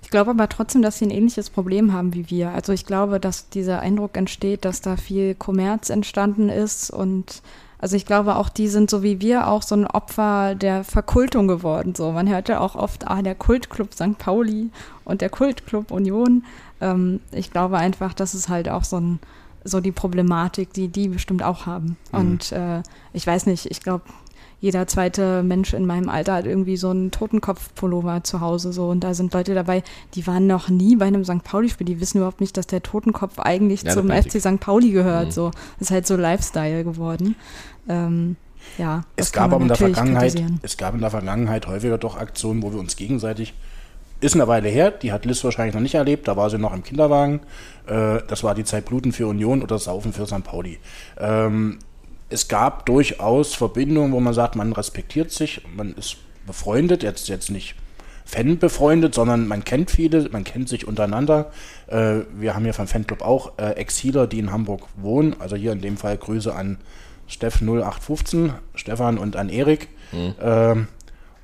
Ich 0.01 0.09
glaube 0.09 0.31
aber 0.31 0.47
trotzdem, 0.47 0.81
dass 0.81 0.99
sie 0.99 1.05
ein 1.05 1.11
ähnliches 1.11 1.49
Problem 1.49 1.91
haben 1.91 2.13
wie 2.13 2.29
wir. 2.29 2.51
Also 2.51 2.71
ich 2.71 2.85
glaube, 2.85 3.19
dass 3.19 3.49
dieser 3.49 3.81
Eindruck 3.81 4.15
entsteht, 4.15 4.63
dass 4.63 4.81
da 4.81 4.95
viel 4.95 5.35
Kommerz 5.35 5.89
entstanden 5.89 6.49
ist 6.49 6.89
und 6.89 7.41
also 7.85 7.97
ich 7.97 8.07
glaube 8.07 8.37
auch, 8.37 8.49
die 8.49 8.67
sind 8.67 8.89
so 8.89 9.03
wie 9.03 9.21
wir 9.21 9.47
auch 9.47 9.61
so 9.61 9.75
ein 9.75 9.85
Opfer 9.85 10.55
der 10.55 10.83
Verkultung 10.83 11.47
geworden. 11.47 11.93
So, 11.93 12.11
man 12.11 12.27
hört 12.27 12.49
ja 12.49 12.59
auch 12.59 12.73
oft, 12.73 13.07
ah, 13.07 13.21
der 13.21 13.35
Kultclub 13.35 13.93
St. 13.93 14.17
Pauli 14.17 14.71
und 15.03 15.21
der 15.21 15.29
Kultclub 15.29 15.91
Union. 15.91 16.45
Ähm, 16.81 17.19
ich 17.31 17.51
glaube 17.51 17.77
einfach, 17.77 18.15
das 18.15 18.33
ist 18.33 18.49
halt 18.49 18.69
auch 18.69 18.83
so 18.83 18.99
ein 18.99 19.19
so 19.63 19.81
die 19.81 19.91
Problematik, 19.91 20.73
die 20.73 20.87
die 20.87 21.09
bestimmt 21.09 21.43
auch 21.43 21.67
haben. 21.67 21.95
Und 22.11 22.51
äh, 22.53 22.81
ich 23.13 23.27
weiß 23.27 23.45
nicht, 23.45 23.67
ich 23.67 23.81
glaube, 23.81 24.05
jeder 24.59 24.87
zweite 24.87 25.43
Mensch 25.43 25.73
in 25.73 25.85
meinem 25.85 26.09
Alter 26.09 26.33
hat 26.33 26.45
irgendwie 26.45 26.77
so 26.77 26.89
einen 26.89 27.11
Totenkopf-Pullover 27.11 28.23
zu 28.23 28.41
Hause 28.41 28.73
so 28.73 28.89
und 28.89 29.03
da 29.03 29.13
sind 29.13 29.33
Leute 29.33 29.53
dabei, 29.53 29.83
die 30.13 30.25
waren 30.27 30.47
noch 30.47 30.69
nie 30.69 30.95
bei 30.95 31.05
einem 31.05 31.23
St. 31.23 31.43
Pauli-Spiel, 31.43 31.85
die 31.85 31.99
wissen 31.99 32.17
überhaupt 32.17 32.41
nicht, 32.41 32.57
dass 32.57 32.67
der 32.67 32.81
Totenkopf 32.81 33.39
eigentlich 33.39 33.83
Ja, 33.83 33.93
zum 33.93 34.09
FC. 34.09 34.39
St. 34.39 34.59
Pauli 34.59 34.91
gehört. 34.91 35.27
Mhm. 35.27 35.31
So 35.31 35.51
ist 35.79 35.91
halt 35.91 36.07
so 36.07 36.15
Lifestyle 36.15 36.83
geworden. 36.83 37.35
Ähm, 37.87 38.37
ja, 38.77 39.03
das 39.15 39.27
Es 39.27 39.33
gab 39.33 39.53
aber 39.53 39.61
in 39.61 39.67
der 39.67 39.77
Vergangenheit, 39.77 40.43
es 40.61 40.77
gab 40.77 40.95
in 40.95 41.01
der 41.01 41.11
Vergangenheit 41.11 41.67
häufiger 41.67 41.97
doch 41.97 42.17
Aktionen, 42.17 42.63
wo 42.63 42.71
wir 42.71 42.79
uns 42.79 42.95
gegenseitig, 42.95 43.53
ist 44.21 44.33
eine 44.33 44.47
Weile 44.47 44.69
her, 44.69 44.91
die 44.91 45.11
hat 45.11 45.25
Liz 45.25 45.43
wahrscheinlich 45.43 45.75
noch 45.75 45.81
nicht 45.81 45.95
erlebt, 45.95 46.27
da 46.27 46.37
war 46.37 46.49
sie 46.49 46.57
noch 46.57 46.73
im 46.73 46.83
Kinderwagen. 46.83 47.41
Äh, 47.85 48.19
das 48.27 48.43
war 48.43 48.55
die 48.55 48.63
Zeit 48.63 48.85
Bluten 48.85 49.11
für 49.11 49.27
Union 49.27 49.61
oder 49.61 49.77
Saufen 49.77 50.13
für 50.13 50.25
St. 50.25 50.43
Pauli. 50.43 50.79
Es 52.35 52.49
gab 52.49 52.85
durchaus 52.85 53.55
Verbindungen, 53.55 54.11
wo 54.11 54.19
man 54.19 54.33
sagt, 54.33 54.57
man 54.57 54.73
respektiert 54.73 55.31
sich, 55.31 55.61
man 55.73 55.93
ist 55.93 56.17
befreundet, 56.45 57.01
jetzt, 57.01 57.29
jetzt 57.29 57.49
nicht 57.49 57.75
Fan 58.25 58.59
befreundet, 58.59 59.15
sondern 59.15 59.47
man 59.47 59.63
kennt 59.63 59.89
viele, 59.89 60.27
man 60.31 60.43
kennt 60.43 60.67
sich 60.67 60.85
untereinander. 60.85 61.49
Äh, 61.87 62.23
wir 62.35 62.53
haben 62.53 62.65
hier 62.65 62.73
vom 62.73 62.87
Fanclub 62.87 63.21
auch 63.21 63.57
äh, 63.57 63.75
Exiler, 63.75 64.27
die 64.27 64.39
in 64.39 64.51
Hamburg 64.51 64.81
wohnen. 64.97 65.37
Also 65.39 65.55
hier 65.55 65.71
in 65.71 65.79
dem 65.79 65.95
Fall 65.95 66.17
Grüße 66.17 66.53
an 66.53 66.77
Steff 67.25 67.61
0815, 67.61 68.51
Stefan 68.73 69.17
und 69.17 69.37
an 69.37 69.47
Erik. 69.47 69.87
Ähm, 70.41 70.87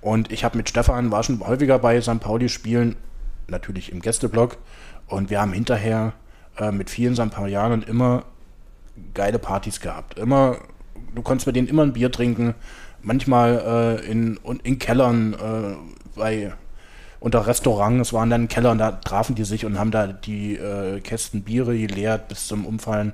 und 0.01 0.29
ich 0.29 0.43
habe 0.43 0.57
mit 0.57 0.67
Stefan, 0.67 1.09
war 1.09 1.23
schon 1.23 1.39
häufiger 1.39 1.79
bei 1.79 2.01
St. 2.01 2.19
Pauli 2.19 2.49
spielen, 2.49 2.97
natürlich 3.47 3.93
im 3.93 4.01
Gästeblock. 4.01 4.57
Und 5.07 5.29
wir 5.29 5.39
haben 5.39 5.53
hinterher 5.53 6.11
äh, 6.57 6.73
mit 6.73 6.89
vielen 6.89 7.15
St. 7.15 7.31
Paulianern 7.31 7.81
immer 7.81 8.25
geile 9.13 9.39
Partys 9.39 9.79
gehabt. 9.79 10.19
Immer, 10.19 10.57
du 11.15 11.21
konntest 11.21 11.47
mit 11.47 11.55
denen 11.55 11.67
immer 11.67 11.83
ein 11.83 11.93
Bier 11.93 12.11
trinken. 12.11 12.55
Manchmal 13.01 13.99
äh, 14.01 14.11
in, 14.11 14.39
in 14.63 14.79
Kellern, 14.79 15.33
äh, 15.33 16.17
bei 16.17 16.53
unter 17.19 17.45
Restaurants 17.45 18.13
waren 18.13 18.31
dann 18.31 18.47
Keller 18.47 18.71
und 18.71 18.79
da 18.79 18.91
trafen 18.91 19.35
die 19.35 19.43
sich 19.43 19.63
und 19.65 19.77
haben 19.77 19.91
da 19.91 20.07
die 20.07 20.55
äh, 20.55 20.99
Kästen 21.01 21.43
Biere 21.43 21.77
geleert 21.77 22.27
bis 22.27 22.47
zum 22.47 22.65
Umfallen. 22.65 23.13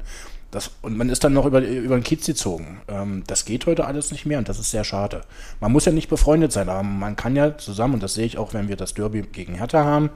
Das, 0.50 0.72
und 0.82 0.98
man 0.98 1.10
ist 1.10 1.26
dann 1.26 1.34
noch 1.34 1.46
über, 1.46 1.60
über 1.60 1.98
den 1.98 2.04
Kiez 2.04 2.26
gezogen. 2.26 2.80
Ähm, 2.88 3.24
das 3.28 3.44
geht 3.44 3.66
heute 3.66 3.86
alles 3.86 4.12
nicht 4.12 4.26
mehr 4.26 4.38
und 4.38 4.48
das 4.48 4.60
ist 4.60 4.72
sehr 4.72 4.86
schade. 4.86 5.24
Man 5.60 5.74
muss 5.74 5.84
ja 5.84 5.92
nicht 5.92 6.08
befreundet 6.08 6.54
sein, 6.54 6.70
aber 6.70 6.84
man 6.84 7.18
kann 7.18 7.36
ja 7.36 7.58
zusammen, 7.58 7.96
und 7.96 8.04
das 8.04 8.14
sehe 8.14 8.26
ich 8.26 8.38
auch, 8.38 8.54
wenn 8.54 8.70
wir 8.70 8.78
das 8.78 8.94
Derby 8.94 9.24
gegen 9.24 9.56
Hertha 9.56 9.84
haben. 9.84 10.10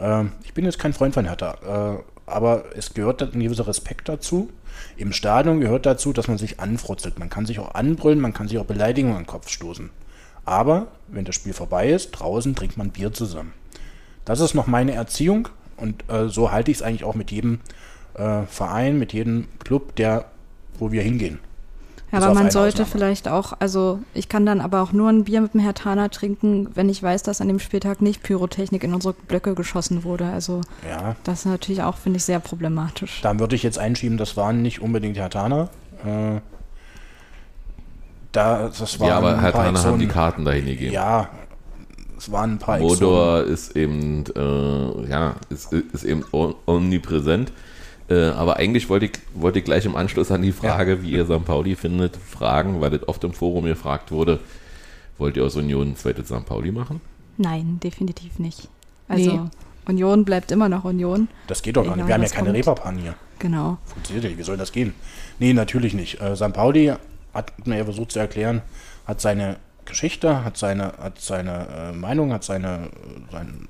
Ähm, 0.00 0.32
ich 0.42 0.52
bin 0.52 0.64
jetzt 0.64 0.80
kein 0.80 0.92
Freund 0.92 1.14
von 1.14 1.26
Hertha, 1.26 1.94
äh, 1.96 2.02
aber 2.26 2.64
es 2.76 2.92
gehört 2.92 3.22
ein 3.22 3.38
gewisser 3.38 3.68
Respekt 3.68 4.08
dazu. 4.08 4.50
Im 4.96 5.12
Stadion 5.12 5.60
gehört 5.60 5.86
dazu, 5.86 6.12
dass 6.12 6.28
man 6.28 6.38
sich 6.38 6.60
anfrutzelt. 6.60 7.18
Man 7.18 7.30
kann 7.30 7.46
sich 7.46 7.58
auch 7.58 7.74
anbrüllen, 7.74 8.20
man 8.20 8.34
kann 8.34 8.48
sich 8.48 8.58
auch 8.58 8.64
Beleidigungen 8.64 9.16
an 9.16 9.22
den 9.22 9.28
Kopf 9.28 9.48
stoßen. 9.48 9.90
Aber 10.44 10.88
wenn 11.08 11.24
das 11.24 11.34
Spiel 11.34 11.52
vorbei 11.52 11.90
ist, 11.90 12.10
draußen 12.12 12.54
trinkt 12.54 12.76
man 12.76 12.90
Bier 12.90 13.12
zusammen. 13.12 13.52
Das 14.24 14.40
ist 14.40 14.54
noch 14.54 14.66
meine 14.66 14.92
Erziehung 14.92 15.48
und 15.76 16.04
äh, 16.08 16.28
so 16.28 16.52
halte 16.52 16.70
ich 16.70 16.78
es 16.78 16.82
eigentlich 16.82 17.04
auch 17.04 17.14
mit 17.14 17.30
jedem 17.30 17.60
äh, 18.14 18.42
Verein, 18.42 18.98
mit 18.98 19.12
jedem 19.12 19.48
Club, 19.58 19.96
der, 19.96 20.26
wo 20.78 20.92
wir 20.92 21.02
hingehen. 21.02 21.38
Ja, 22.10 22.18
aber 22.22 22.32
man 22.32 22.50
sollte 22.50 22.82
Ausnahme. 22.84 22.90
vielleicht 22.90 23.28
auch, 23.28 23.52
also 23.58 23.98
ich 24.14 24.28
kann 24.30 24.46
dann 24.46 24.60
aber 24.62 24.80
auch 24.82 24.92
nur 24.92 25.10
ein 25.10 25.24
Bier 25.24 25.42
mit 25.42 25.52
dem 25.52 25.60
Herr 25.60 25.74
Tana 25.74 26.08
trinken, 26.08 26.68
wenn 26.74 26.88
ich 26.88 27.02
weiß, 27.02 27.22
dass 27.22 27.40
an 27.42 27.48
dem 27.48 27.58
Spieltag 27.58 28.00
nicht 28.00 28.22
Pyrotechnik 28.22 28.82
in 28.82 28.94
unsere 28.94 29.12
Blöcke 29.12 29.54
geschossen 29.54 30.04
wurde. 30.04 30.24
Also 30.26 30.62
Ja, 30.88 31.16
das 31.24 31.40
ist 31.40 31.44
natürlich 31.46 31.82
auch, 31.82 31.96
finde 31.98 32.16
ich, 32.16 32.24
sehr 32.24 32.40
problematisch. 32.40 33.20
da 33.22 33.38
würde 33.38 33.56
ich 33.56 33.62
jetzt 33.62 33.78
einschieben, 33.78 34.16
das 34.16 34.36
waren 34.38 34.62
nicht 34.62 34.80
unbedingt 34.80 35.18
Hertaner. 35.18 35.68
Äh, 36.04 36.40
da, 38.32 38.68
das 38.78 39.00
waren 39.00 39.08
ja, 39.08 39.16
aber 39.18 39.52
Tana 39.52 39.82
haben 39.82 39.98
die. 39.98 40.06
Karten 40.06 40.44
dahin 40.44 40.66
gegeben. 40.66 40.92
Ja, 40.92 41.28
es 42.16 42.30
waren 42.30 42.52
ein 42.54 42.58
paar 42.58 42.76
Exoten. 42.80 43.04
Modor 43.04 43.42
ist 43.44 43.76
eben, 43.76 44.24
äh, 44.36 45.10
ja, 45.10 45.34
ist, 45.50 45.72
ist 45.72 46.04
eben 46.04 46.24
om- 46.32 46.54
omnipräsent. 46.66 47.52
Äh, 48.08 48.28
aber 48.30 48.56
eigentlich 48.56 48.88
wollte 48.88 49.06
ich, 49.06 49.12
wollte 49.34 49.58
ich 49.58 49.64
gleich 49.64 49.84
im 49.84 49.94
Anschluss 49.96 50.30
an 50.30 50.42
die 50.42 50.52
Frage, 50.52 51.02
wie 51.02 51.10
ihr 51.12 51.26
St. 51.26 51.44
Pauli 51.44 51.76
findet, 51.76 52.16
fragen, 52.16 52.80
weil 52.80 52.90
das 52.90 53.06
oft 53.06 53.22
im 53.24 53.32
Forum 53.34 53.64
gefragt 53.66 54.10
wurde, 54.10 54.40
wollt 55.18 55.36
ihr 55.36 55.44
aus 55.44 55.56
Union 55.56 55.88
ein 55.90 55.96
zweites 55.96 56.28
St. 56.28 56.46
Pauli 56.46 56.72
machen? 56.72 57.00
Nein, 57.36 57.78
definitiv 57.82 58.38
nicht. 58.38 58.68
Also 59.08 59.32
Nee. 59.32 59.40
Union 59.86 60.24
bleibt 60.24 60.50
immer 60.52 60.68
noch 60.68 60.84
Union. 60.84 61.28
Das 61.46 61.62
geht 61.62 61.76
doch 61.76 61.84
gar 61.84 61.96
nicht. 61.96 62.06
Wir 62.06 62.14
haben 62.14 62.22
ja 62.22 62.28
keine. 62.28 62.52
Reeperbahn 62.52 62.98
hier. 62.98 63.14
Genau. 63.38 63.78
Funktioniert 63.86 64.24
ja 64.24 64.30
nicht. 64.30 64.38
Wie 64.38 64.42
soll 64.44 64.56
das 64.58 64.72
gehen? 64.72 64.92
Nee, 65.38 65.52
natürlich 65.54 65.94
nicht. 65.94 66.20
Äh, 66.20 66.36
St. 66.36 66.52
Pauli 66.52 66.92
hat 67.32 67.66
mir 67.66 67.78
ja 67.78 67.84
versucht 67.84 68.12
zu 68.12 68.18
erklären, 68.18 68.60
hat 69.06 69.20
seine 69.22 69.56
Geschichte, 69.86 70.44
hat 70.44 70.58
seine, 70.58 70.92
hat 70.98 71.20
seine 71.20 71.68
äh, 71.68 71.92
Meinung, 71.92 72.32
hat 72.34 72.44
seine, 72.44 72.90
sein, 73.32 73.68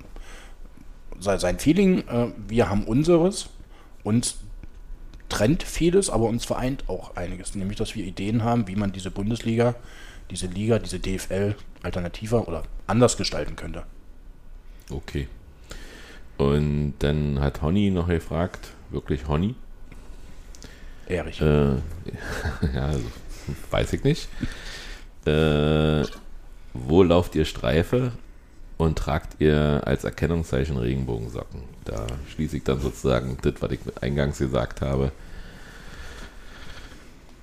sei- 1.20 1.38
sein 1.38 1.58
Feeling. 1.60 1.98
Äh, 2.08 2.28
wir 2.48 2.68
haben 2.68 2.82
unseres. 2.84 3.48
Uns 4.04 4.38
trennt 5.28 5.62
vieles, 5.62 6.10
aber 6.10 6.26
uns 6.26 6.44
vereint 6.44 6.84
auch 6.88 7.16
einiges. 7.16 7.54
Nämlich, 7.54 7.78
dass 7.78 7.94
wir 7.94 8.04
Ideen 8.04 8.42
haben, 8.44 8.66
wie 8.68 8.76
man 8.76 8.92
diese 8.92 9.10
Bundesliga, 9.10 9.74
diese 10.30 10.46
Liga, 10.46 10.78
diese 10.78 10.98
DFL 10.98 11.54
alternativer 11.82 12.48
oder 12.48 12.62
anders 12.86 13.16
gestalten 13.16 13.56
könnte. 13.56 13.84
Okay. 14.90 15.28
Und 16.38 16.94
dann 17.00 17.40
hat 17.40 17.62
Honey 17.62 17.90
noch 17.90 18.08
gefragt, 18.08 18.70
wirklich 18.90 19.26
Honey? 19.26 19.54
Erich. 21.06 21.40
Äh, 21.40 21.74
ja, 22.74 22.86
also, 22.86 23.04
weiß 23.70 23.92
ich 23.94 24.04
nicht. 24.04 24.28
Äh, 25.26 26.04
wo 26.74 27.02
lauft 27.02 27.34
ihr 27.34 27.44
Streife 27.44 28.12
und 28.78 28.96
tragt 28.96 29.40
ihr 29.40 29.82
als 29.84 30.04
Erkennungszeichen 30.04 30.76
Regenbogensocken? 30.76 31.60
Da 31.84 32.06
schließe 32.34 32.56
ich 32.56 32.64
dann 32.64 32.80
sozusagen 32.80 33.36
das, 33.42 33.54
was 33.60 33.72
ich 33.72 33.80
eingangs 34.00 34.38
gesagt 34.38 34.80
habe. 34.80 35.12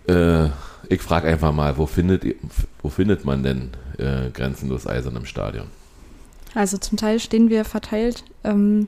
Äh, 0.08 0.50
ich 0.90 1.02
frage 1.02 1.28
einfach 1.28 1.52
mal, 1.52 1.78
wo 1.78 1.86
findet, 1.86 2.24
ihr, 2.24 2.36
wo 2.82 2.90
findet 2.90 3.26
man 3.26 3.44
denn 3.44 3.72
äh, 3.98 4.30
grenzenlos 4.32 4.88
Eisern 4.88 5.16
im 5.16 5.26
Stadion? 5.26 5.68
Also 6.54 6.78
zum 6.78 6.98
Teil 6.98 7.20
stehen 7.20 7.50
wir 7.50 7.66
verteilt, 7.66 8.24
ähm, 8.44 8.88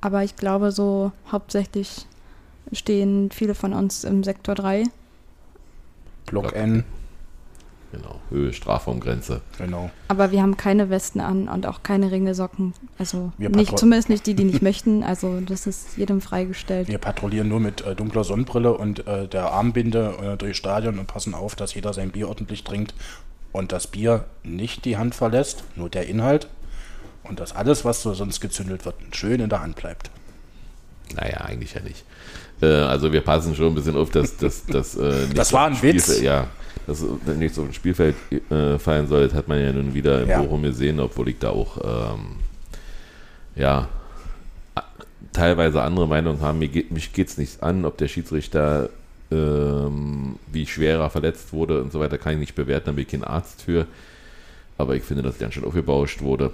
aber 0.00 0.24
ich 0.24 0.36
glaube 0.36 0.72
so 0.72 1.12
hauptsächlich 1.30 2.06
stehen 2.72 3.30
viele 3.30 3.54
von 3.54 3.74
uns 3.74 4.04
im 4.04 4.24
Sektor 4.24 4.54
3. 4.54 4.84
Block 6.26 6.54
N, 6.54 6.84
Genau, 7.92 8.20
Höhe, 8.30 8.54
Strafraumgrenze. 8.54 9.42
genau. 9.58 9.90
Aber 10.08 10.32
wir 10.32 10.40
haben 10.40 10.56
keine 10.56 10.88
Westen 10.88 11.20
an 11.20 11.46
und 11.46 11.66
auch 11.66 11.82
keine 11.82 12.10
Ringelsocken. 12.10 12.72
Also 12.98 13.32
Wir 13.36 13.50
nicht, 13.50 13.78
zumindest 13.78 14.08
nicht 14.08 14.26
die, 14.26 14.32
die 14.32 14.44
nicht 14.44 14.62
möchten. 14.62 15.02
Also 15.02 15.40
das 15.40 15.66
ist 15.66 15.98
jedem 15.98 16.22
freigestellt. 16.22 16.88
Wir 16.88 16.96
patrouillieren 16.96 17.48
nur 17.48 17.60
mit 17.60 17.82
äh, 17.82 17.94
dunkler 17.94 18.24
Sonnenbrille 18.24 18.72
und 18.72 19.06
äh, 19.06 19.28
der 19.28 19.52
Armbinde 19.52 20.14
äh, 20.22 20.36
durchs 20.38 20.56
Stadion 20.56 20.98
und 20.98 21.06
passen 21.06 21.34
auf, 21.34 21.54
dass 21.54 21.74
jeder 21.74 21.92
sein 21.92 22.10
Bier 22.10 22.28
ordentlich 22.28 22.64
trinkt 22.64 22.94
und 23.52 23.72
das 23.72 23.86
Bier 23.86 24.24
nicht 24.42 24.86
die 24.86 24.96
Hand 24.96 25.14
verlässt, 25.14 25.64
nur 25.76 25.90
der 25.90 26.08
Inhalt. 26.08 26.48
Und 27.24 27.40
dass 27.40 27.54
alles, 27.54 27.84
was 27.84 28.02
so 28.02 28.14
sonst 28.14 28.40
gezündelt 28.40 28.86
wird, 28.86 28.96
schön 29.12 29.38
in 29.40 29.50
der 29.50 29.60
Hand 29.60 29.76
bleibt. 29.76 30.10
Naja, 31.14 31.42
eigentlich 31.42 31.74
ja 31.74 31.82
nicht. 31.82 32.04
Äh, 32.62 32.66
also 32.66 33.12
wir 33.12 33.20
passen 33.20 33.54
schon 33.54 33.66
ein 33.66 33.74
bisschen 33.74 33.96
auf, 33.96 34.10
dass 34.10 34.38
das 34.38 34.64
dass, 34.64 34.96
äh, 34.96 35.26
nicht 35.26 35.36
Das 35.36 35.52
war 35.52 35.66
ein 35.66 35.74
auf 35.74 35.82
Witz. 35.82 36.20
Ja, 36.20 36.46
dass 36.86 37.02
äh, 37.02 37.34
nicht 37.36 37.54
so 37.54 37.62
ein 37.62 37.72
Spielfeld 37.72 38.14
äh, 38.50 38.78
fallen 38.78 39.06
soll, 39.08 39.28
das 39.28 39.34
hat 39.34 39.48
man 39.48 39.60
ja 39.60 39.72
nun 39.72 39.94
wieder 39.94 40.22
in 40.22 40.28
Ja. 40.28 40.40
Bochum 40.42 40.62
gesehen, 40.62 41.00
obwohl 41.00 41.28
ich 41.28 41.38
da 41.38 41.50
auch 41.50 41.78
ähm, 42.12 42.36
ja 43.54 43.88
teilweise 45.32 45.82
andere 45.82 46.06
Meinungen 46.06 46.40
haben. 46.40 46.58
Mir 46.58 46.68
geht, 46.68 46.90
mich 46.90 47.12
geht 47.12 47.28
es 47.28 47.38
nicht 47.38 47.62
an, 47.62 47.84
ob 47.84 47.96
der 47.98 48.08
Schiedsrichter 48.08 48.90
ähm, 49.30 50.36
wie 50.50 50.66
schwerer 50.66 51.10
verletzt 51.10 51.52
wurde 51.52 51.82
und 51.82 51.92
so 51.92 52.00
weiter, 52.00 52.18
kann 52.18 52.34
ich 52.34 52.38
nicht 52.38 52.54
bewerten, 52.54 52.86
da 52.86 52.92
bin 52.92 53.02
ich 53.02 53.08
kein 53.10 53.24
Arzt 53.24 53.62
für. 53.62 53.86
Aber 54.78 54.94
ich 54.96 55.02
finde, 55.02 55.22
dass 55.22 55.38
ganz 55.38 55.54
schön 55.54 55.64
aufgebauscht 55.64 56.22
wurde. 56.22 56.52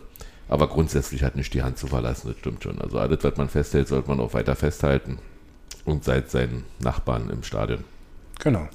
Aber 0.49 0.69
grundsätzlich 0.69 1.23
hat 1.23 1.37
nicht 1.37 1.53
die 1.55 1.63
Hand 1.63 1.79
zu 1.79 1.87
verlassen, 1.89 2.29
das 2.29 2.39
stimmt 2.39 2.63
schon. 2.63 2.81
Also 2.81 2.99
alles, 2.99 3.23
was 3.23 3.37
man 3.37 3.49
festhält, 3.49 3.89
sollte 3.89 4.09
man 4.09 4.21
auch 4.21 4.35
weiter 4.35 4.57
festhalten. 4.57 5.19
Und 5.85 6.05
seit 6.05 6.31
seinen 6.31 6.65
Nachbarn 6.81 7.31
im 7.31 7.43
Stadion. 7.43 7.85
Genau. 8.41 8.69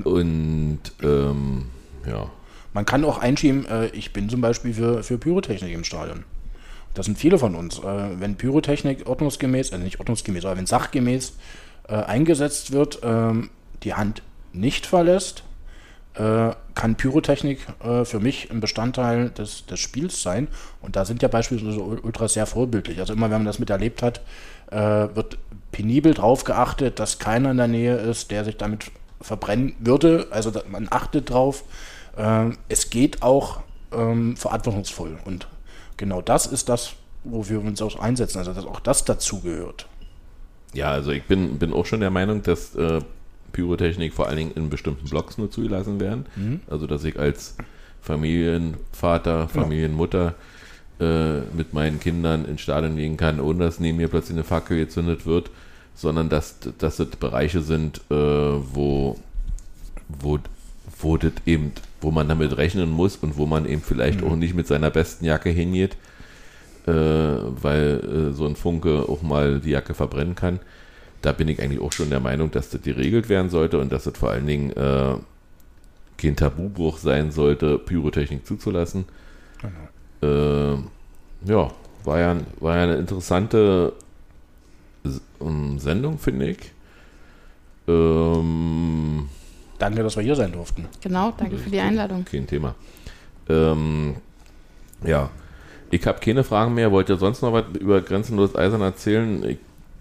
Und 0.00 0.80
ähm, 1.02 1.66
ja, 2.06 2.30
Man 2.72 2.86
kann 2.86 3.04
auch 3.04 3.18
einschieben, 3.18 3.66
äh, 3.66 3.88
ich 3.88 4.12
bin 4.12 4.28
zum 4.28 4.40
Beispiel 4.40 4.72
für, 4.72 5.02
für 5.02 5.18
Pyrotechnik 5.18 5.72
im 5.74 5.84
Stadion. 5.84 6.24
Das 6.94 7.06
sind 7.06 7.18
viele 7.18 7.38
von 7.38 7.54
uns. 7.54 7.78
Äh, 7.78 8.20
wenn 8.20 8.36
Pyrotechnik 8.36 9.06
ordnungsgemäß, 9.06 9.72
also 9.72 9.84
nicht 9.84 10.00
ordnungsgemäß, 10.00 10.44
aber 10.44 10.56
wenn 10.56 10.66
sachgemäß 10.66 11.34
äh, 11.88 11.94
eingesetzt 11.94 12.72
wird, 12.72 13.00
ähm, 13.02 13.50
die 13.82 13.94
Hand 13.94 14.22
nicht 14.52 14.86
verlässt, 14.86 15.44
äh, 16.14 16.50
kann 16.74 16.96
Pyrotechnik 16.96 17.66
äh, 17.82 18.04
für 18.04 18.20
mich 18.20 18.50
ein 18.50 18.60
Bestandteil 18.60 19.30
des, 19.30 19.66
des 19.66 19.80
Spiels 19.80 20.22
sein. 20.22 20.48
Und 20.80 20.96
da 20.96 21.04
sind 21.04 21.22
ja 21.22 21.28
beispielsweise 21.28 21.80
Ultras 21.80 22.34
sehr 22.34 22.46
vorbildlich. 22.46 23.00
Also 23.00 23.12
immer, 23.12 23.30
wenn 23.30 23.38
man 23.38 23.46
das 23.46 23.58
miterlebt 23.58 24.02
hat, 24.02 24.20
wird 24.74 25.36
penibel 25.70 26.14
darauf 26.14 26.44
geachtet, 26.44 26.98
dass 26.98 27.18
keiner 27.18 27.50
in 27.50 27.58
der 27.58 27.68
Nähe 27.68 27.96
ist, 27.96 28.30
der 28.30 28.46
sich 28.46 28.56
damit 28.56 28.90
verbrennen 29.22 29.74
würde. 29.78 30.26
Also 30.30 30.52
man 30.70 30.88
achtet 30.90 31.30
drauf. 31.30 31.64
Ähm, 32.16 32.56
es 32.68 32.90
geht 32.90 33.22
auch 33.22 33.60
ähm, 33.92 34.36
verantwortungsvoll. 34.36 35.18
Und 35.24 35.48
genau 35.96 36.20
das 36.20 36.46
ist 36.46 36.68
das, 36.68 36.94
wofür 37.24 37.62
wir 37.62 37.68
uns 37.68 37.82
auch 37.82 37.98
einsetzen. 37.98 38.38
Also 38.38 38.52
dass 38.52 38.66
auch 38.66 38.80
das 38.80 39.04
dazugehört. 39.04 39.86
Ja, 40.74 40.90
also 40.90 41.10
ich 41.10 41.24
bin, 41.24 41.58
bin 41.58 41.72
auch 41.72 41.86
schon 41.86 42.00
der 42.00 42.10
Meinung, 42.10 42.42
dass 42.42 42.74
äh, 42.74 43.00
Pyrotechnik 43.52 44.14
vor 44.14 44.26
allen 44.26 44.38
Dingen 44.38 44.52
in 44.52 44.70
bestimmten 44.70 45.08
Blocks 45.08 45.38
nur 45.38 45.50
zugelassen 45.50 46.00
werden. 46.00 46.26
Mhm. 46.36 46.60
Also 46.68 46.86
dass 46.86 47.04
ich 47.04 47.18
als 47.18 47.56
Familienvater, 48.00 49.48
Familienmutter 49.48 50.34
äh, 51.00 51.40
mit 51.56 51.72
meinen 51.72 52.00
Kindern 52.00 52.44
ins 52.44 52.60
Stadion 52.60 52.96
gehen 52.96 53.16
kann, 53.16 53.40
ohne 53.40 53.64
dass 53.64 53.80
neben 53.80 53.98
mir 53.98 54.08
plötzlich 54.08 54.36
eine 54.36 54.44
Fackel 54.44 54.78
gezündet 54.78 55.26
wird, 55.26 55.50
sondern 55.94 56.28
dass, 56.28 56.56
dass 56.78 56.96
das 56.96 57.08
Bereiche 57.08 57.60
sind, 57.60 58.00
äh, 58.10 58.14
wo, 58.14 59.16
wo, 60.08 60.38
wo 61.00 61.16
das 61.16 61.32
eben, 61.46 61.72
wo 62.00 62.10
man 62.10 62.28
damit 62.28 62.56
rechnen 62.56 62.90
muss 62.90 63.16
und 63.16 63.36
wo 63.36 63.46
man 63.46 63.66
eben 63.66 63.82
vielleicht 63.82 64.20
mhm. 64.20 64.28
auch 64.28 64.36
nicht 64.36 64.54
mit 64.54 64.66
seiner 64.66 64.90
besten 64.90 65.24
Jacke 65.24 65.50
hingeht, 65.50 65.96
äh, 66.86 66.92
weil 66.92 68.30
äh, 68.30 68.32
so 68.32 68.46
ein 68.46 68.56
Funke 68.56 69.08
auch 69.08 69.22
mal 69.22 69.60
die 69.60 69.70
Jacke 69.70 69.94
verbrennen 69.94 70.34
kann 70.34 70.60
da 71.22 71.32
bin 71.32 71.48
ich 71.48 71.62
eigentlich 71.62 71.80
auch 71.80 71.92
schon 71.92 72.10
der 72.10 72.20
Meinung, 72.20 72.50
dass 72.50 72.68
das 72.70 72.82
geregelt 72.82 73.28
werden 73.28 73.48
sollte 73.48 73.78
und 73.78 73.92
dass 73.92 74.04
das 74.04 74.18
vor 74.18 74.30
allen 74.30 74.46
Dingen 74.46 74.70
äh, 74.72 75.14
kein 76.18 76.36
Tabubruch 76.36 76.98
sein 76.98 77.30
sollte, 77.30 77.78
Pyrotechnik 77.78 78.46
zuzulassen. 78.46 79.04
Genau. 79.60 80.74
Äh, 80.74 80.78
ja, 81.44 81.70
war 82.04 82.18
ja, 82.18 82.36
war 82.58 82.76
ja 82.76 82.82
eine 82.82 82.96
interessante 82.96 83.92
Sendung, 85.78 86.18
finde 86.18 86.50
ich. 86.50 86.72
Ähm, 87.88 89.28
danke, 89.78 90.02
dass 90.02 90.16
wir 90.16 90.22
hier 90.22 90.36
sein 90.36 90.52
durften. 90.52 90.86
Genau, 91.00 91.32
danke 91.36 91.58
für 91.58 91.70
die 91.70 91.80
Einladung. 91.80 92.24
Kein 92.24 92.46
Thema. 92.46 92.74
Ähm, 93.48 94.16
ja, 95.04 95.30
ich 95.90 96.06
habe 96.06 96.20
keine 96.20 96.44
Fragen 96.44 96.74
mehr. 96.74 96.92
Wollt 96.92 97.08
ihr 97.08 97.16
sonst 97.16 97.42
noch 97.42 97.52
was 97.52 97.64
über 97.78 98.00
Grenzenlos 98.00 98.54
Eisern 98.54 98.80
erzählen? 98.80 99.44
Ich 99.44 99.58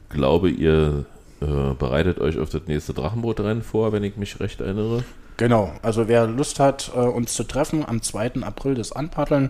glaube, 0.10 0.50
ihr 0.50 1.06
äh, 1.42 1.74
bereitet 1.78 2.20
euch 2.20 2.38
auf 2.38 2.50
das 2.50 2.62
nächste 2.68 2.94
Drachenbootrennen 2.94 3.64
vor, 3.64 3.92
wenn 3.92 4.04
ich 4.04 4.18
mich 4.18 4.40
recht 4.40 4.62
erinnere. 4.62 5.04
Genau, 5.38 5.72
also 5.82 6.08
wer 6.08 6.28
Lust 6.28 6.60
hat, 6.60 6.92
äh, 6.96 7.00
uns 7.00 7.34
zu 7.34 7.44
treffen, 7.44 7.84
am 7.84 8.02
2. 8.02 8.44
April 8.44 8.76
das 8.76 8.92
Anpaddeln 8.92 9.50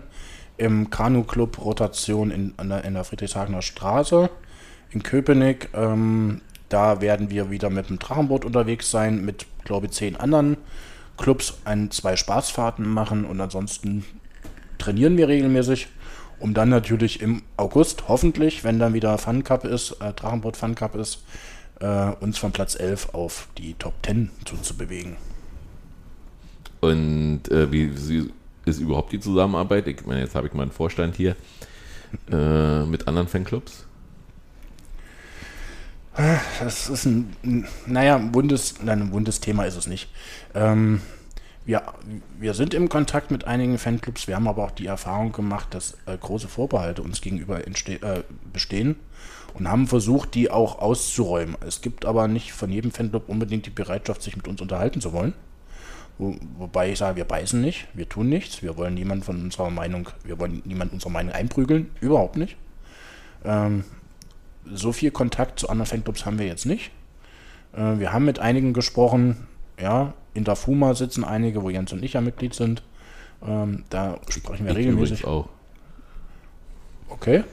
im 0.56 0.90
Kanu-Club 0.90 1.62
Rotation 1.62 2.30
in, 2.30 2.54
der, 2.62 2.84
in 2.84 2.94
der 2.94 3.04
Friedrichshagener 3.04 3.62
Straße 3.62 4.30
in 4.92 5.02
Köpenick. 5.02 5.68
Ähm, 5.74 6.40
da 6.68 7.00
werden 7.00 7.30
wir 7.30 7.50
wieder 7.50 7.70
mit 7.70 7.88
dem 7.88 7.98
Drachenboot 7.98 8.44
unterwegs 8.44 8.90
sein, 8.90 9.24
mit, 9.24 9.46
glaube 9.64 9.86
ich, 9.86 9.92
zehn 9.92 10.16
anderen 10.16 10.56
Clubs 11.18 11.58
ein, 11.64 11.90
zwei 11.90 12.16
Spaßfahrten 12.16 12.88
machen 12.88 13.24
und 13.24 13.40
ansonsten 13.40 14.04
trainieren 14.78 15.16
wir 15.16 15.28
regelmäßig 15.28 15.88
um 16.42 16.54
dann 16.54 16.70
natürlich 16.70 17.20
im 17.20 17.42
August, 17.56 18.08
hoffentlich, 18.08 18.64
wenn 18.64 18.80
dann 18.80 18.94
wieder 18.94 19.16
Fun 19.16 19.44
Cup 19.44 19.64
ist, 19.64 19.92
äh, 20.00 20.12
Drachenboot 20.12 20.56
Fun 20.56 20.74
Cup 20.74 20.96
ist, 20.96 21.22
äh, 21.80 22.10
uns 22.20 22.36
von 22.36 22.50
Platz 22.50 22.74
11 22.74 23.10
auf 23.14 23.48
die 23.58 23.74
Top 23.74 23.94
10 24.04 24.30
zuzubewegen. 24.44 25.16
Und 26.80 27.48
äh, 27.48 27.70
wie, 27.70 27.96
wie, 28.08 28.32
ist 28.64 28.80
überhaupt 28.80 29.12
die 29.12 29.20
Zusammenarbeit? 29.20 29.86
Ich 29.86 30.04
meine, 30.04 30.20
jetzt 30.20 30.34
habe 30.34 30.48
ich 30.48 30.52
mal 30.52 30.62
einen 30.62 30.72
Vorstand 30.72 31.16
hier 31.16 31.36
äh, 32.30 32.84
mit 32.84 33.06
anderen 33.06 33.28
Fanclubs. 33.28 33.86
Das 36.14 36.90
ist 36.90 37.06
ein, 37.06 37.66
naja, 37.86 38.16
ein 38.16 38.34
wundes, 38.34 38.82
nein, 38.82 39.00
ein 39.00 39.12
wundes 39.12 39.40
Thema 39.40 39.64
ist 39.64 39.76
es 39.76 39.86
nicht. 39.86 40.10
Ähm, 40.54 41.00
wir, 41.64 41.82
wir 42.38 42.54
sind 42.54 42.74
im 42.74 42.88
Kontakt 42.88 43.30
mit 43.30 43.46
einigen 43.46 43.78
Fanclubs, 43.78 44.26
wir 44.26 44.34
haben 44.34 44.48
aber 44.48 44.64
auch 44.64 44.70
die 44.72 44.86
Erfahrung 44.86 45.32
gemacht, 45.32 45.68
dass 45.70 45.96
äh, 46.06 46.16
große 46.18 46.48
Vorbehalte 46.48 47.02
uns 47.02 47.20
gegenüber 47.20 47.66
äh, 47.66 48.22
bestehen 48.52 48.96
und 49.54 49.68
haben 49.68 49.86
versucht, 49.86 50.34
die 50.34 50.50
auch 50.50 50.80
auszuräumen. 50.80 51.56
Es 51.66 51.80
gibt 51.80 52.04
aber 52.04 52.28
nicht 52.28 52.52
von 52.52 52.70
jedem 52.70 52.90
Fanclub 52.90 53.28
unbedingt 53.28 53.66
die 53.66 53.70
Bereitschaft, 53.70 54.22
sich 54.22 54.36
mit 54.36 54.48
uns 54.48 54.60
unterhalten 54.60 55.00
zu 55.00 55.12
wollen. 55.12 55.34
Wo, 56.18 56.36
wobei 56.58 56.92
ich 56.92 56.98
sage, 56.98 57.16
wir 57.16 57.24
beißen 57.24 57.60
nicht, 57.60 57.88
wir 57.94 58.08
tun 58.08 58.28
nichts, 58.28 58.62
wir 58.62 58.76
wollen 58.76 58.94
niemand 58.94 59.24
von 59.24 59.40
unserer 59.40 59.70
Meinung, 59.70 60.10
wir 60.24 60.38
wollen 60.38 60.62
niemand 60.66 60.92
unserer 60.92 61.10
Meinung 61.10 61.32
einprügeln, 61.32 61.90
überhaupt 62.00 62.36
nicht. 62.36 62.56
Ähm, 63.44 63.84
so 64.70 64.92
viel 64.92 65.10
Kontakt 65.10 65.58
zu 65.58 65.68
anderen 65.68 65.86
Fanclubs 65.86 66.24
haben 66.26 66.38
wir 66.38 66.46
jetzt 66.46 66.66
nicht. 66.66 66.90
Äh, 67.72 67.98
wir 67.98 68.12
haben 68.12 68.24
mit 68.24 68.38
einigen 68.38 68.72
gesprochen, 68.72 69.46
ja, 69.80 70.14
in 70.34 70.44
der 70.44 70.56
FUMA 70.56 70.94
sitzen 70.94 71.24
einige, 71.24 71.62
wo 71.62 71.70
Jens 71.70 71.92
und 71.92 72.02
ich 72.02 72.14
ja 72.14 72.20
Mitglied 72.20 72.54
sind. 72.54 72.82
Ähm, 73.46 73.84
da 73.90 74.18
sprechen 74.28 74.64
wir 74.64 74.72
ich 74.72 74.78
regelmäßig. 74.78 75.26
auch. 75.26 75.48
Okay. 77.08 77.44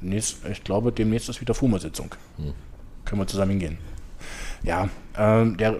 Nächst, 0.00 0.44
ich 0.46 0.64
glaube, 0.64 0.92
demnächst 0.92 1.28
ist 1.28 1.40
wieder 1.40 1.54
FUMA-Sitzung. 1.54 2.14
Hm. 2.36 2.52
Können 3.04 3.20
wir 3.20 3.26
zusammen 3.26 3.52
hingehen. 3.52 3.78
Ja, 4.64 4.88
äh, 5.16 5.56
der, 5.56 5.78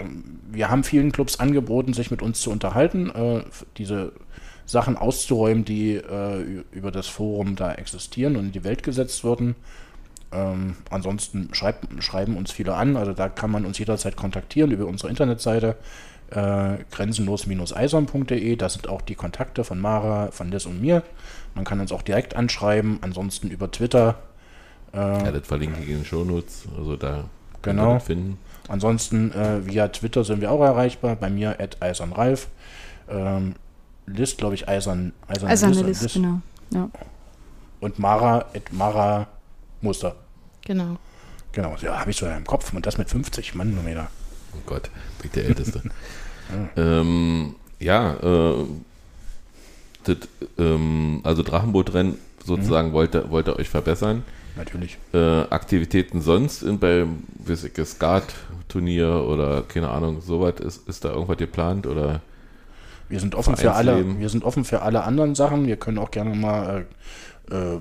wir 0.51 0.71
haben 0.71 0.85
vielen 0.85 1.13
Clubs 1.13 1.39
angeboten, 1.39 1.93
sich 1.93 2.11
mit 2.11 2.23
uns 2.23 2.41
zu 2.41 2.51
unterhalten, 2.51 3.11
äh, 3.11 3.45
diese 3.77 4.13
Sachen 4.65 4.97
auszuräumen, 4.97 5.65
die 5.65 5.95
äh, 5.95 6.63
über 6.71 6.91
das 6.91 7.09
Forum 7.09 7.57
da 7.57 7.73
existieren 7.75 8.37
und 8.37 8.47
in 8.47 8.53
die 8.53 8.65
Welt 8.65 8.83
gesetzt 8.83 9.25
wurden. 9.25 9.55
Ähm, 10.33 10.77
ansonsten 10.91 11.51
schreibt, 11.53 12.03
schreiben 12.03 12.37
uns 12.37 12.51
viele 12.51 12.75
an, 12.75 12.97
also 12.97 13.13
da 13.13 13.29
kann 13.29 13.51
man 13.51 13.67
uns 13.67 13.79
jederzeit 13.79 14.17
kontaktieren 14.17 14.71
über 14.71 14.87
unsere 14.87 15.11
Internetseite 15.11 15.77
äh, 16.31 16.79
grenzenlos-eisern.de. 16.91 18.57
Da 18.57 18.69
sind 18.69 18.89
auch 18.89 19.03
die 19.03 19.15
Kontakte 19.15 19.65
von 19.65 19.79
Mara, 19.79 20.31
von 20.31 20.51
Liz 20.51 20.67
und 20.67 20.81
mir. 20.81 21.03
Man 21.55 21.65
kann 21.65 21.81
uns 21.81 21.93
auch 21.93 22.03
direkt 22.03 22.35
anschreiben, 22.35 22.99
ansonsten 23.03 23.51
über 23.51 23.71
Twitter. 23.71 24.17
Äh, 24.95 24.97
ja, 24.97 25.33
das 25.33 25.47
verlinke 25.47 25.81
ich 25.83 25.89
in 25.89 25.97
den 25.99 26.05
Shownotes, 26.05 26.65
also 26.77 26.97
da 26.97 27.25
genau. 27.61 27.99
finden. 27.99 28.39
Ansonsten 28.69 29.33
äh, 29.33 29.67
via 29.67 29.89
Twitter 29.89 30.25
sind 30.25 30.41
wir 30.41 30.51
auch 30.51 30.63
erreichbar, 30.63 31.17
bei 31.17 31.29
mir 31.31 31.61
at 31.61 31.83
eisernralf. 31.83 32.49
Ähm, 33.09 33.55
Liz, 34.07 34.37
glaube 34.37 34.55
ich, 34.55 34.69
eisern, 34.69 35.13
eisern 35.29 35.51
Eiserne 35.51 35.83
Liz, 35.83 36.03
Liz. 36.03 36.15
genau. 36.15 36.41
Ja. 36.71 36.89
Und 37.81 37.99
Mara 37.99 38.47
at 38.55 38.73
Mara 38.73 39.27
Muster. 39.81 40.15
Genau. 40.65 40.99
Genau, 41.53 41.77
ja, 41.81 42.01
habe 42.01 42.11
ich 42.11 42.17
so 42.17 42.27
im 42.27 42.47
Kopf. 42.47 42.73
Und 42.73 42.87
das 42.87 42.99
mit 42.99 43.11
50 43.11 43.55
Mannkilometer. 43.55 44.09
Oh 44.55 44.63
Gott, 44.67 44.91
bin 45.19 45.27
ich 45.27 45.31
der 45.33 45.45
Älteste. 45.45 45.83
ja, 46.77 46.83
ähm, 46.83 47.55
ja 47.79 48.15
äh, 48.15 48.65
das, 50.05 50.17
ähm, 50.59 51.21
also 51.25 51.43
Drachenbootrennen 51.43 52.19
sozusagen 52.45 52.89
mhm. 52.89 52.93
wollte, 52.93 53.31
wollte 53.31 53.59
euch 53.59 53.69
verbessern. 53.69 54.25
Natürlich. 54.57 54.99
Äh, 55.15 55.43
Aktivitäten 55.43 56.21
sonst 56.21 56.63
in, 56.63 56.79
bei 56.79 57.07
Skat-Turnier 57.57 59.25
oder 59.27 59.63
keine 59.63 59.89
Ahnung, 59.91 60.21
sowas, 60.21 60.61
ist, 60.61 60.89
ist 60.89 61.05
da 61.05 61.11
irgendwas 61.11 61.39
geplant 61.39 61.87
oder? 61.87 62.21
Wir 63.09 63.21
sind 63.21 63.35
offen 63.35 63.57
für 63.57 63.73
alle, 63.73 64.19
wir 64.19 64.29
sind 64.29 64.45
offen 64.45 64.65
für 64.65 64.83
alle 64.83 65.05
anderen 65.05 65.35
Sachen. 65.35 65.67
Wir 65.67 65.77
können 65.77 65.99
auch 65.99 66.11
gerne 66.11 66.35
mal 66.35 66.87
äh, 67.51 67.55
äh 67.55 67.81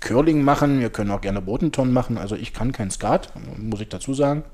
Curling 0.00 0.42
machen, 0.42 0.80
wir 0.80 0.90
können 0.90 1.10
auch 1.10 1.20
gerne 1.20 1.40
Bodenton 1.40 1.92
machen. 1.92 2.18
Also 2.18 2.34
ich 2.34 2.52
kann 2.52 2.72
kein 2.72 2.90
Skat, 2.90 3.32
muss 3.58 3.80
ich 3.80 3.88
dazu 3.88 4.14
sagen. 4.14 4.44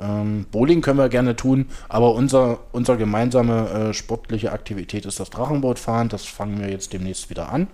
Ähm, 0.00 0.46
Bowling 0.50 0.80
können 0.80 0.98
wir 0.98 1.08
gerne 1.08 1.36
tun, 1.36 1.66
aber 1.88 2.14
unser, 2.14 2.60
unser 2.72 2.96
gemeinsame 2.96 3.68
äh, 3.68 3.94
sportliche 3.94 4.52
Aktivität 4.52 5.06
ist 5.06 5.20
das 5.20 5.30
Drachenbootfahren. 5.30 6.08
Das 6.08 6.24
fangen 6.24 6.60
wir 6.60 6.70
jetzt 6.70 6.92
demnächst 6.92 7.30
wieder 7.30 7.50
an. 7.50 7.66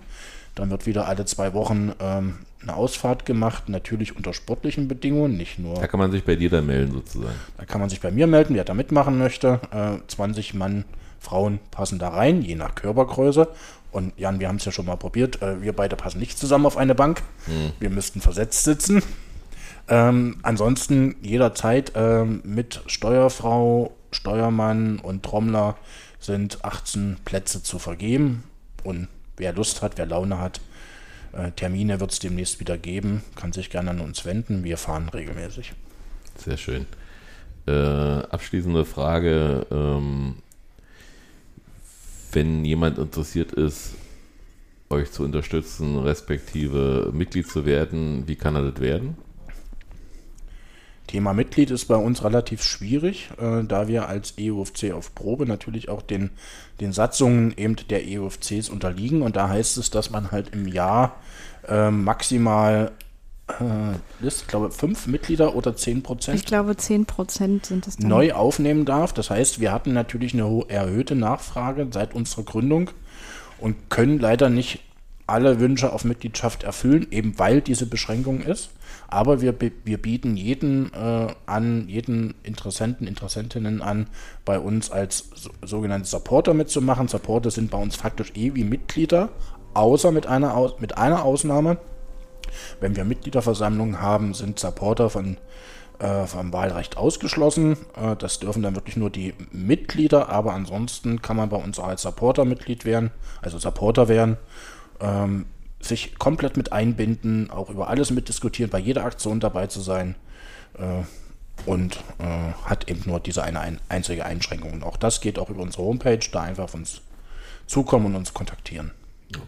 Dann 0.55 0.69
wird 0.69 0.85
wieder 0.85 1.07
alle 1.07 1.25
zwei 1.25 1.53
Wochen 1.53 1.91
ähm, 1.99 2.37
eine 2.61 2.75
Ausfahrt 2.75 3.25
gemacht, 3.25 3.69
natürlich 3.69 4.15
unter 4.15 4.33
sportlichen 4.33 4.87
Bedingungen, 4.87 5.37
nicht 5.37 5.59
nur. 5.59 5.75
Da 5.75 5.87
kann 5.87 5.99
man 5.99 6.11
sich 6.11 6.23
bei 6.23 6.35
dir 6.35 6.49
dann 6.49 6.65
melden 6.65 6.93
sozusagen. 6.93 7.35
Da 7.57 7.65
kann 7.65 7.79
man 7.79 7.89
sich 7.89 8.01
bei 8.01 8.09
mir 8.11 8.25
melden, 8.25 8.55
wer 8.55 8.63
da 8.63 8.73
mitmachen 8.73 9.17
möchte. 9.17 9.59
Äh, 9.71 9.97
20 10.07 10.53
Mann, 10.53 10.85
Frauen 11.19 11.59
passen 11.71 11.99
da 11.99 12.09
rein, 12.09 12.41
je 12.41 12.55
nach 12.55 12.73
Körpergröße. 12.73 13.49
Und 13.95 14.11
Jan, 14.17 14.41
wir 14.41 14.49
haben 14.49 14.57
es 14.57 14.65
ja 14.65 14.73
schon 14.73 14.87
mal 14.87 14.97
probiert. 14.97 15.41
Äh, 15.41 15.61
wir 15.61 15.71
beide 15.71 15.95
passen 15.95 16.19
nicht 16.19 16.37
zusammen 16.37 16.65
auf 16.65 16.75
eine 16.75 16.93
Bank. 16.93 17.23
Hm. 17.45 17.71
Wir 17.79 17.89
müssten 17.89 18.19
versetzt 18.19 18.65
sitzen. 18.65 19.01
Ähm, 19.87 20.39
ansonsten 20.41 21.15
jederzeit 21.21 21.93
ähm, 21.95 22.41
mit 22.43 22.81
Steuerfrau, 22.87 23.95
Steuermann 24.11 24.99
und 24.99 25.23
Trommler 25.23 25.77
sind 26.19 26.65
18 26.65 27.19
Plätze 27.23 27.63
zu 27.63 27.79
vergeben. 27.79 28.43
Und 28.83 29.07
wer 29.37 29.53
Lust 29.53 29.81
hat, 29.81 29.97
wer 29.97 30.07
Laune 30.07 30.39
hat, 30.39 30.59
äh, 31.31 31.51
Termine 31.51 32.01
wird 32.01 32.11
es 32.11 32.19
demnächst 32.19 32.59
wieder 32.59 32.77
geben, 32.77 33.23
kann 33.37 33.53
sich 33.53 33.69
gerne 33.69 33.91
an 33.91 34.01
uns 34.01 34.25
wenden. 34.25 34.65
Wir 34.65 34.77
fahren 34.77 35.07
regelmäßig. 35.07 35.71
Sehr 36.35 36.57
schön. 36.57 36.85
Äh, 37.65 37.71
abschließende 37.71 38.83
Frage. 38.83 39.65
Ähm, 39.71 40.35
wenn 42.35 42.65
jemand 42.65 42.97
interessiert 42.97 43.53
ist, 43.53 43.95
euch 44.89 45.11
zu 45.11 45.23
unterstützen, 45.23 45.97
respektive 45.97 47.09
Mitglied 47.13 47.47
zu 47.47 47.65
werden, 47.65 48.27
wie 48.27 48.35
kann 48.35 48.55
er 48.55 48.71
das 48.71 48.81
werden? 48.81 49.17
Thema 51.07 51.33
Mitglied 51.33 51.71
ist 51.71 51.85
bei 51.85 51.95
uns 51.95 52.23
relativ 52.23 52.63
schwierig, 52.63 53.29
äh, 53.37 53.63
da 53.63 53.87
wir 53.87 54.09
als 54.09 54.35
EUFC 54.39 54.91
auf 54.91 55.13
Probe 55.13 55.45
natürlich 55.45 55.89
auch 55.89 56.01
den, 56.01 56.31
den 56.81 56.93
Satzungen 56.93 57.53
eben 57.57 57.75
der 57.89 58.01
EUFCs 58.05 58.69
unterliegen. 58.69 59.21
Und 59.21 59.35
da 59.35 59.49
heißt 59.49 59.77
es, 59.77 59.91
dass 59.91 60.09
man 60.09 60.31
halt 60.31 60.49
im 60.53 60.67
Jahr 60.67 61.15
äh, 61.67 61.91
maximal 61.91 62.91
äh, 63.47 64.25
ist, 64.25 64.41
ich 64.41 64.47
glaube, 64.47 64.71
fünf 64.71 65.07
Mitglieder 65.07 65.55
oder 65.55 65.75
zehn 65.75 66.01
Prozent. 66.01 66.39
Ich 66.39 66.45
glaube, 66.45 66.77
zehn 66.77 67.05
Prozent 67.05 67.65
sind 67.65 67.87
es 67.87 67.97
dann. 67.97 68.07
Neu 68.07 68.33
aufnehmen 68.33 68.85
darf. 68.85 69.13
Das 69.13 69.29
heißt, 69.29 69.59
wir 69.59 69.71
hatten 69.71 69.93
natürlich 69.93 70.33
eine 70.33 70.65
erhöhte 70.67 71.15
Nachfrage 71.15 71.87
seit 71.91 72.15
unserer 72.15 72.43
Gründung 72.43 72.89
und 73.59 73.89
können 73.89 74.19
leider 74.19 74.49
nicht 74.49 74.79
alle 75.27 75.59
Wünsche 75.59 75.91
auf 75.91 76.05
Mitgliedschaft 76.05 76.63
erfüllen, 76.63 77.07
eben 77.09 77.39
weil 77.39 77.61
diese 77.61 77.87
Beschränkung 77.87 78.41
ist. 78.41 78.69
Aber 79.07 79.41
wir, 79.41 79.55
wir 79.59 80.01
bieten 80.01 80.37
jeden 80.37 80.93
äh, 80.93 81.27
an, 81.45 81.87
jeden 81.87 82.35
Interessenten, 82.43 83.07
Interessentinnen 83.07 83.81
an, 83.81 84.07
bei 84.43 84.59
uns 84.59 84.91
als 84.91 85.29
so, 85.35 85.49
sogenannte 85.63 86.07
Supporter 86.07 86.53
mitzumachen. 86.53 87.07
Supporter 87.07 87.49
sind 87.49 87.71
bei 87.71 87.77
uns 87.77 87.95
faktisch 87.95 88.31
eh 88.35 88.53
wie 88.55 88.63
Mitglieder, 88.63 89.29
außer 89.73 90.11
mit 90.11 90.27
einer, 90.27 90.73
mit 90.79 90.97
einer 90.97 91.23
Ausnahme. 91.23 91.77
Wenn 92.79 92.95
wir 92.95 93.05
Mitgliederversammlungen 93.05 94.01
haben, 94.01 94.33
sind 94.33 94.59
Supporter 94.59 95.09
von, 95.09 95.37
äh, 95.99 96.25
vom 96.25 96.53
Wahlrecht 96.53 96.97
ausgeschlossen. 96.97 97.77
Äh, 97.95 98.15
das 98.17 98.39
dürfen 98.39 98.63
dann 98.63 98.75
wirklich 98.75 98.97
nur 98.97 99.09
die 99.09 99.33
Mitglieder, 99.51 100.29
aber 100.29 100.53
ansonsten 100.53 101.21
kann 101.21 101.37
man 101.37 101.49
bei 101.49 101.57
uns 101.57 101.79
auch 101.79 101.87
als 101.87 102.01
Supporter 102.01 102.45
Mitglied 102.45 102.85
werden, 102.85 103.11
also 103.41 103.57
Supporter 103.57 104.07
werden. 104.07 104.37
Ähm, 104.99 105.45
sich 105.81 106.17
komplett 106.17 106.57
mit 106.57 106.71
einbinden, 106.71 107.51
auch 107.51 107.69
über 107.69 107.89
alles 107.89 108.09
mitdiskutieren, 108.09 108.71
bei 108.71 108.79
jeder 108.79 109.05
Aktion 109.05 109.39
dabei 109.39 109.67
zu 109.67 109.81
sein. 109.81 110.15
Äh, 110.77 111.03
und 111.65 111.97
äh, 112.19 112.53
hat 112.65 112.89
eben 112.89 113.03
nur 113.05 113.19
diese 113.19 113.43
eine 113.43 113.59
ein, 113.59 113.79
einzige 113.89 114.25
Einschränkung. 114.25 114.73
Und 114.73 114.83
auch 114.83 114.97
das 114.97 115.21
geht 115.21 115.39
auch 115.39 115.49
über 115.49 115.61
unsere 115.61 115.83
Homepage, 115.83 116.19
da 116.31 116.41
einfach 116.41 116.65
auf 116.65 116.73
uns 116.73 117.01
zukommen 117.65 118.07
und 118.07 118.15
uns 118.15 118.33
kontaktieren. 118.33 118.91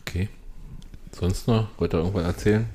Okay. 0.01 0.29
Sonst 1.11 1.47
noch? 1.47 1.67
Wollt 1.77 1.93
ihr 1.93 1.99
irgendwas 1.99 2.25
erzählen? 2.25 2.69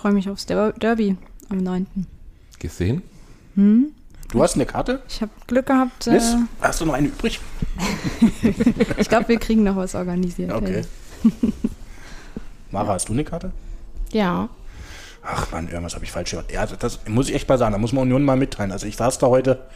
Ich 0.00 0.02
freue 0.02 0.14
mich 0.14 0.30
aufs 0.30 0.46
Der 0.46 0.72
Derby 0.72 1.14
am 1.50 1.58
9. 1.58 1.86
Gesehen? 2.58 3.02
Hm? 3.54 3.92
Du 4.32 4.42
hast 4.42 4.54
eine 4.54 4.64
Karte? 4.64 5.02
Ich 5.06 5.20
habe 5.20 5.30
Glück 5.46 5.66
gehabt. 5.66 6.06
Liz, 6.06 6.32
Äh, 6.32 6.36
hast 6.62 6.80
du 6.80 6.86
noch 6.86 6.94
eine 6.94 7.08
übrig? 7.08 7.38
ich 8.96 9.08
glaube, 9.10 9.28
wir 9.28 9.38
kriegen 9.38 9.62
noch 9.62 9.76
was 9.76 9.94
organisiert. 9.94 10.52
Okay. 10.52 10.84
Mara, 12.70 12.94
hast 12.94 13.10
du 13.10 13.12
eine 13.12 13.24
Karte? 13.24 13.52
Ja. 14.10 14.48
Ach 15.22 15.52
man, 15.52 15.68
irgendwas 15.68 15.96
habe 15.96 16.06
ich 16.06 16.12
falsch 16.12 16.30
gehört. 16.30 16.50
Ja, 16.50 16.64
das 16.64 17.00
muss 17.06 17.28
ich 17.28 17.34
echt 17.34 17.46
mal 17.46 17.58
sagen, 17.58 17.72
da 17.72 17.78
muss 17.78 17.92
man 17.92 18.04
Union 18.04 18.24
mal 18.24 18.38
mitteilen. 18.38 18.72
Also 18.72 18.86
ich 18.86 18.96
saß 18.96 19.18
da 19.18 19.26
heute. 19.26 19.66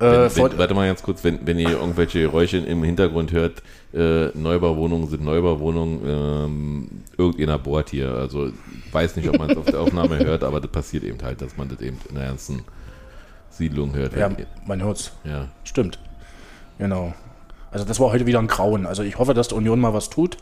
Äh, 0.00 0.34
Wenn, 0.34 0.50
wenn, 0.50 0.58
warte 0.58 0.74
mal 0.74 0.86
ganz 0.86 1.02
kurz, 1.02 1.22
wenn, 1.24 1.46
wenn 1.46 1.58
ihr 1.58 1.70
irgendwelche 1.72 2.22
Geräusche 2.22 2.56
im 2.56 2.82
Hintergrund 2.82 3.32
hört, 3.32 3.62
äh, 3.92 4.28
Neubauwohnungen 4.36 5.08
sind 5.08 5.22
Neubauwohnungen, 5.22 6.00
ähm, 6.06 6.88
irgendeiner 7.18 7.58
bohrt 7.58 7.90
hier. 7.90 8.10
Also 8.14 8.46
ich 8.46 8.92
weiß 8.94 9.16
nicht, 9.16 9.28
ob 9.28 9.38
man 9.38 9.50
es 9.50 9.56
auf 9.58 9.66
der 9.66 9.80
Aufnahme 9.80 10.18
hört, 10.24 10.42
aber 10.42 10.60
das 10.60 10.70
passiert 10.70 11.04
eben 11.04 11.18
halt, 11.22 11.42
dass 11.42 11.56
man 11.58 11.68
das 11.68 11.80
eben 11.80 11.98
in 12.08 12.14
der 12.14 12.28
ganzen 12.28 12.62
Siedlung 13.50 13.94
hört. 13.94 14.16
ja, 14.16 14.30
man 14.66 14.82
hört's. 14.82 15.12
ja. 15.24 15.48
Stimmt. 15.64 15.98
Genau. 16.78 17.12
Also 17.70 17.84
das 17.84 18.00
war 18.00 18.10
heute 18.10 18.24
wieder 18.26 18.38
ein 18.38 18.46
Grauen. 18.46 18.86
Also 18.86 19.02
ich 19.02 19.18
hoffe, 19.18 19.34
dass 19.34 19.48
die 19.48 19.54
Union 19.54 19.80
mal 19.80 19.92
was 19.92 20.08
tut. 20.08 20.38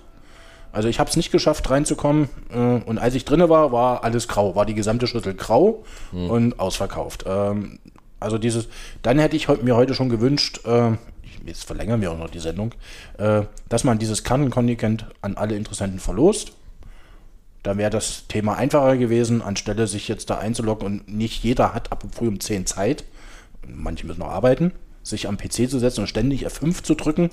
Also 0.71 0.89
ich 0.89 1.01
habe 1.01 1.11
es 1.11 1.17
nicht 1.17 1.33
geschafft 1.33 1.69
reinzukommen. 1.69 2.29
Äh, 2.53 2.57
und 2.59 2.99
als 2.99 3.15
ich 3.17 3.25
drinne 3.25 3.49
war, 3.49 3.73
war 3.73 4.05
alles 4.05 4.29
grau. 4.29 4.55
War 4.55 4.67
die 4.67 4.75
gesamte 4.75 5.07
Schüssel 5.09 5.35
grau 5.35 5.85
und 6.13 6.61
ausverkauft. 6.61 7.25
Also 8.21 8.39
dieses, 8.39 8.69
dann 9.03 9.19
hätte 9.19 9.37
ich 9.37 9.49
mir 9.63 9.77
heute 9.77 9.95
schon 9.95 10.09
gewünscht, 10.09 10.61
äh, 10.67 10.93
jetzt 11.47 11.65
verlängern 11.65 12.01
wir 12.01 12.13
auch 12.13 12.19
noch 12.19 12.31
die 12.31 12.41
Sendung, 12.41 12.75
äh, 13.19 13.43
dass 13.69 13.85
man 13.85 13.99
dieses 13.99 14.25
Kartenkontingent 14.25 15.07
an 15.23 15.37
alle 15.37 15.57
Interessenten 15.57 16.01
verlost. 16.01 16.53
Da 17.63 17.77
wäre 17.77 17.91
das 17.91 18.27
Thema 18.29 18.57
einfacher 18.57 18.97
gewesen, 18.97 19.43
anstelle 19.43 19.87
sich 19.87 20.09
jetzt 20.09 20.31
da 20.31 20.39
einzuloggen 20.39 20.87
und 20.87 21.09
nicht 21.09 21.43
jeder 21.43 21.75
hat 21.75 21.93
ab 21.93 22.05
früh 22.13 22.29
um 22.29 22.41
10 22.41 22.67
Zeit, 22.67 23.05
manche 23.67 24.07
müssen 24.07 24.21
noch 24.21 24.31
arbeiten, 24.31 24.73
sich 25.03 25.29
am 25.29 25.37
PC 25.37 25.69
zu 25.69 25.79
setzen 25.79 26.03
und 26.03 26.07
ständig 26.07 26.47
F5 26.47 26.83
zu 26.83 26.95
drücken, 26.95 27.31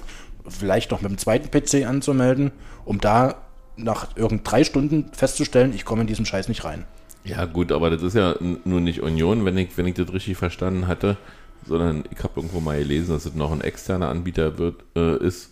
vielleicht 0.48 0.92
noch 0.92 1.02
mit 1.02 1.12
dem 1.12 1.18
zweiten 1.18 1.50
PC 1.52 1.88
anzumelden, 1.88 2.52
um 2.86 3.00
da 3.00 3.36
nach 3.78 4.16
irgend 4.16 4.50
drei 4.50 4.64
Stunden 4.64 5.12
festzustellen, 5.14 5.74
ich 5.74 5.86
komme 5.86 6.02
in 6.02 6.08
diesen 6.08 6.26
Scheiß 6.26 6.48
nicht 6.48 6.64
rein. 6.64 6.86
Ja, 7.26 7.46
gut, 7.46 7.72
aber 7.72 7.90
das 7.90 8.04
ist 8.04 8.14
ja 8.16 8.36
nur 8.40 8.80
nicht 8.80 9.02
Union, 9.02 9.46
wenn 9.46 9.58
ich, 9.58 9.78
wenn 9.78 9.88
ich 9.88 9.96
das 9.96 10.14
richtig 10.14 10.38
verstanden 10.38 10.88
hatte, 10.88 11.18
sondern 11.66 12.04
ich 12.16 12.24
habe 12.24 12.34
irgendwo 12.36 12.60
mal 12.60 12.78
gelesen, 12.78 13.14
dass 13.14 13.26
es 13.26 13.34
noch 13.34 13.52
ein 13.52 13.62
externer 13.62 14.10
Anbieter 14.10 14.58
wird, 14.60 14.84
äh, 14.96 15.18
ist, 15.18 15.52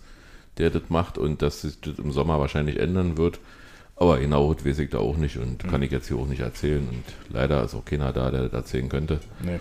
der 0.59 0.69
das 0.69 0.84
macht 0.89 1.17
und 1.17 1.41
dass 1.41 1.61
sich 1.61 1.82
das 1.82 1.97
im 1.97 2.11
Sommer 2.11 2.39
wahrscheinlich 2.39 2.80
ändern 2.80 3.17
wird. 3.17 3.39
Aber 3.95 4.19
genau 4.19 4.53
das 4.53 4.65
weiß 4.65 4.80
ich 4.80 4.89
da 4.91 4.99
auch 4.99 5.17
nicht 5.17 5.38
und 5.38 5.63
kann 5.67 5.82
ich 5.82 5.91
jetzt 5.91 6.07
hier 6.07 6.17
auch 6.17 6.28
nicht 6.28 6.41
erzählen. 6.41 6.88
Und 6.88 7.03
leider 7.34 7.63
ist 7.63 7.74
auch 7.74 7.86
keiner 7.86 8.11
da, 8.11 8.30
der 8.32 8.43
das 8.43 8.53
erzählen 8.53 8.89
könnte. 8.89 9.19
Nee. 9.43 9.59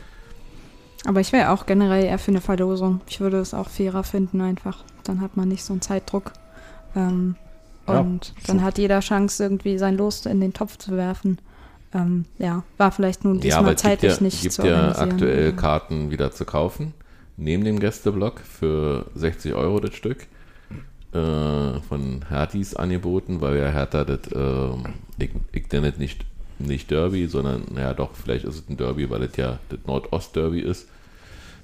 Aber 1.04 1.20
ich 1.20 1.32
wäre 1.32 1.50
auch 1.50 1.66
generell 1.66 2.04
eher 2.04 2.18
für 2.18 2.30
eine 2.30 2.40
Verlosung. 2.40 3.00
Ich 3.08 3.20
würde 3.20 3.38
es 3.38 3.54
auch 3.54 3.68
fairer 3.68 4.04
finden 4.04 4.40
einfach. 4.40 4.84
Dann 5.04 5.20
hat 5.20 5.36
man 5.36 5.48
nicht 5.48 5.64
so 5.64 5.72
einen 5.72 5.82
Zeitdruck. 5.82 6.32
Ähm, 6.94 7.36
Ja, 7.88 8.00
und 8.00 8.34
dann 8.46 8.58
so. 8.60 8.64
hat 8.64 8.78
jeder 8.78 9.00
Chance, 9.00 9.42
irgendwie 9.42 9.78
sein 9.78 9.96
Los 9.96 10.24
in 10.26 10.40
den 10.40 10.52
Topf 10.52 10.76
zu 10.78 10.96
werfen. 10.96 11.38
Ähm, 11.94 12.24
ja, 12.38 12.62
war 12.78 12.92
vielleicht 12.92 13.24
nun 13.24 13.40
ja, 13.40 13.58
aber 13.58 13.74
diesmal 13.74 13.74
es 13.74 13.82
gibt 13.82 14.00
zeitlich 14.00 14.16
ja, 14.16 14.22
nicht 14.22 14.42
gibt 14.42 14.54
zu 14.54 14.66
ja 14.66 14.92
aktuell 14.96 15.46
Ja. 15.46 15.52
Karten 15.52 16.10
wieder 16.10 16.30
zu 16.32 16.44
kaufen, 16.44 16.94
neben 17.36 17.64
dem 17.64 17.80
Gästeblock 17.80 18.40
für 18.40 19.06
60 19.14 19.54
Euro 19.54 19.80
das 19.80 19.94
Stück. 19.94 20.26
Äh, 21.12 21.80
von 21.80 22.24
Hertis 22.30 22.74
angeboten, 22.74 23.42
weil 23.42 23.58
ja 23.58 23.68
Hertha 23.68 24.04
das, 24.04 24.20
ähm, 24.34 24.94
ich, 25.18 25.28
ich 25.52 25.70
nenne 25.70 25.92
nicht, 25.98 26.24
nicht 26.58 26.90
Derby, 26.90 27.26
sondern, 27.26 27.64
naja 27.70 27.92
doch, 27.92 28.14
vielleicht 28.14 28.46
ist 28.46 28.54
es 28.54 28.68
ein 28.70 28.78
Derby, 28.78 29.10
weil 29.10 29.24
es 29.24 29.36
ja 29.36 29.58
das 29.68 29.80
Nordost-Derby 29.86 30.60
ist. 30.60 30.88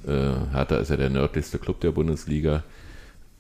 Äh, 0.07 0.53
Hertha 0.53 0.76
ist 0.76 0.91
ja 0.91 0.99
der 0.99 1.09
nördlichste 1.09 1.59
Club 1.59 1.81
der 1.81 1.93
Bundesliga 1.93 2.62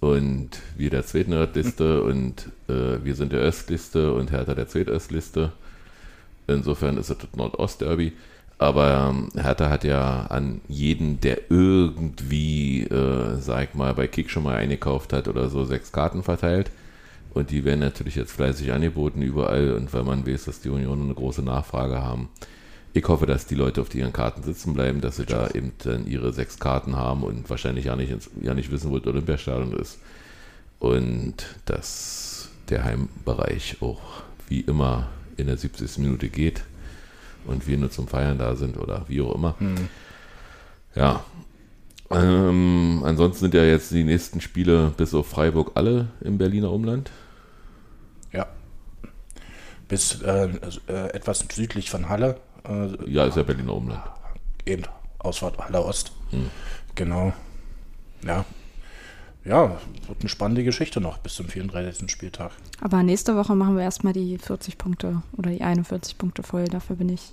und 0.00 0.48
wir 0.78 0.88
der 0.88 1.04
zweitnördlichste 1.04 2.02
und 2.02 2.52
äh, 2.68 3.04
wir 3.04 3.14
sind 3.14 3.32
der 3.32 3.40
östlichste 3.40 4.14
und 4.14 4.30
Hertha 4.30 4.54
der 4.54 4.66
zweitöstlichste. 4.66 5.52
Insofern 6.48 6.96
ist 6.96 7.10
es 7.10 7.18
das 7.18 7.28
Nordost-Derby. 7.36 8.12
Aber 8.58 9.10
ähm, 9.10 9.28
Hertha 9.40 9.68
hat 9.70 9.84
ja 9.84 10.26
an 10.26 10.60
jeden, 10.66 11.20
der 11.20 11.48
irgendwie, 11.48 12.82
äh, 12.82 13.36
sag 13.38 13.68
ich 13.68 13.74
mal, 13.74 13.94
bei 13.94 14.08
Kick 14.08 14.30
schon 14.30 14.42
mal 14.42 14.56
eingekauft 14.56 15.12
hat 15.12 15.28
oder 15.28 15.48
so, 15.48 15.64
sechs 15.64 15.92
Karten 15.92 16.24
verteilt. 16.24 16.72
Und 17.34 17.50
die 17.50 17.64
werden 17.64 17.80
natürlich 17.80 18.16
jetzt 18.16 18.32
fleißig 18.32 18.72
angeboten 18.72 19.22
überall. 19.22 19.74
Und 19.74 19.92
weil 19.92 20.02
man 20.02 20.26
weiß, 20.26 20.46
dass 20.46 20.60
die 20.60 20.70
Union 20.70 21.02
eine 21.02 21.14
große 21.14 21.42
Nachfrage 21.42 22.02
haben. 22.02 22.30
Ich 22.94 23.06
hoffe, 23.06 23.26
dass 23.26 23.46
die 23.46 23.54
Leute 23.54 23.80
auf 23.80 23.94
ihren 23.94 24.12
Karten 24.12 24.42
sitzen 24.42 24.74
bleiben, 24.74 25.00
dass 25.00 25.16
sie 25.16 25.26
da 25.26 25.48
eben 25.50 25.72
dann 25.84 26.06
ihre 26.06 26.32
sechs 26.32 26.58
Karten 26.58 26.96
haben 26.96 27.22
und 27.22 27.48
wahrscheinlich 27.48 27.84
ja 27.84 27.94
nicht, 27.94 28.10
ins, 28.10 28.30
ja 28.40 28.54
nicht 28.54 28.72
wissen, 28.72 28.90
wo 28.90 28.98
das 28.98 29.06
Olympiastadion 29.06 29.72
ist. 29.74 30.00
Und 30.80 31.34
dass 31.66 32.48
der 32.70 32.82
Heimbereich 32.82 33.76
auch 33.80 34.00
wie 34.48 34.60
immer 34.62 35.08
in 35.38 35.46
der 35.46 35.56
70. 35.56 35.98
Minute 35.98 36.28
geht 36.28 36.62
und 37.46 37.66
wir 37.66 37.78
nur 37.78 37.90
zum 37.90 38.08
Feiern 38.08 38.38
da 38.38 38.56
sind 38.56 38.76
oder 38.76 39.04
wie 39.08 39.20
auch 39.22 39.34
immer. 39.34 39.54
Ja. 40.94 41.24
Ähm, 42.10 43.02
ansonsten 43.04 43.40
sind 43.40 43.54
ja 43.54 43.64
jetzt 43.64 43.90
die 43.90 44.04
nächsten 44.04 44.40
Spiele 44.40 44.92
bis 44.96 45.12
auf 45.14 45.28
Freiburg 45.28 45.72
alle 45.74 46.08
im 46.20 46.38
Berliner 46.38 46.70
Umland. 46.72 47.10
Ja. 48.32 48.46
Bis 49.88 50.20
äh, 50.22 50.48
äh, 50.88 51.08
etwas 51.14 51.44
südlich 51.52 51.90
von 51.90 52.08
Halle. 52.08 52.40
Äh, 52.66 53.10
Ja, 53.10 53.26
ist 53.26 53.36
ja 53.36 53.42
Berliner 53.42 53.74
Umland. 53.74 54.02
eben 54.66 54.82
Ausfahrt 55.18 55.58
Halle 55.58 55.82
Ost. 55.84 56.12
Genau. 56.94 57.32
Ja. 58.24 58.44
Ja, 59.48 59.78
wird 60.06 60.20
eine 60.20 60.28
spannende 60.28 60.62
Geschichte 60.62 61.00
noch 61.00 61.18
bis 61.18 61.34
zum 61.34 61.48
34. 61.48 62.10
Spieltag. 62.10 62.52
Aber 62.82 63.02
nächste 63.02 63.34
Woche 63.34 63.54
machen 63.54 63.76
wir 63.76 63.82
erstmal 63.82 64.12
die 64.12 64.36
40 64.36 64.76
Punkte 64.76 65.22
oder 65.36 65.50
die 65.50 65.62
41 65.62 66.18
Punkte 66.18 66.42
voll. 66.42 66.64
Dafür 66.64 66.96
bin 66.96 67.08
ich. 67.08 67.32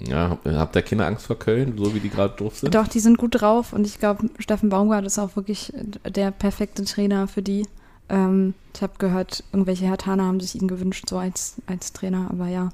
Ja, 0.00 0.38
habt 0.44 0.74
ihr 0.74 0.82
keine 0.82 1.06
Angst 1.06 1.26
vor 1.26 1.38
Köln, 1.38 1.74
so 1.76 1.94
wie 1.94 2.00
die 2.00 2.08
gerade 2.08 2.34
drauf 2.36 2.58
sind? 2.58 2.74
Doch, 2.74 2.88
die 2.88 3.00
sind 3.00 3.18
gut 3.18 3.40
drauf 3.40 3.72
und 3.72 3.86
ich 3.86 3.98
glaube, 3.98 4.28
Steffen 4.38 4.70
Baumgart 4.70 5.04
ist 5.06 5.18
auch 5.18 5.36
wirklich 5.36 5.72
der 6.08 6.30
perfekte 6.30 6.84
Trainer 6.84 7.28
für 7.28 7.42
die. 7.42 7.66
Ähm, 8.08 8.54
ich 8.74 8.82
habe 8.82 8.94
gehört, 8.98 9.44
irgendwelche 9.52 9.86
Hertaner 9.86 10.24
haben 10.24 10.40
sich 10.40 10.60
ihn 10.60 10.68
gewünscht, 10.68 11.08
so 11.08 11.18
als, 11.18 11.56
als 11.66 11.92
Trainer, 11.92 12.28
aber 12.30 12.48
ja, 12.48 12.70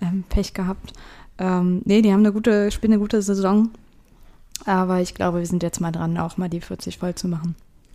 ähm, 0.00 0.24
Pech 0.28 0.54
gehabt. 0.54 0.92
Ähm, 1.38 1.82
nee, 1.84 2.02
die 2.02 2.12
haben 2.12 2.20
eine 2.20 2.32
gute, 2.32 2.70
spielen 2.70 2.94
eine 2.94 3.00
gute 3.00 3.22
Saison. 3.22 3.70
Aber 4.64 5.00
ich 5.00 5.14
glaube, 5.14 5.38
wir 5.38 5.46
sind 5.46 5.62
jetzt 5.62 5.80
mal 5.80 5.92
dran, 5.92 6.16
auch 6.18 6.36
mal 6.36 6.48
die 6.48 6.60
40 6.60 6.98
voll 6.98 7.14
zu 7.14 7.28
machen. 7.28 7.54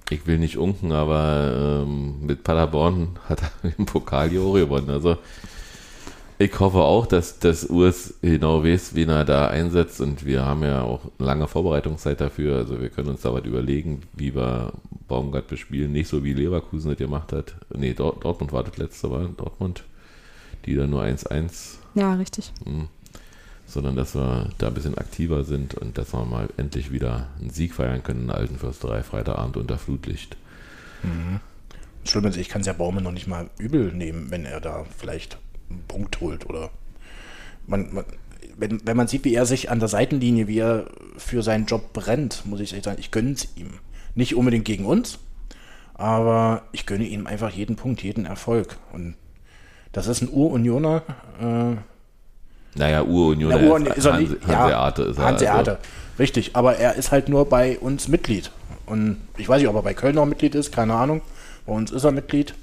Ich 0.09 0.27
will 0.27 0.37
nicht 0.37 0.57
unken, 0.57 0.91
aber 0.91 1.83
ähm, 1.83 2.25
mit 2.25 2.43
Paderborn 2.43 3.17
hat 3.29 3.41
er 3.41 3.71
im 3.77 3.85
Pokal 3.85 4.29
die 4.29 4.39
Ore 4.39 4.61
gewonnen. 4.61 4.89
Also 4.89 5.17
ich 6.37 6.59
hoffe 6.59 6.79
auch, 6.79 7.05
dass 7.05 7.37
das 7.39 7.65
Urs 7.65 8.15
genau 8.21 8.63
weiß, 8.63 8.95
wen 8.95 9.09
er 9.09 9.25
da 9.25 9.47
einsetzt. 9.47 10.01
Und 10.01 10.25
wir 10.25 10.43
haben 10.43 10.63
ja 10.63 10.81
auch 10.81 11.01
lange 11.19 11.47
Vorbereitungszeit 11.47 12.19
dafür. 12.19 12.57
Also 12.57 12.81
wir 12.81 12.89
können 12.89 13.09
uns 13.09 13.21
da 13.21 13.31
was 13.33 13.45
überlegen, 13.45 14.01
wie 14.13 14.33
wir 14.35 14.73
Baumgart 15.07 15.47
bespielen. 15.47 15.91
Nicht 15.91 16.07
so 16.09 16.23
wie 16.23 16.33
Leverkusen 16.33 16.89
das 16.89 16.97
gemacht 16.97 17.31
hat. 17.31 17.53
Nee, 17.75 17.93
Dort, 17.93 18.25
Dortmund 18.25 18.51
war 18.53 18.63
das 18.63 18.77
letzte 18.77 19.07
Mal. 19.07 19.29
Dortmund, 19.37 19.83
die 20.65 20.75
da 20.75 20.87
nur 20.87 21.03
1-1. 21.03 21.75
Ja, 21.93 22.15
richtig. 22.15 22.51
Mh, 22.65 22.87
sondern 23.71 23.95
dass 23.95 24.15
wir 24.15 24.49
da 24.57 24.67
ein 24.67 24.73
bisschen 24.73 24.97
aktiver 24.97 25.43
sind 25.43 25.75
und 25.75 25.97
dass 25.97 26.13
wir 26.13 26.25
mal 26.25 26.49
endlich 26.57 26.91
wieder 26.91 27.27
einen 27.39 27.49
Sieg 27.49 27.73
feiern 27.73 28.03
können 28.03 28.21
in 28.21 28.27
der 28.27 28.37
alten 28.37 28.57
Fürsterei, 28.57 29.01
Freitagabend 29.01 29.55
unter 29.57 29.77
Flutlicht. 29.77 30.35
Schlimm 32.03 32.25
ist, 32.25 32.37
ich 32.37 32.49
kann 32.49 32.61
es 32.61 32.67
ja 32.67 32.73
Baumann 32.73 33.03
noch 33.03 33.11
nicht 33.11 33.27
mal 33.27 33.49
übel 33.57 33.93
nehmen, 33.93 34.29
wenn 34.29 34.45
er 34.45 34.59
da 34.59 34.85
vielleicht 34.97 35.37
einen 35.69 35.83
Punkt 35.87 36.19
holt 36.19 36.49
oder 36.49 36.69
man, 37.67 37.93
man, 37.93 38.05
wenn, 38.57 38.85
wenn 38.85 38.97
man 38.97 39.07
sieht, 39.07 39.23
wie 39.23 39.33
er 39.33 39.45
sich 39.45 39.69
an 39.69 39.79
der 39.79 39.87
Seitenlinie, 39.87 40.47
wie 40.47 40.59
er 40.59 40.87
für 41.17 41.41
seinen 41.41 41.65
Job 41.65 41.93
brennt, 41.93 42.45
muss 42.45 42.59
ich 42.59 42.69
sagen, 42.69 42.99
ich 42.99 43.11
gönne 43.11 43.31
es 43.31 43.47
ihm. 43.55 43.79
Nicht 44.15 44.35
unbedingt 44.35 44.65
gegen 44.65 44.85
uns, 44.85 45.19
aber 45.93 46.63
ich 46.73 46.85
gönne 46.85 47.05
ihm 47.05 47.25
einfach 47.25 47.51
jeden 47.51 47.77
Punkt, 47.77 48.03
jeden 48.03 48.25
Erfolg. 48.25 48.77
Und 48.91 49.15
das 49.93 50.07
ist 50.07 50.21
ein 50.21 50.29
Ur-Unioner. 50.29 51.03
Äh, 51.39 51.90
Naja, 52.75 53.03
Ur-Union, 53.03 53.49
na, 53.51 53.61
Ur 53.61 53.95
ist 53.97 54.05
er 54.05 54.17
nicht. 54.19 54.37
Ja, 54.47 54.59
Hanseate 54.59 55.01
ist 55.03 55.17
er. 55.17 55.25
Hanseate, 55.25 55.71
Also, 55.71 55.81
richtig. 56.19 56.55
Aber 56.55 56.77
er 56.77 56.95
ist 56.95 57.11
halt 57.11 57.27
nur 57.29 57.45
bei 57.45 57.77
uns 57.79 58.07
Mitglied. 58.07 58.51
Und 58.85 59.17
ich 59.37 59.47
weiß 59.49 59.59
nicht, 59.59 59.67
ob 59.69 59.75
er 59.75 59.81
bei 59.83 59.93
Köln 59.93 60.15
noch 60.15 60.25
Mitglied 60.25 60.55
ist, 60.55 60.71
keine 60.73 60.93
Ahnung. 60.95 61.21
Bei 61.65 61.73
uns 61.73 61.91
ist 61.91 62.03
er 62.03 62.11
Mitglied. 62.11 62.53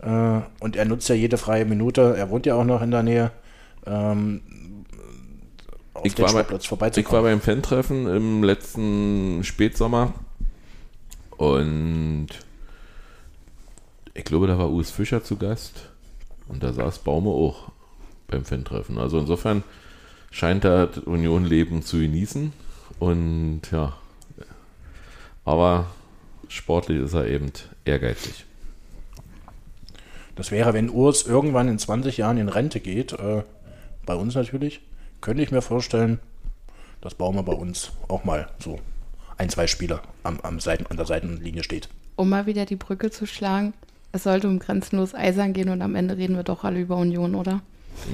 Äh, 0.00 0.40
und 0.60 0.76
er 0.76 0.84
nutzt 0.86 1.08
ja 1.08 1.14
jede 1.14 1.36
freie 1.36 1.64
Minute. 1.64 2.14
Er 2.16 2.30
wohnt 2.30 2.46
ja 2.46 2.54
auch 2.54 2.64
noch 2.64 2.80
in 2.82 2.90
der 2.90 3.02
Nähe. 3.02 3.30
Ähm, 3.86 4.40
auf 5.94 6.04
ich, 6.06 6.14
den 6.14 6.24
war 6.24 6.32
bei, 6.32 6.38
Sportplatz 6.40 6.64
ich 6.64 6.70
war 6.70 6.78
vorbeizukommen. 6.78 7.24
beim 7.24 7.40
Fan-Treffen 7.40 8.06
im 8.08 8.42
letzten 8.42 9.42
Spätsommer 9.44 10.14
und 11.36 12.28
ich 14.14 14.24
glaube, 14.24 14.46
da 14.46 14.58
war 14.58 14.70
Urs 14.70 14.90
Fischer 14.90 15.24
zu 15.24 15.36
Gast 15.36 15.90
und 16.48 16.62
da 16.62 16.72
saß 16.72 17.00
Baume 17.00 17.30
auch 17.30 17.70
beim 18.30 18.44
Fan-Treffen. 18.44 18.98
Also 18.98 19.18
insofern 19.18 19.62
scheint 20.30 20.64
er 20.64 20.86
das 20.86 21.04
Union-Leben 21.04 21.82
zu 21.82 21.98
genießen 21.98 22.52
und 22.98 23.62
ja, 23.72 23.94
aber 25.44 25.86
sportlich 26.48 27.00
ist 27.02 27.14
er 27.14 27.26
eben 27.26 27.52
ehrgeizig. 27.84 28.44
Das 30.36 30.50
wäre, 30.50 30.72
wenn 30.72 30.90
Urs 30.90 31.26
irgendwann 31.26 31.68
in 31.68 31.78
20 31.78 32.16
Jahren 32.16 32.38
in 32.38 32.48
Rente 32.48 32.80
geht, 32.80 33.12
äh, 33.12 33.42
bei 34.06 34.14
uns 34.14 34.34
natürlich, 34.34 34.80
könnte 35.20 35.42
ich 35.42 35.50
mir 35.50 35.60
vorstellen, 35.60 36.18
dass 37.00 37.14
Baumer 37.14 37.42
bei 37.42 37.52
uns 37.52 37.92
auch 38.08 38.24
mal 38.24 38.48
so 38.58 38.78
ein, 39.36 39.48
zwei 39.48 39.66
Spieler 39.66 40.02
am, 40.22 40.40
am 40.40 40.60
Seiten, 40.60 40.86
an 40.86 40.96
der 40.96 41.06
Seitenlinie 41.06 41.62
steht. 41.62 41.88
Um 42.16 42.28
mal 42.28 42.46
wieder 42.46 42.64
die 42.64 42.76
Brücke 42.76 43.10
zu 43.10 43.26
schlagen, 43.26 43.74
es 44.12 44.24
sollte 44.24 44.48
um 44.48 44.58
grenzenlos 44.58 45.14
Eisern 45.14 45.52
gehen 45.52 45.68
und 45.68 45.82
am 45.82 45.94
Ende 45.94 46.16
reden 46.16 46.36
wir 46.36 46.42
doch 46.42 46.64
alle 46.64 46.80
über 46.80 46.96
Union, 46.96 47.34
oder? 47.34 47.62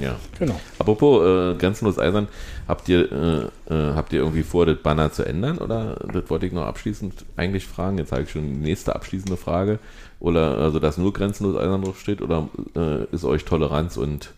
Ja. 0.01 0.15
Genau. 0.39 0.59
Apropos 0.79 1.23
äh, 1.23 1.57
grenzenlos 1.57 1.97
eisern, 1.99 2.27
habt 2.67 2.87
ihr, 2.89 3.11
äh, 3.11 3.73
äh, 3.73 3.93
habt 3.95 4.13
ihr 4.13 4.19
irgendwie 4.19 4.43
vor, 4.43 4.65
das 4.65 4.77
Banner 4.77 5.11
zu 5.11 5.23
ändern? 5.23 5.57
Oder 5.57 5.95
das 6.13 6.29
wollte 6.29 6.45
ich 6.45 6.53
noch 6.53 6.65
abschließend 6.65 7.25
eigentlich 7.35 7.65
fragen. 7.65 7.97
Jetzt 7.97 8.11
habe 8.11 8.23
ich 8.23 8.31
schon 8.31 8.43
die 8.43 8.59
nächste 8.59 8.95
abschließende 8.95 9.37
Frage. 9.37 9.79
Oder 10.19 10.57
also, 10.57 10.79
dass 10.79 10.97
nur 10.97 11.13
grenzenlos 11.13 11.55
eisern 11.55 11.81
drauf 11.81 11.99
steht? 11.99 12.21
Oder 12.21 12.49
äh, 12.75 13.05
ist 13.11 13.23
euch 13.23 13.45
Toleranz 13.45 13.97
und 13.97 14.33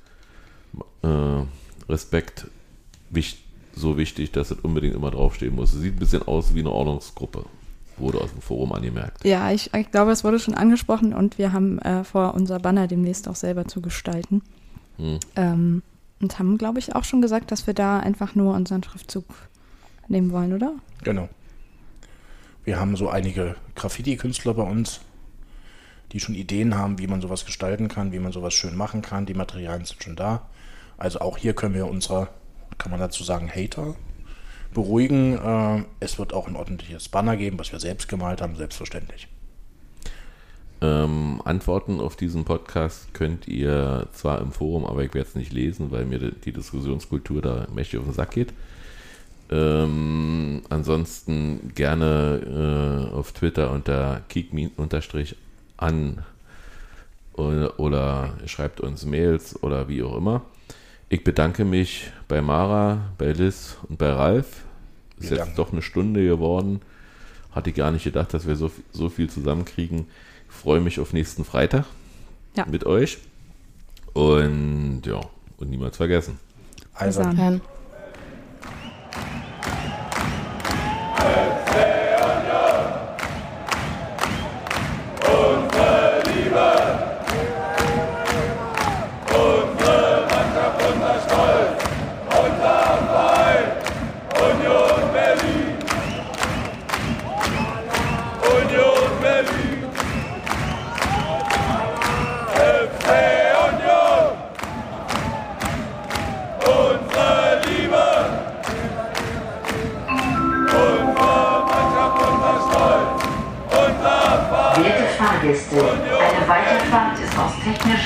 äh, 1.03 1.43
Respekt 1.89 2.47
wich 3.09 3.43
so 3.75 3.97
wichtig, 3.97 4.31
dass 4.31 4.51
es 4.51 4.59
unbedingt 4.59 4.95
immer 4.95 5.11
draufstehen 5.11 5.55
muss? 5.55 5.71
Sieht 5.71 5.95
ein 5.95 5.99
bisschen 5.99 6.27
aus 6.27 6.53
wie 6.53 6.59
eine 6.59 6.71
Ordnungsgruppe. 6.71 7.45
Wurde 7.97 8.21
aus 8.21 8.31
dem 8.31 8.41
Forum 8.41 8.71
angemerkt. 8.71 9.25
Ja, 9.25 9.51
ich, 9.51 9.73
ich 9.73 9.91
glaube, 9.91 10.11
es 10.11 10.23
wurde 10.23 10.39
schon 10.39 10.53
angesprochen 10.53 11.13
und 11.13 11.37
wir 11.37 11.51
haben 11.51 11.79
äh, 11.79 12.03
vor, 12.05 12.33
unser 12.33 12.59
Banner 12.59 12.87
demnächst 12.87 13.27
auch 13.27 13.35
selber 13.35 13.67
zu 13.67 13.81
gestalten. 13.81 14.41
Hm. 14.99 15.19
Ähm, 15.35 15.83
und 16.21 16.37
haben, 16.37 16.57
glaube 16.57 16.79
ich, 16.79 16.95
auch 16.95 17.05
schon 17.05 17.21
gesagt, 17.21 17.51
dass 17.51 17.65
wir 17.65 17.73
da 17.73 17.99
einfach 17.99 18.35
nur 18.35 18.53
unseren 18.53 18.83
Schriftzug 18.83 19.25
nehmen 20.07 20.31
wollen, 20.31 20.53
oder? 20.53 20.73
Genau. 21.03 21.29
Wir 22.65 22.79
haben 22.79 22.95
so 22.95 23.09
einige 23.09 23.55
Graffiti-Künstler 23.75 24.53
bei 24.53 24.63
uns, 24.63 24.99
die 26.11 26.19
schon 26.19 26.35
Ideen 26.35 26.75
haben, 26.75 26.99
wie 26.99 27.07
man 27.07 27.21
sowas 27.21 27.45
gestalten 27.45 27.87
kann, 27.87 28.11
wie 28.11 28.19
man 28.19 28.31
sowas 28.31 28.53
schön 28.53 28.75
machen 28.75 29.01
kann. 29.01 29.25
Die 29.25 29.33
Materialien 29.33 29.85
sind 29.85 30.03
schon 30.03 30.15
da. 30.15 30.49
Also 30.97 31.21
auch 31.21 31.37
hier 31.37 31.53
können 31.53 31.73
wir 31.73 31.87
unsere, 31.87 32.27
kann 32.77 32.91
man 32.91 32.99
dazu 32.99 33.23
sagen, 33.23 33.49
Hater 33.49 33.95
beruhigen. 34.73 35.37
Äh, 35.37 35.83
es 35.99 36.19
wird 36.19 36.33
auch 36.33 36.47
ein 36.47 36.55
ordentliches 36.55 37.07
Banner 37.07 37.37
geben, 37.37 37.57
was 37.57 37.71
wir 37.71 37.79
selbst 37.79 38.09
gemalt 38.09 38.41
haben, 38.41 38.55
selbstverständlich. 38.55 39.27
Ähm, 40.81 41.41
Antworten 41.43 41.99
auf 41.99 42.15
diesen 42.15 42.45
Podcast 42.45 43.13
könnt 43.13 43.47
ihr 43.47 44.07
zwar 44.13 44.39
im 44.39 44.53
Forum, 44.53 44.85
aber 44.85 45.03
ich 45.03 45.13
werde 45.13 45.27
es 45.27 45.35
nicht 45.35 45.51
lesen, 45.51 45.91
weil 45.91 46.05
mir 46.05 46.19
die, 46.19 46.53
Diskussionskultur 46.53 47.41
da 47.41 47.67
mächtig 47.73 47.99
auf 47.99 48.05
den 48.05 48.13
Sack 48.13 48.31
geht. 48.31 48.53
Ähm, 49.51 50.61
ansonsten 50.69 51.73
gerne 51.75 53.09
äh, 53.11 53.13
auf 53.13 53.33
Twitter 53.33 53.71
unter 53.71 54.21
kick-an 54.29 56.23
oder, 57.33 57.79
oder 57.79 58.33
schreibt 58.45 58.79
uns 58.79 59.05
Mails 59.05 59.61
oder 59.61 59.87
wie 59.89 60.03
auch 60.03 60.15
immer. 60.15 60.43
Ich 61.09 61.23
bedanke 61.23 61.65
mich 61.65 62.11
bei 62.27 62.41
Mara, 62.41 63.09
bei 63.17 63.31
Liz 63.31 63.77
und 63.89 63.97
bei 63.97 64.11
Ralf. 64.11 64.63
Ist 65.19 65.31
Wir 65.31 65.39
jetzt 65.39 65.57
doch 65.57 65.71
eine 65.73 65.81
Stunde 65.81 66.23
geworden. 66.23 66.81
Hatte 67.51 67.71
ich 67.71 67.75
gar 67.75 67.91
nicht 67.91 68.03
gedacht, 68.03 68.33
dass 68.33 68.47
wir 68.47 68.55
so, 68.55 68.71
so 68.91 69.09
viel 69.09 69.29
zusammenkriegen. 69.29 70.05
Ich 70.49 70.55
freue 70.55 70.79
mich 70.81 70.99
auf 70.99 71.13
nächsten 71.13 71.45
Freitag 71.45 71.85
Ja. 72.55 72.65
mit 72.65 72.85
euch. 72.85 73.19
Und 74.13 75.01
ja, 75.05 75.21
und 75.57 75.69
niemals 75.69 75.97
vergessen. 75.97 76.39
Also, 76.93 77.21
Eisern. 77.21 77.37
Fan. 77.37 77.61